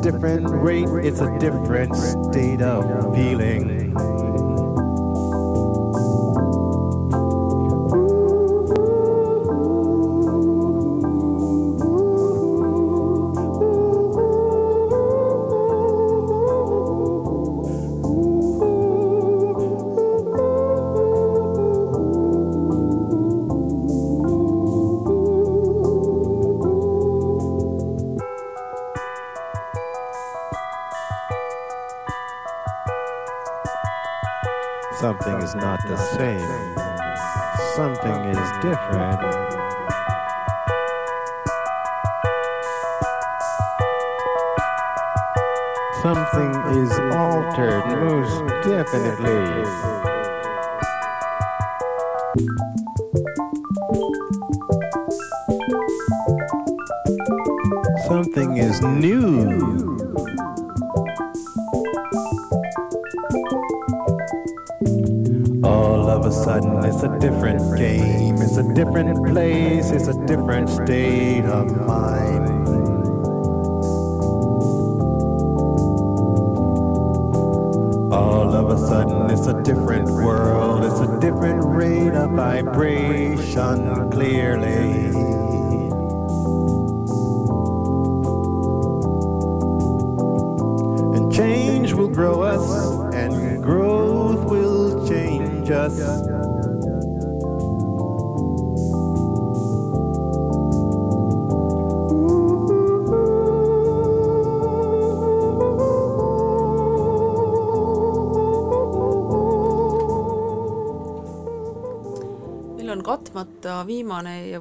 Different 0.00 0.48
rate, 0.48 0.88
it's 1.04 1.20
a 1.20 1.38
different 1.38 1.94
state 1.94 2.62
of 2.62 3.14
feeling. 3.14 3.69
Most 48.00 48.46
definitely. 48.64 49.64
Something 58.06 58.56
is 58.56 58.80
new. 58.80 59.50
All 65.62 66.08
of 66.08 66.24
a 66.24 66.32
sudden, 66.32 66.84
it's 66.84 67.02
a 67.02 67.18
different 67.18 67.60
game, 67.76 68.36
it's 68.36 68.56
a 68.56 68.74
different 68.74 69.26
place, 69.26 69.90
it's 69.90 70.08
a 70.08 70.26
different 70.26 70.70
state 70.70 71.44
of 71.44 71.66
mind. 71.86 72.89
It's 79.30 79.46
a 79.46 79.62
different 79.62 80.08
world, 80.08 80.84
it's 80.84 81.00
a 81.00 81.20
different 81.20 81.64
rate 81.64 82.14
of 82.14 82.30
vibration, 82.30 84.10
clearly. 84.10 85.49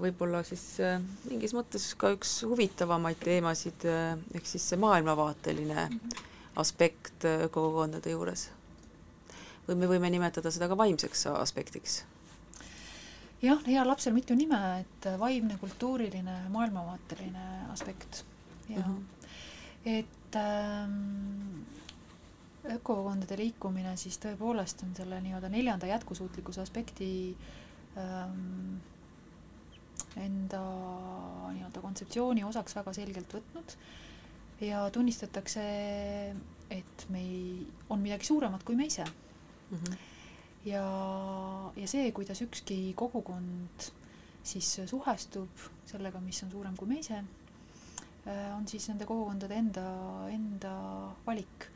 Võib-olla 0.02 0.42
siis 0.48 0.64
äh, 0.84 1.00
mingis 1.30 1.54
mõttes 1.56 1.90
ka 2.00 2.14
üks 2.16 2.40
huvitavamaid 2.48 3.20
teemasid, 3.24 3.86
äh, 3.90 4.14
ehk 4.38 4.48
siis 4.50 4.66
see 4.72 4.80
maailmavaateline 4.82 5.88
aspekt 6.60 7.28
äh, 7.28 7.48
kogukondade 7.52 8.14
juures. 8.16 8.50
või 9.68 9.76
me 9.78 9.88
võime 9.88 10.10
nimetada 10.10 10.50
seda 10.52 10.68
ka 10.68 10.78
vaimseks 10.78 11.28
aspektiks. 11.36 12.04
jah, 13.42 13.60
heal 13.68 13.88
lapsel 13.88 14.14
mitu 14.14 14.36
nime, 14.36 14.60
et 14.82 15.10
vaimne, 15.20 15.58
kultuuriline, 15.58 16.42
maailmavaateline 16.50 17.48
aspekt 17.72 18.24
ja 18.70 18.80
Mhm. 18.80 19.04
et 19.86 20.36
ähm, 20.36 21.64
ökokogukondade 22.66 23.38
liikumine 23.38 23.96
siis 23.98 24.20
tõepoolest 24.20 24.84
on 24.84 24.96
selle 24.96 25.22
nii-öelda 25.24 25.50
neljanda 25.50 25.88
jätkusuutlikkuse 25.88 26.62
aspekti 26.62 27.10
ähm, 27.98 28.78
enda 30.20 30.62
nii-öelda 31.56 31.82
kontseptsiooni 31.84 32.44
osaks 32.48 32.76
väga 32.80 32.94
selgelt 32.98 33.34
võtnud 33.38 33.76
ja 34.66 34.84
tunnistatakse, 34.92 35.64
et 36.70 37.06
me 37.10 37.22
ei, 37.24 37.68
on 37.90 38.02
midagi 38.04 38.28
suuremat 38.28 38.64
kui 38.68 38.76
me 38.80 38.86
ise 38.92 39.06
Mhm. 39.70 39.94
ja, 40.66 40.84
ja 41.78 41.88
see, 41.88 42.10
kuidas 42.16 42.40
ükski 42.42 42.94
kogukond 42.98 43.90
siis 44.50 44.70
suhestub 44.90 45.62
sellega, 45.90 46.22
mis 46.24 46.40
on 46.46 46.50
suurem 46.54 46.78
kui 46.80 46.90
me 46.90 46.98
ise, 47.04 47.20
on 48.56 48.66
siis 48.68 48.88
nende 48.90 49.06
kogukondade 49.10 49.56
enda, 49.62 49.86
enda 50.34 50.72
valik. 51.28 51.68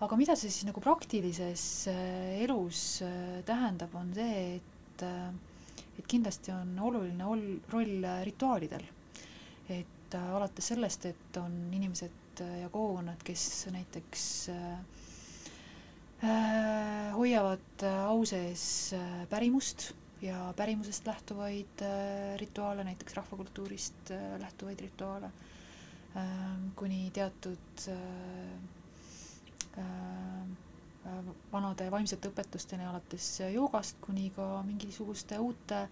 aga 0.00 0.16
mida 0.16 0.32
see 0.38 0.48
siis 0.50 0.64
nagu 0.64 0.80
praktilises 0.80 1.62
äh, 1.92 2.40
elus 2.46 3.02
äh, 3.04 3.42
tähendab, 3.44 3.92
on 4.00 4.14
see, 4.16 4.56
et, 4.56 5.02
äh, 5.04 5.28
et 6.00 6.08
kindlasti 6.10 6.52
on 6.56 6.72
oluline 6.88 7.26
ol-, 7.28 7.60
roll 7.72 8.04
äh, 8.08 8.22
rituaalidel. 8.28 8.84
et 9.70 10.14
äh, 10.18 10.30
alates 10.36 10.66
sellest, 10.72 11.06
et 11.12 11.36
on 11.38 11.52
inimesed 11.76 12.40
äh, 12.42 12.60
ja 12.64 12.68
kogukonnad, 12.72 13.20
kes 13.24 13.44
näiteks 13.72 14.24
äh, 14.56 14.78
hoiavad 17.16 17.84
au 18.08 18.24
sees 18.28 18.64
pärimust 19.30 19.92
ja 20.22 20.52
pärimusest 20.56 21.06
lähtuvaid 21.08 21.82
äh, 21.82 22.34
rituaale, 22.40 22.84
näiteks 22.84 23.14
rahvakultuurist 23.16 24.10
äh, 24.12 24.40
lähtuvaid 24.40 24.80
rituaale 24.84 25.30
äh,, 26.16 26.22
kuni 26.76 27.10
teatud 27.14 27.86
äh, 27.88 27.94
äh, 29.78 30.69
vanade 31.52 31.90
vaimsete 31.90 32.30
õpetusteni, 32.30 32.86
alates 32.86 33.26
joogast 33.54 34.00
kuni 34.04 34.30
ka 34.36 34.62
mingisuguste 34.66 35.38
uute 35.38 35.84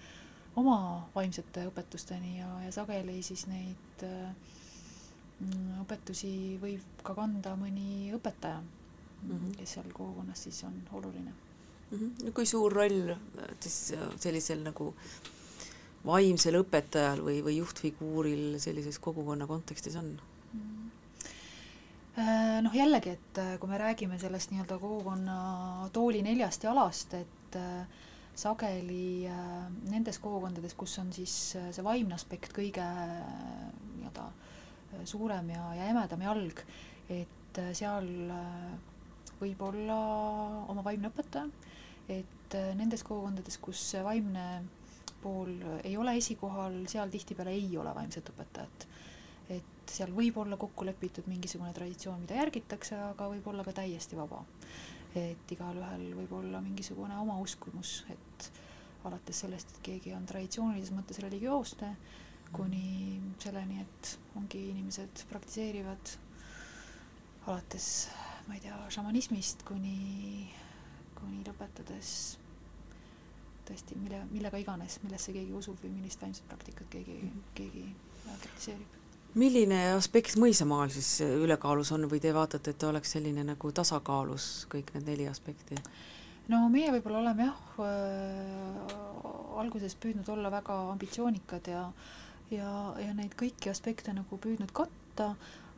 oma 0.57 0.79
vaimsete 1.15 1.67
õpetusteni 1.69 2.39
ja, 2.39 2.49
ja 2.65 2.73
sageli 2.75 3.21
siis 3.23 3.47
neid 3.51 4.05
äh, 4.07 4.31
mm, 5.41 5.81
õpetusi 5.85 6.33
võib 6.63 7.03
ka 7.07 7.15
kanda 7.19 7.55
mõni 7.59 8.13
õpetaja 8.17 8.61
mm. 8.61 9.35
-hmm. 9.35 9.57
kes 9.61 9.77
seal 9.77 9.93
kogukonnas 9.93 10.43
siis 10.49 10.63
on 10.65 10.81
oluline. 10.93 11.35
Mhm. 11.91 12.09
no 12.25 12.33
kui 12.37 12.47
suur 12.47 12.73
roll 12.73 13.15
siis 13.61 13.93
äh, 13.97 14.09
sellisel 14.21 14.65
nagu 14.65 14.93
vaimsel 16.07 16.59
õpetajal 16.61 17.23
või, 17.25 17.39
või 17.45 17.59
juhtfiguuril 17.59 18.59
sellises 18.63 18.99
kogukonna 18.99 19.47
kontekstis 19.47 19.97
on? 19.97 20.19
Äh, 22.19 22.59
Noh, 22.65 22.75
jällegi, 22.75 23.13
et 23.15 23.39
äh, 23.39 23.53
kui 23.63 23.71
me 23.71 23.79
räägime 23.79 24.17
sellest 24.19 24.51
nii-öelda 24.51 24.79
kogukonna 24.83 25.35
tooli 25.95 26.19
neljast 26.27 26.65
jalast, 26.67 27.13
et 27.15 27.59
äh, 27.59 28.01
sageli 28.39 29.29
nendes 29.91 30.19
kogukondades, 30.23 30.75
kus 30.79 30.97
on 30.99 31.13
siis 31.15 31.35
see 31.55 31.85
vaimne 31.87 32.17
aspekt 32.17 32.55
kõige 32.57 32.85
nii-öelda 32.87 34.27
suurem 35.07 35.51
ja, 35.55 35.63
ja 35.79 35.89
emedam 35.93 36.23
jalg, 36.23 36.63
et 37.11 37.61
seal 37.75 38.07
võib 39.41 39.63
olla 39.69 39.99
oma 40.71 40.87
vaimne 40.87 41.11
õpetaja, 41.11 41.51
et 42.15 42.59
nendes 42.79 43.03
kogukondades, 43.07 43.59
kus 43.63 43.83
see 43.95 44.03
vaimne 44.07 44.47
pool 45.23 45.55
ei 45.83 45.97
ole 45.99 46.15
esikohal, 46.19 46.85
seal 46.91 47.11
tihtipeale 47.15 47.55
ei 47.59 47.75
ole 47.79 47.95
vaimset 47.95 48.31
õpetajat 48.35 48.87
et 49.49 49.93
seal 49.93 50.13
võib 50.15 50.37
olla 50.43 50.57
kokku 50.61 50.85
lepitud 50.89 51.29
mingisugune 51.31 51.73
traditsioon, 51.77 52.21
mida 52.25 52.37
järgitakse, 52.43 52.97
aga 53.13 53.29
võib 53.33 53.47
olla 53.53 53.65
ka 53.67 53.75
täiesti 53.81 54.19
vaba. 54.19 54.45
et 55.17 55.51
igalühel 55.55 56.03
võib 56.15 56.33
olla 56.37 56.61
mingisugune 56.61 57.17
oma 57.19 57.39
uskumus, 57.41 58.05
et 58.13 58.51
alates 59.09 59.39
sellest, 59.41 59.71
et 59.73 59.79
keegi 59.87 60.13
on 60.15 60.27
traditsioonilises 60.29 60.93
mõttes 60.95 61.19
religioosne, 61.25 61.89
kuni 62.53 63.17
selleni, 63.41 63.81
et 63.81 64.11
ongi 64.37 64.61
inimesed 64.69 65.25
praktiseerivad 65.31 66.13
alates, 67.47 67.89
ma 68.47 68.59
ei 68.59 68.63
tea, 68.67 68.77
šamanismist 68.93 69.65
kuni, 69.69 70.53
kuni 71.17 71.41
lõpetades 71.49 72.13
tõesti 73.69 73.97
mille, 74.01 74.23
millega 74.31 74.61
iganes, 74.61 75.01
millesse 75.03 75.33
keegi 75.37 75.57
usub 75.57 75.81
või 75.83 75.97
millist 75.97 76.23
vaimset 76.25 76.47
praktikat 76.53 76.93
keegi, 76.93 77.19
keegi 77.57 77.89
praktiseerib 78.29 78.98
milline 79.35 79.81
aspekt 79.97 80.39
mõisamaal 80.41 80.93
siis 80.93 81.21
ülekaalus 81.27 81.93
on 81.93 82.07
või 82.11 82.21
te 82.21 82.33
vaatate, 82.35 82.73
et 82.73 82.79
ta 82.79 82.89
oleks 82.89 83.13
selline 83.17 83.45
nagu 83.45 83.73
tasakaalus, 83.73 84.67
kõik 84.73 84.95
need 84.95 85.11
neli 85.11 85.29
aspekti? 85.29 85.81
no 86.49 86.63
meie 86.73 86.93
võib-olla 86.95 87.21
oleme 87.21 87.51
jah 87.51 87.83
äh, 87.85 88.97
alguses 89.61 89.99
püüdnud 90.01 90.29
olla 90.33 90.51
väga 90.55 90.79
ambitsioonikad 90.95 91.69
ja 91.69 91.85
ja, 92.55 92.69
ja 93.01 93.15
neid 93.17 93.35
kõiki 93.39 93.71
aspekte 93.73 94.15
nagu 94.17 94.39
püüdnud 94.41 94.73
katta, 94.77 95.33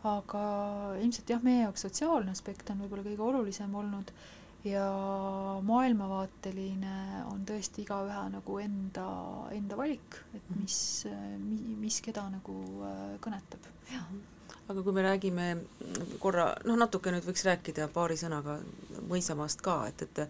aga 0.06 0.42
ilmselt 1.02 1.30
jah, 1.32 1.42
meie 1.44 1.64
jaoks 1.64 1.86
sotsiaalne 1.86 2.32
aspekt 2.34 2.70
on 2.72 2.84
võib-olla 2.84 3.04
kõige 3.06 3.26
olulisem 3.26 3.74
olnud 3.74 4.12
ja 4.64 4.86
maailmavaateline 5.64 7.24
on 7.30 7.44
tõesti 7.48 7.84
igaühe 7.86 8.24
nagu 8.34 8.58
enda, 8.60 9.06
enda 9.56 9.78
valik, 9.78 10.18
et 10.36 10.50
mis, 10.58 10.80
mis 11.80 12.00
keda 12.04 12.26
nagu 12.32 12.56
äh, 12.84 12.98
kõnetab, 13.24 13.68
jah. 13.88 14.10
aga 14.68 14.84
kui 14.84 14.96
me 14.96 15.04
räägime 15.06 15.46
korra, 16.20 16.50
noh, 16.68 16.76
natuke 16.80 17.12
nüüd 17.14 17.24
võiks 17.28 17.46
rääkida 17.48 17.88
paari 17.94 18.18
sõnaga 18.20 18.58
mõisamaast 19.08 19.64
ka, 19.64 19.82
et, 19.92 20.04
et 20.08 20.26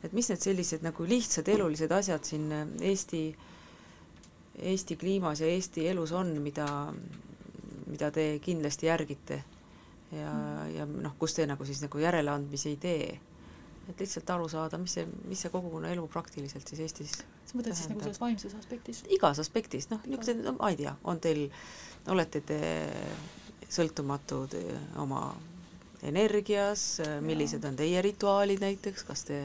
et 0.00 0.12
mis 0.16 0.30
need 0.32 0.40
sellised 0.40 0.84
nagu 0.84 1.04
lihtsad 1.04 1.48
elulised 1.52 1.92
asjad 1.92 2.24
siin 2.24 2.46
Eesti, 2.80 3.24
Eesti 4.72 4.96
kliimas 4.96 5.42
ja 5.44 5.48
Eesti 5.52 5.86
elus 5.90 6.12
on, 6.16 6.32
mida, 6.40 6.66
mida 7.86 8.08
te 8.14 8.30
kindlasti 8.40 8.88
järgite 8.88 9.42
ja 10.16 10.30
mm., 10.32 10.70
ja 10.74 10.86
noh, 10.88 11.12
kus 11.18 11.36
te 11.36 11.46
nagu 11.46 11.66
siis 11.68 11.82
nagu 11.84 12.00
järeleandmisi 12.02 12.72
ei 12.72 12.78
tee 12.80 13.10
et 13.88 14.00
lihtsalt 14.02 14.30
aru 14.34 14.48
saada, 14.50 14.78
mis 14.78 14.94
see, 14.98 15.06
mis 15.28 15.40
see 15.44 15.52
kogukonna 15.52 15.90
elu 15.94 16.06
praktiliselt 16.12 16.68
siis 16.68 16.82
Eestis 16.84 17.14
sa 17.20 17.58
mõtled 17.58 17.76
siis 17.76 17.90
nagu 17.90 18.04
selles 18.04 18.20
vaimses 18.22 18.56
aspektis? 18.58 19.02
igas 19.16 19.40
aspektis, 19.42 19.88
noh, 19.92 20.02
niisugused, 20.06 20.42
no 20.44 20.54
ma 20.58 20.70
ei 20.72 20.78
tea, 20.82 20.94
on 21.10 21.20
teil, 21.22 21.46
olete 22.12 22.42
te 22.46 22.60
sõltumatud 23.70 24.54
eh, 24.58 24.76
oma 25.02 25.24
energias, 26.06 27.00
millised 27.24 27.64
on 27.68 27.76
teie 27.76 28.00
rituaalid 28.04 28.62
näiteks, 28.62 29.04
kas 29.04 29.26
te 29.28 29.40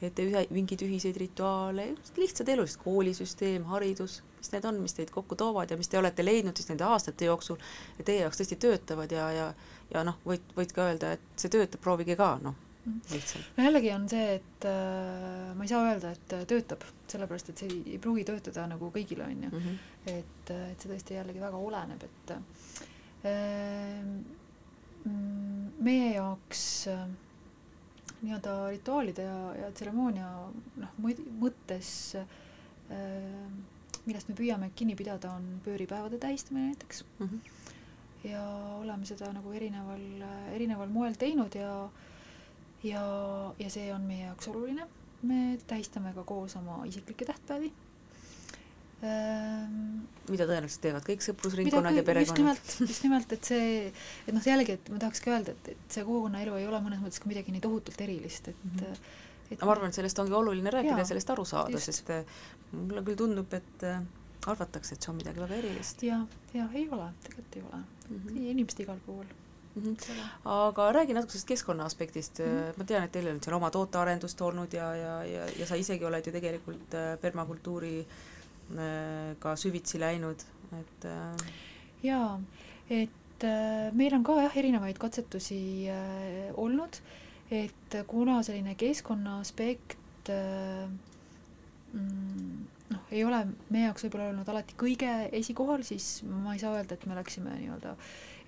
teete 0.00 0.24
ühe, 0.24 0.46
mingeid 0.56 0.80
ühiseid 0.86 1.18
rituaale, 1.20 1.90
lihtsalt 2.16 2.48
elulised, 2.48 2.80
koolisüsteem, 2.80 3.66
haridus, 3.68 4.22
mis 4.38 4.48
need 4.54 4.64
on, 4.64 4.78
mis 4.80 4.96
teid 4.96 5.12
kokku 5.12 5.36
toovad 5.36 5.68
ja 5.68 5.76
mis 5.76 5.90
te 5.92 5.98
olete 6.00 6.24
leidnud 6.24 6.56
siis 6.56 6.70
nende 6.70 6.86
aastate 6.88 7.28
jooksul 7.28 7.60
ja 7.98 8.06
teie 8.08 8.22
jaoks 8.22 8.40
tõesti 8.40 8.56
töötavad 8.64 9.12
ja, 9.12 9.26
ja 9.36 9.50
ja 9.94 10.02
noh, 10.06 10.18
võid, 10.26 10.44
võid 10.56 10.74
ka 10.74 10.88
öelda, 10.90 11.14
et 11.16 11.40
see 11.40 11.52
töötab, 11.52 11.82
proovige 11.82 12.16
ka, 12.18 12.34
noh, 12.44 12.56
lihtsalt. 13.12 13.52
no 13.56 13.64
jällegi 13.66 13.92
on 13.94 14.08
see, 14.12 14.26
et 14.40 14.66
äh, 14.70 15.54
ma 15.56 15.66
ei 15.66 15.72
saa 15.72 15.84
öelda, 15.88 16.12
et 16.16 16.34
äh, 16.36 16.44
töötab, 16.50 16.84
sellepärast 17.10 17.52
et 17.52 17.62
see 17.62 17.70
ei, 17.70 17.80
ei 17.94 18.02
pruugi 18.02 18.24
töötada 18.28 18.66
nagu 18.70 18.90
kõigile, 18.94 19.26
on 19.30 19.46
ju. 19.46 19.50
-hmm. 19.54 19.80
et, 20.16 20.52
äh, 20.56 20.68
et 20.72 20.80
see 20.84 20.92
tõesti 20.92 21.18
jällegi 21.18 21.42
väga 21.42 21.56
oleneb, 21.70 22.04
et 22.10 22.36
äh, 22.36 22.40
mm, 25.04 25.72
meie 25.80 26.14
jaoks 26.14 26.62
äh, 26.92 27.08
nii-öelda 28.20 28.54
rituaalide 28.68 29.24
ja, 29.24 29.40
ja 29.62 29.72
tseremoonia 29.72 30.28
noh, 30.82 30.96
mõttes 31.40 31.92
äh, 32.20 32.38
millest 34.06 34.30
me 34.30 34.36
püüame 34.38 34.70
kinni 34.76 34.96
pidada, 34.98 35.34
on 35.36 35.60
pööripäevade 35.64 36.18
tähistamine 36.22 36.72
näiteks 36.72 37.04
Mm 37.18 37.26
-hmm. 37.28 38.28
ja 38.30 38.42
oleme 38.80 39.06
seda 39.06 39.32
nagu 39.32 39.52
erineval, 39.52 40.02
erineval 40.52 40.88
moel 40.88 41.14
teinud 41.14 41.54
ja 41.54 41.90
ja, 42.84 43.04
ja 43.58 43.70
see 43.70 43.92
on 43.94 44.08
meie 44.08 44.26
jaoks 44.26 44.48
oluline. 44.52 44.88
me 45.22 45.58
tähistame 45.68 46.14
ka 46.16 46.24
koos 46.24 46.56
oma 46.56 46.80
isiklikke 46.88 47.26
tähtpäevi 47.28 47.72
ähm, 49.04 50.04
mida 50.30 50.46
tõenäoliselt 50.48 50.82
teevad 50.84 51.06
kõik 51.06 51.24
sõprusringkonnad 51.24 51.98
ja 51.98 52.04
perekonnad. 52.06 52.40
nimelt, 52.40 52.76
just 52.86 53.04
nimelt, 53.04 53.32
et 53.36 53.50
see, 53.50 53.88
et 54.26 54.36
noh, 54.36 54.46
jällegi, 54.46 54.78
et 54.78 54.92
ma 54.92 55.00
tahakski 55.02 55.32
öelda, 55.32 55.56
et, 55.56 55.72
et 55.74 55.96
see 55.96 56.04
kogukonnaelu 56.06 56.56
ei 56.60 56.68
ole 56.68 56.80
mõnes 56.84 57.02
mõttes 57.02 57.22
ka 57.22 57.30
midagi 57.30 57.52
nii 57.54 57.64
tohutult 57.64 58.00
erilist, 58.06 58.52
et 58.52 58.64
Mhm. 58.64 59.02
et 59.50 59.58
aga 59.58 59.66
ma 59.66 59.72
arvan, 59.74 59.90
et 59.90 59.98
sellest 59.98 60.18
ongi 60.22 60.36
oluline 60.36 60.70
rääkida 60.70 60.98
ja 61.02 61.04
sellest 61.04 61.30
aru 61.34 61.44
saada, 61.44 61.78
sest 61.82 62.10
eh, 62.14 62.24
mulle 62.72 63.02
küll 63.02 63.18
tundub, 63.18 63.52
et 63.56 63.82
eh, 63.88 64.00
arvatakse, 64.46 64.94
et 64.94 65.02
see 65.02 65.10
on 65.12 65.18
midagi 65.18 65.42
väga 65.42 65.56
erilist 65.58 66.02
ja, 66.06 66.20
ja 66.54 66.68
ei 66.74 66.88
ole, 66.88 67.10
tegelikult 67.24 67.56
ei 67.56 67.62
ole 67.62 67.80
mm. 67.80 68.14
mm. 68.16 68.20
-hmm. 68.26 68.50
inimesed 68.54 68.84
igal 68.86 69.00
pool 69.06 69.24
Mm 69.74 69.82
-hmm. 69.82 70.24
Aga 70.44 70.92
räägi 70.92 71.14
natuke 71.14 71.32
sellest 71.32 71.48
keskkonna 71.48 71.84
aspektist 71.84 72.38
mm. 72.38 72.44
-hmm. 72.44 72.78
ma 72.78 72.84
tean, 72.84 73.04
et 73.04 73.12
teil 73.12 73.28
on 73.28 73.42
seal 73.42 73.56
oma 73.56 73.70
tootearendust 73.70 74.40
olnud 74.40 74.72
ja, 74.72 74.94
ja, 74.94 75.24
ja, 75.24 75.46
ja 75.58 75.66
sa 75.66 75.74
isegi 75.74 76.04
oled 76.04 76.26
ju 76.26 76.32
tegelikult 76.32 76.94
äh, 76.94 77.18
permakultuuri 77.20 78.00
äh, 78.00 79.36
ka 79.38 79.56
süvitsi 79.56 80.00
läinud, 80.00 80.42
et 80.80 81.04
äh, 81.04 81.46
jaa, 82.02 82.40
et 82.90 83.44
äh, 83.44 83.92
meil 83.92 84.14
on 84.14 84.24
ka 84.24 84.42
jah, 84.42 84.56
erinevaid 84.56 84.98
katsetusi 84.98 85.88
äh, 85.88 86.50
olnud, 86.54 87.00
et 87.50 87.96
kuna 88.06 88.42
selline 88.42 88.74
keskkonna 88.74 89.38
aspekt 89.40 90.28
äh, 90.28 90.90
mm, 91.92 92.66
noh, 92.90 93.06
ei 93.10 93.24
ole 93.24 93.44
meie 93.70 93.86
jaoks 93.88 94.06
võib-olla 94.06 94.30
olnud 94.32 94.48
alati 94.48 94.74
kõige 94.78 95.14
esikohal, 95.40 95.82
siis 95.86 96.22
ma 96.26 96.54
ei 96.54 96.62
saa 96.62 96.74
öelda, 96.76 96.94
et 96.94 97.06
me 97.06 97.16
oleksime 97.16 97.54
nii-öelda 97.58 97.94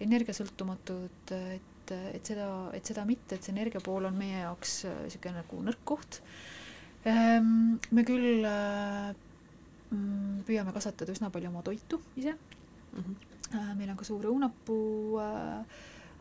energiasõltumatud, 0.06 1.32
et, 1.56 1.92
et 2.16 2.30
seda, 2.32 2.48
et 2.76 2.86
seda 2.92 3.04
mitte, 3.08 3.36
et 3.36 3.42
see 3.44 3.54
energia 3.54 3.82
pool 3.84 4.06
on 4.08 4.16
meie 4.18 4.42
jaoks 4.44 4.82
niisugune 5.04 5.40
nagu 5.42 5.62
nõrk 5.68 5.82
koht. 5.88 6.20
me 7.04 8.04
küll 8.06 8.46
äh, 8.46 9.12
mm, 9.90 10.42
püüame 10.46 10.72
kasvatada 10.76 11.12
üsna 11.12 11.30
palju 11.34 11.50
oma 11.50 11.62
toitu 11.66 12.00
ise, 12.16 12.36
mm 12.92 13.00
-hmm. 13.02 13.28
Äh, 13.52 13.74
meil 13.76 13.90
on 13.90 13.96
ka 14.00 14.04
suur 14.04 14.24
õunapuu 14.24 15.18
äh, 15.20 15.64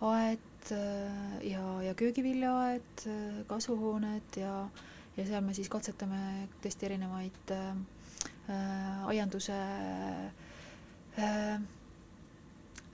aed 0.01 0.71
äh, 0.71 1.45
ja, 1.51 1.61
ja 1.85 1.93
köögiviljaaed, 1.93 3.05
kasvuhooned 3.47 4.37
ja, 4.41 4.67
ja 5.17 5.25
seal 5.27 5.43
me 5.45 5.53
siis 5.53 5.69
katsetame 5.71 6.19
tõesti 6.63 6.87
erinevaid 6.89 7.53
äh, 7.55 7.69
äh, 8.49 9.05
aianduse 9.13 9.57
äh, 11.17 11.55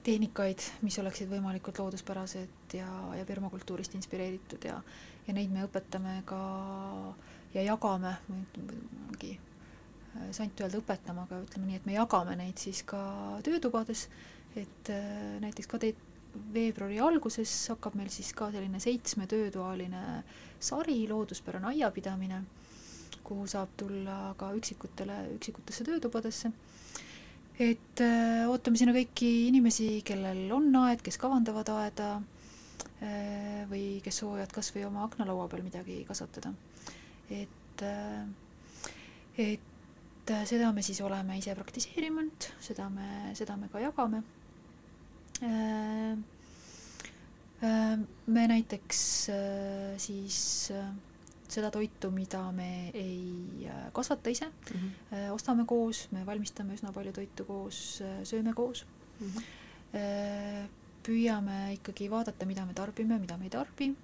tehnikaid, 0.07 0.63
mis 0.87 0.97
oleksid 1.01 1.29
võimalikult 1.31 1.81
looduspärased 1.81 2.77
ja, 2.77 2.87
ja 3.17 3.25
permakultuurist 3.27 3.97
inspireeritud 3.99 4.63
ja, 4.69 4.77
ja 5.27 5.35
neid 5.35 5.51
me 5.51 5.65
õpetame 5.67 6.21
ka 6.27 6.39
ja 7.55 7.63
jagame, 7.65 8.13
mingi 8.29 9.33
äh, 9.35 10.29
sant 10.35 10.59
öelda 10.63 10.79
õpetama, 10.81 11.27
aga 11.27 11.41
ütleme 11.43 11.71
nii, 11.71 11.79
et 11.81 11.87
me 11.89 11.97
jagame 11.97 12.37
neid 12.39 12.59
siis 12.61 12.83
ka 12.87 12.99
töötubades, 13.45 14.07
et 14.55 14.91
äh, 14.93 15.37
näiteks 15.43 15.71
ka 15.71 15.81
te-, 15.83 15.95
veebruari 16.53 16.99
alguses 17.01 17.51
hakkab 17.73 17.97
meil 17.97 18.09
siis 18.13 18.31
ka 18.37 18.51
selline 18.53 18.79
seitsme 18.83 19.27
töötoaline 19.29 20.03
sari, 20.59 20.99
looduspärane 21.09 21.71
aiapidamine, 21.73 22.41
kuhu 23.27 23.47
saab 23.49 23.73
tulla 23.79 24.33
ka 24.39 24.53
üksikutele, 24.55 25.17
üksikutesse 25.35 25.87
töötubadesse. 25.87 26.51
Et 27.59 28.01
äh, 28.05 28.45
ootame 28.49 28.77
sinna 28.77 28.93
kõiki 28.95 29.29
inimesi, 29.49 29.87
kellel 30.05 30.43
on 30.53 30.67
aed, 30.83 31.01
kes 31.05 31.17
kavandavad 31.21 31.69
aeda 31.73 32.09
äh, 33.01 33.63
või 33.71 33.85
kes 34.05 34.19
soovivad 34.21 34.53
kas 34.53 34.69
või 34.75 34.85
oma 34.89 35.05
aknalaua 35.07 35.47
peal 35.51 35.65
midagi 35.65 36.03
kasvatada. 36.07 36.53
et 37.29 37.83
äh,, 37.83 38.27
et 39.37 40.33
seda 40.49 40.71
me 40.75 40.81
siis 40.83 40.99
oleme 41.01 41.37
ise 41.39 41.53
praktiseerinud, 41.55 42.49
seda 42.61 42.89
me, 42.91 43.33
seda 43.37 43.55
me 43.57 43.69
ka 43.71 43.79
jagame 43.79 44.23
me 48.27 48.43
näiteks 48.51 48.99
siis 50.01 50.39
äh, 50.73 50.89
seda 51.51 51.69
toitu, 51.71 52.11
mida 52.11 52.41
me 52.55 52.89
ei 52.93 53.67
äh, 53.67 53.87
kasvata 53.93 54.29
ise 54.29 54.47
Mm 54.47 54.79
-hmm. 54.79 55.31
ostame 55.31 55.65
koos, 55.65 56.07
me 56.11 56.25
valmistame 56.25 56.73
üsna 56.73 56.91
palju 56.93 57.13
toitu 57.13 57.45
koos 57.45 58.01
äh,, 58.01 58.23
sööme 58.23 58.53
koos 58.53 58.85
Mm 59.19 59.27
-hmm. 59.27 60.67
püüame 61.03 61.73
ikkagi 61.73 62.09
vaadata, 62.09 62.45
mida 62.45 62.65
me 62.65 62.73
tarbime, 62.73 63.19
mida 63.19 63.37
me 63.37 63.45
ei 63.45 63.49
tarbi. 63.49 63.95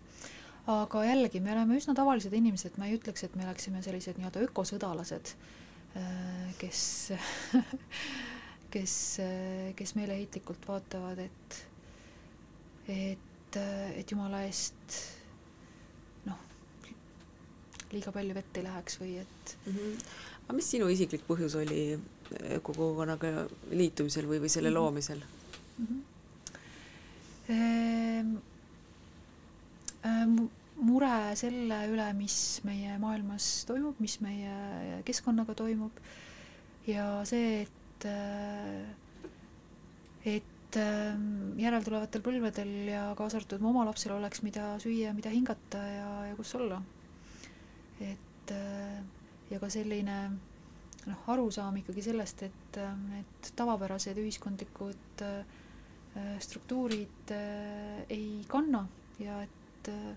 aga 0.68 1.06
jällegi, 1.06 1.40
me 1.40 1.52
oleme 1.52 1.78
üsna 1.78 1.94
tavalised 1.94 2.34
inimesed, 2.34 2.78
ma 2.78 2.86
ei 2.86 2.98
ütleks, 2.98 3.24
et 3.24 3.36
me 3.36 3.44
oleksime 3.46 3.82
sellised 3.82 4.18
nii-öelda 4.18 4.40
ökosõdalased 4.40 5.36
kes 6.58 7.12
kes, 8.74 8.94
kes 9.78 9.96
meeleheitlikult 9.98 10.68
vaatavad, 10.68 11.20
et, 11.22 11.60
et, 12.90 13.60
et 14.00 14.12
jumala 14.12 14.44
eest 14.48 14.98
liiga 17.94 18.12
palju 18.16 18.34
vett 18.38 18.58
ei 18.60 18.64
läheks 18.68 19.00
või 19.02 19.18
et 19.22 19.56
Mm 19.66 19.74
-hmm. 19.76 20.06
aga 20.46 20.54
mis 20.58 20.70
sinu 20.76 20.90
isiklik 20.90 21.24
põhjus 21.28 21.56
oli 21.56 22.00
kogukonnaga 22.64 23.48
liitumisel 23.72 24.26
või, 24.28 24.40
või 24.44 24.50
selle 24.50 24.70
Mhm. 24.70 24.78
loomisel? 24.78 25.22
mm. 25.78 25.86
-hmm. 25.86 26.02
Ehm, 27.50 28.36
ähm, 30.06 30.36
mure 30.80 31.36
selle 31.36 31.82
üle, 31.92 32.06
mis 32.18 32.62
meie 32.64 32.98
maailmas 33.02 33.66
toimub, 33.70 34.00
mis 34.00 34.20
meie 34.24 35.02
keskkonnaga 35.06 35.54
toimub 35.60 35.92
ja 36.88 37.06
see, 37.28 37.62
et, 37.68 38.08
et 40.34 40.80
ähm, 40.82 41.60
järeltulevatel 41.60 42.24
põlvedel 42.26 42.74
ja 42.94 43.04
kaasa 43.20 43.38
arvatud 43.42 43.62
mu 43.64 43.70
oma 43.74 43.86
lapsel 43.90 44.16
oleks, 44.18 44.42
mida 44.44 44.74
süüa, 44.84 45.14
mida 45.14 45.30
hingata 45.34 45.84
ja, 45.98 46.10
ja 46.32 46.36
kus 46.40 46.56
olla. 46.60 46.82
Et 48.02 48.52
äh, 48.52 48.98
ja 49.52 49.60
ka 49.60 49.70
selline 49.70 50.18
noh, 51.06 51.24
arusaam 51.34 51.78
ikkagi 51.82 52.06
sellest, 52.06 52.44
et 52.48 52.80
need 53.10 53.52
tavapärased 53.60 54.18
ühiskondlikud 54.18 55.24
äh, 55.28 56.36
struktuurid 56.44 57.34
äh, 57.36 58.04
ei 58.14 58.44
kanna 58.48 58.86
ja 59.20 59.42
et 59.44 59.90
äh, 59.92 60.14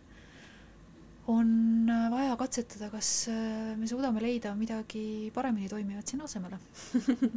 on 1.27 1.91
vaja 2.11 2.37
katsetada, 2.39 2.89
kas 2.93 3.29
äh, 3.29 3.74
me 3.79 3.89
suudame 3.91 4.22
leida 4.22 4.55
midagi 4.55 5.31
paremini 5.35 5.68
toimivat 5.68 6.07
sinna 6.07 6.29
asemele. 6.29 6.59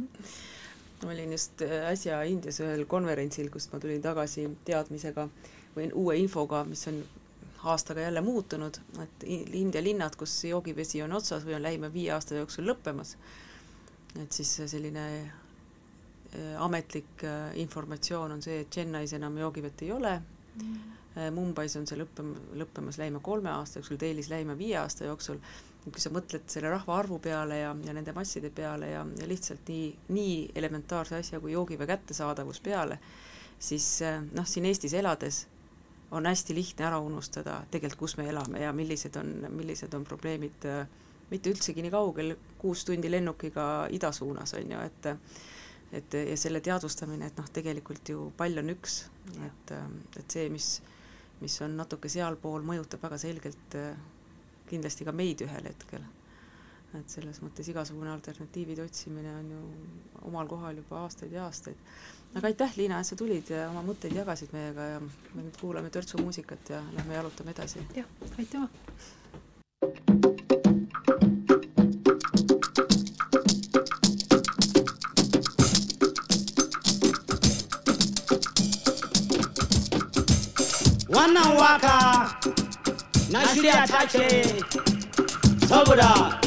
ma 1.02 1.10
olin 1.10 1.32
just 1.32 1.62
äh, 1.66 1.88
äsja 1.90 2.22
Indias 2.28 2.60
ühel 2.62 2.84
konverentsil, 2.86 3.50
kust 3.50 3.72
ma 3.72 3.80
tulin 3.82 4.02
tagasi 4.04 4.46
teadmisega 4.68 5.26
või 5.74 5.90
uue 5.96 6.18
infoga, 6.20 6.62
mis 6.68 6.86
on 6.90 7.00
aastaga 7.64 8.00
jälle 8.00 8.20
muutunud, 8.20 8.78
et 9.02 9.24
India 9.52 9.82
linnad, 9.82 10.16
kus 10.16 10.44
joogivesi 10.44 11.02
on 11.02 11.12
otsas 11.12 11.44
või 11.44 11.58
on 11.58 11.62
lähima 11.62 11.92
viie 11.92 12.12
aasta 12.14 12.38
jooksul 12.38 12.68
lõppemas, 12.70 13.16
et 14.22 14.32
siis 14.32 14.54
selline 14.72 15.04
ametlik 16.58 17.24
informatsioon 17.58 18.32
on 18.32 18.42
see, 18.42 18.60
et 18.62 18.70
Chennais 18.70 19.12
enam 19.18 19.36
joogivett 19.38 19.82
ei 19.82 19.92
ole. 19.92 20.14
Mm., 20.62 20.96
Mumbais 21.34 21.74
on 21.74 21.88
see 21.90 21.98
lõppema, 21.98 22.36
lõppemas 22.54 22.96
lähima 23.00 23.18
kolme 23.20 23.50
aasta 23.50 23.80
jooksul, 23.80 23.98
Delhis 23.98 24.28
lähima 24.30 24.54
viie 24.56 24.76
aasta 24.78 25.08
jooksul, 25.08 25.40
kui 25.82 26.00
sa 26.00 26.12
mõtled 26.14 26.46
selle 26.52 26.70
rahvaarvu 26.70 27.18
peale 27.24 27.58
ja, 27.58 27.72
ja 27.86 27.94
nende 27.96 28.14
masside 28.14 28.52
peale 28.54 28.92
ja, 28.92 29.02
ja 29.18 29.26
lihtsalt 29.26 29.66
nii, 29.68 29.88
nii 30.14 30.36
elementaarse 30.54 31.18
asja 31.18 31.40
kui 31.42 31.56
joogivee 31.56 31.88
kättesaadavus 31.90 32.62
peale, 32.62 33.00
siis 33.58 33.88
äh, 34.06 34.22
noh, 34.38 34.46
siin 34.46 34.70
Eestis 34.70 34.94
elades 34.94 35.42
on 36.10 36.26
hästi 36.26 36.54
lihtne 36.54 36.86
ära 36.88 36.98
unustada 36.98 37.60
tegelikult, 37.70 38.10
kus 38.10 38.16
me 38.18 38.28
elame 38.28 38.64
ja 38.64 38.72
millised 38.72 39.16
on, 39.16 39.34
millised 39.54 39.94
on 39.94 40.04
probleemid 40.04 40.66
äh, 40.66 40.84
mitte 41.30 41.52
üldsegi 41.52 41.82
nii 41.84 41.94
kaugel, 41.94 42.34
kuus 42.58 42.84
tundi 42.84 43.10
lennukiga 43.10 43.64
ida 43.94 44.10
suunas, 44.12 44.54
on 44.58 44.76
ju, 44.76 44.84
et 44.86 45.14
et 45.90 46.14
ja 46.14 46.36
selle 46.38 46.60
teadvustamine, 46.62 47.26
et 47.26 47.38
noh, 47.38 47.48
tegelikult 47.50 48.08
ju 48.12 48.28
pall 48.38 48.62
on 48.62 48.70
üks, 48.70 49.00
et, 49.42 49.72
et 50.20 50.36
see, 50.36 50.44
mis 50.54 50.76
mis 51.40 51.60
on 51.64 51.76
natuke 51.80 52.08
sealpool, 52.12 52.64
mõjutab 52.66 53.02
väga 53.04 53.18
selgelt 53.20 53.76
äh, 53.78 53.92
kindlasti 54.70 55.06
ka 55.08 55.14
meid 55.16 55.44
ühel 55.46 55.68
hetkel. 55.70 56.08
et 56.98 57.12
selles 57.12 57.38
mõttes 57.38 57.68
igasugune 57.70 58.10
alternatiivide 58.10 58.82
otsimine 58.82 59.30
on 59.38 59.50
ju 59.52 59.58
omal 60.26 60.48
kohal 60.50 60.80
juba 60.80 61.04
aastaid 61.04 61.32
ja 61.32 61.44
aastaid. 61.46 61.78
Aga 62.34 62.46
aitäh, 62.46 62.72
Liina, 62.76 63.00
et 63.00 63.06
sa 63.08 63.16
tulid 63.18 63.50
ja 63.50 63.66
oma 63.70 63.82
mõtteid 63.84 64.14
jagasid 64.14 64.52
meiega 64.54 64.86
ja 64.94 65.00
me 65.02 65.42
nüüd 65.42 65.56
kuulame 65.60 65.90
törtsu 65.90 66.20
muusikat 66.22 66.70
ja 66.70 66.82
lähme 66.94 67.16
jalutame 67.18 67.54
edasi. 67.56 67.82
jah, 67.96 68.06
aitüma! 68.38 68.68
wannan 81.10 81.50
waka 81.58 81.96
na 83.32 83.40
shirya 83.52 83.82
ta 83.90 84.06
ce 84.06 84.26
saboda 85.68 86.38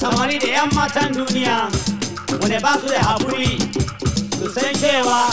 samari 0.00 0.38
da 0.42 0.48
'yan 0.56 0.70
matan 0.74 1.12
duniya 1.14 1.70
wanda 2.42 2.58
ba 2.60 2.72
su 2.82 2.86
da 2.90 2.98
haƙuri 3.08 3.99
su 4.40 4.48
cewa 4.80 5.28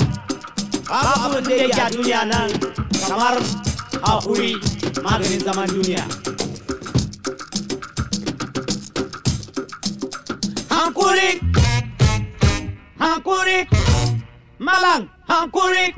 babu 0.90 1.38
abin 1.38 1.44
da 1.50 1.56
yake 1.56 1.82
a 1.82 1.90
duniya 1.90 2.26
nan 2.26 2.52
kamar 3.08 3.38
haƙuri 4.04 4.52
maganin 5.04 5.40
zaman 5.44 5.68
duniya. 5.70 6.04
Hankuri 10.70 11.40
hankuri 13.00 13.68
malang 14.60 15.08
hankuri 15.28 15.94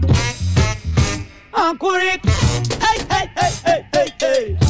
hankuri. 1.52 2.12
Hey 2.84 3.00
hey 3.10 3.26
hey 3.36 3.54
hey 3.66 3.86
hey 3.94 4.10
hey. 4.22 4.69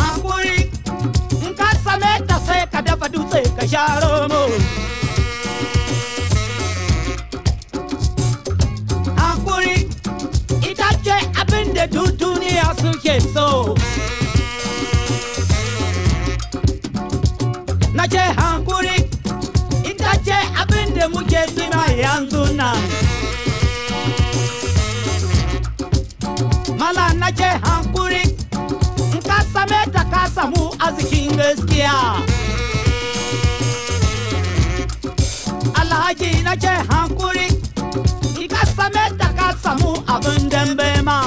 Hankuri 0.00 0.56
in 1.46 1.52
ka 1.60 1.68
same 1.84 2.12
ta 2.28 2.36
sai 2.46 2.62
ka 2.72 2.80
dafa 2.86 3.06
dutse 3.14 3.40
ka 3.58 3.64
sha 3.72 3.84
romo. 4.02 4.42
Hankuri 9.20 9.76
ita 10.70 10.88
ce 11.04 11.16
duniya 12.20 12.68
suke 12.80 13.14
so. 13.34 13.46
Na 17.94 18.04
ce 18.12 18.22
hankuri 18.40 18.96
ita 19.90 20.12
ce 20.26 20.38
da 20.96 21.08
muke 21.08 21.42
suna 21.54 21.82
yanzu 22.02 22.42
nan. 22.58 23.09
Arzikin 31.86 33.00
alhaji 35.80 36.42
na 36.44 36.54
ce 36.56 36.72
hankuri 36.90 37.46
in 38.40 38.48
ka 38.48 38.64
same 38.76 39.04
ta 39.18 39.28
ka 39.38 39.48
samu 39.62 39.92
abin 40.14 40.48
dambe 40.52 40.88
ma. 41.04 41.18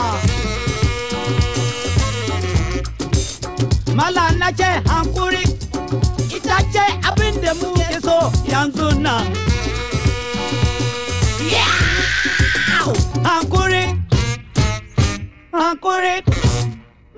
Mala 3.97 4.26
na 4.39 4.49
ce 4.51 4.70
hankuri, 4.89 5.43
ita 6.36 6.58
ce 6.74 6.86
abin 7.10 7.36
da 7.41 7.54
muke 7.54 7.88
so 8.06 8.18
yanzu 8.51 8.88
nan. 8.99 9.26
Hankuri 13.24 13.86
hankuri, 15.54 16.16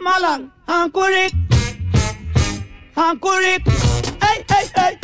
malam, 0.06 0.52
hankuri. 0.68 1.45
I'm 2.98 3.18
Hey, 4.22 4.46
hey, 4.50 4.66
hey. 4.74 4.95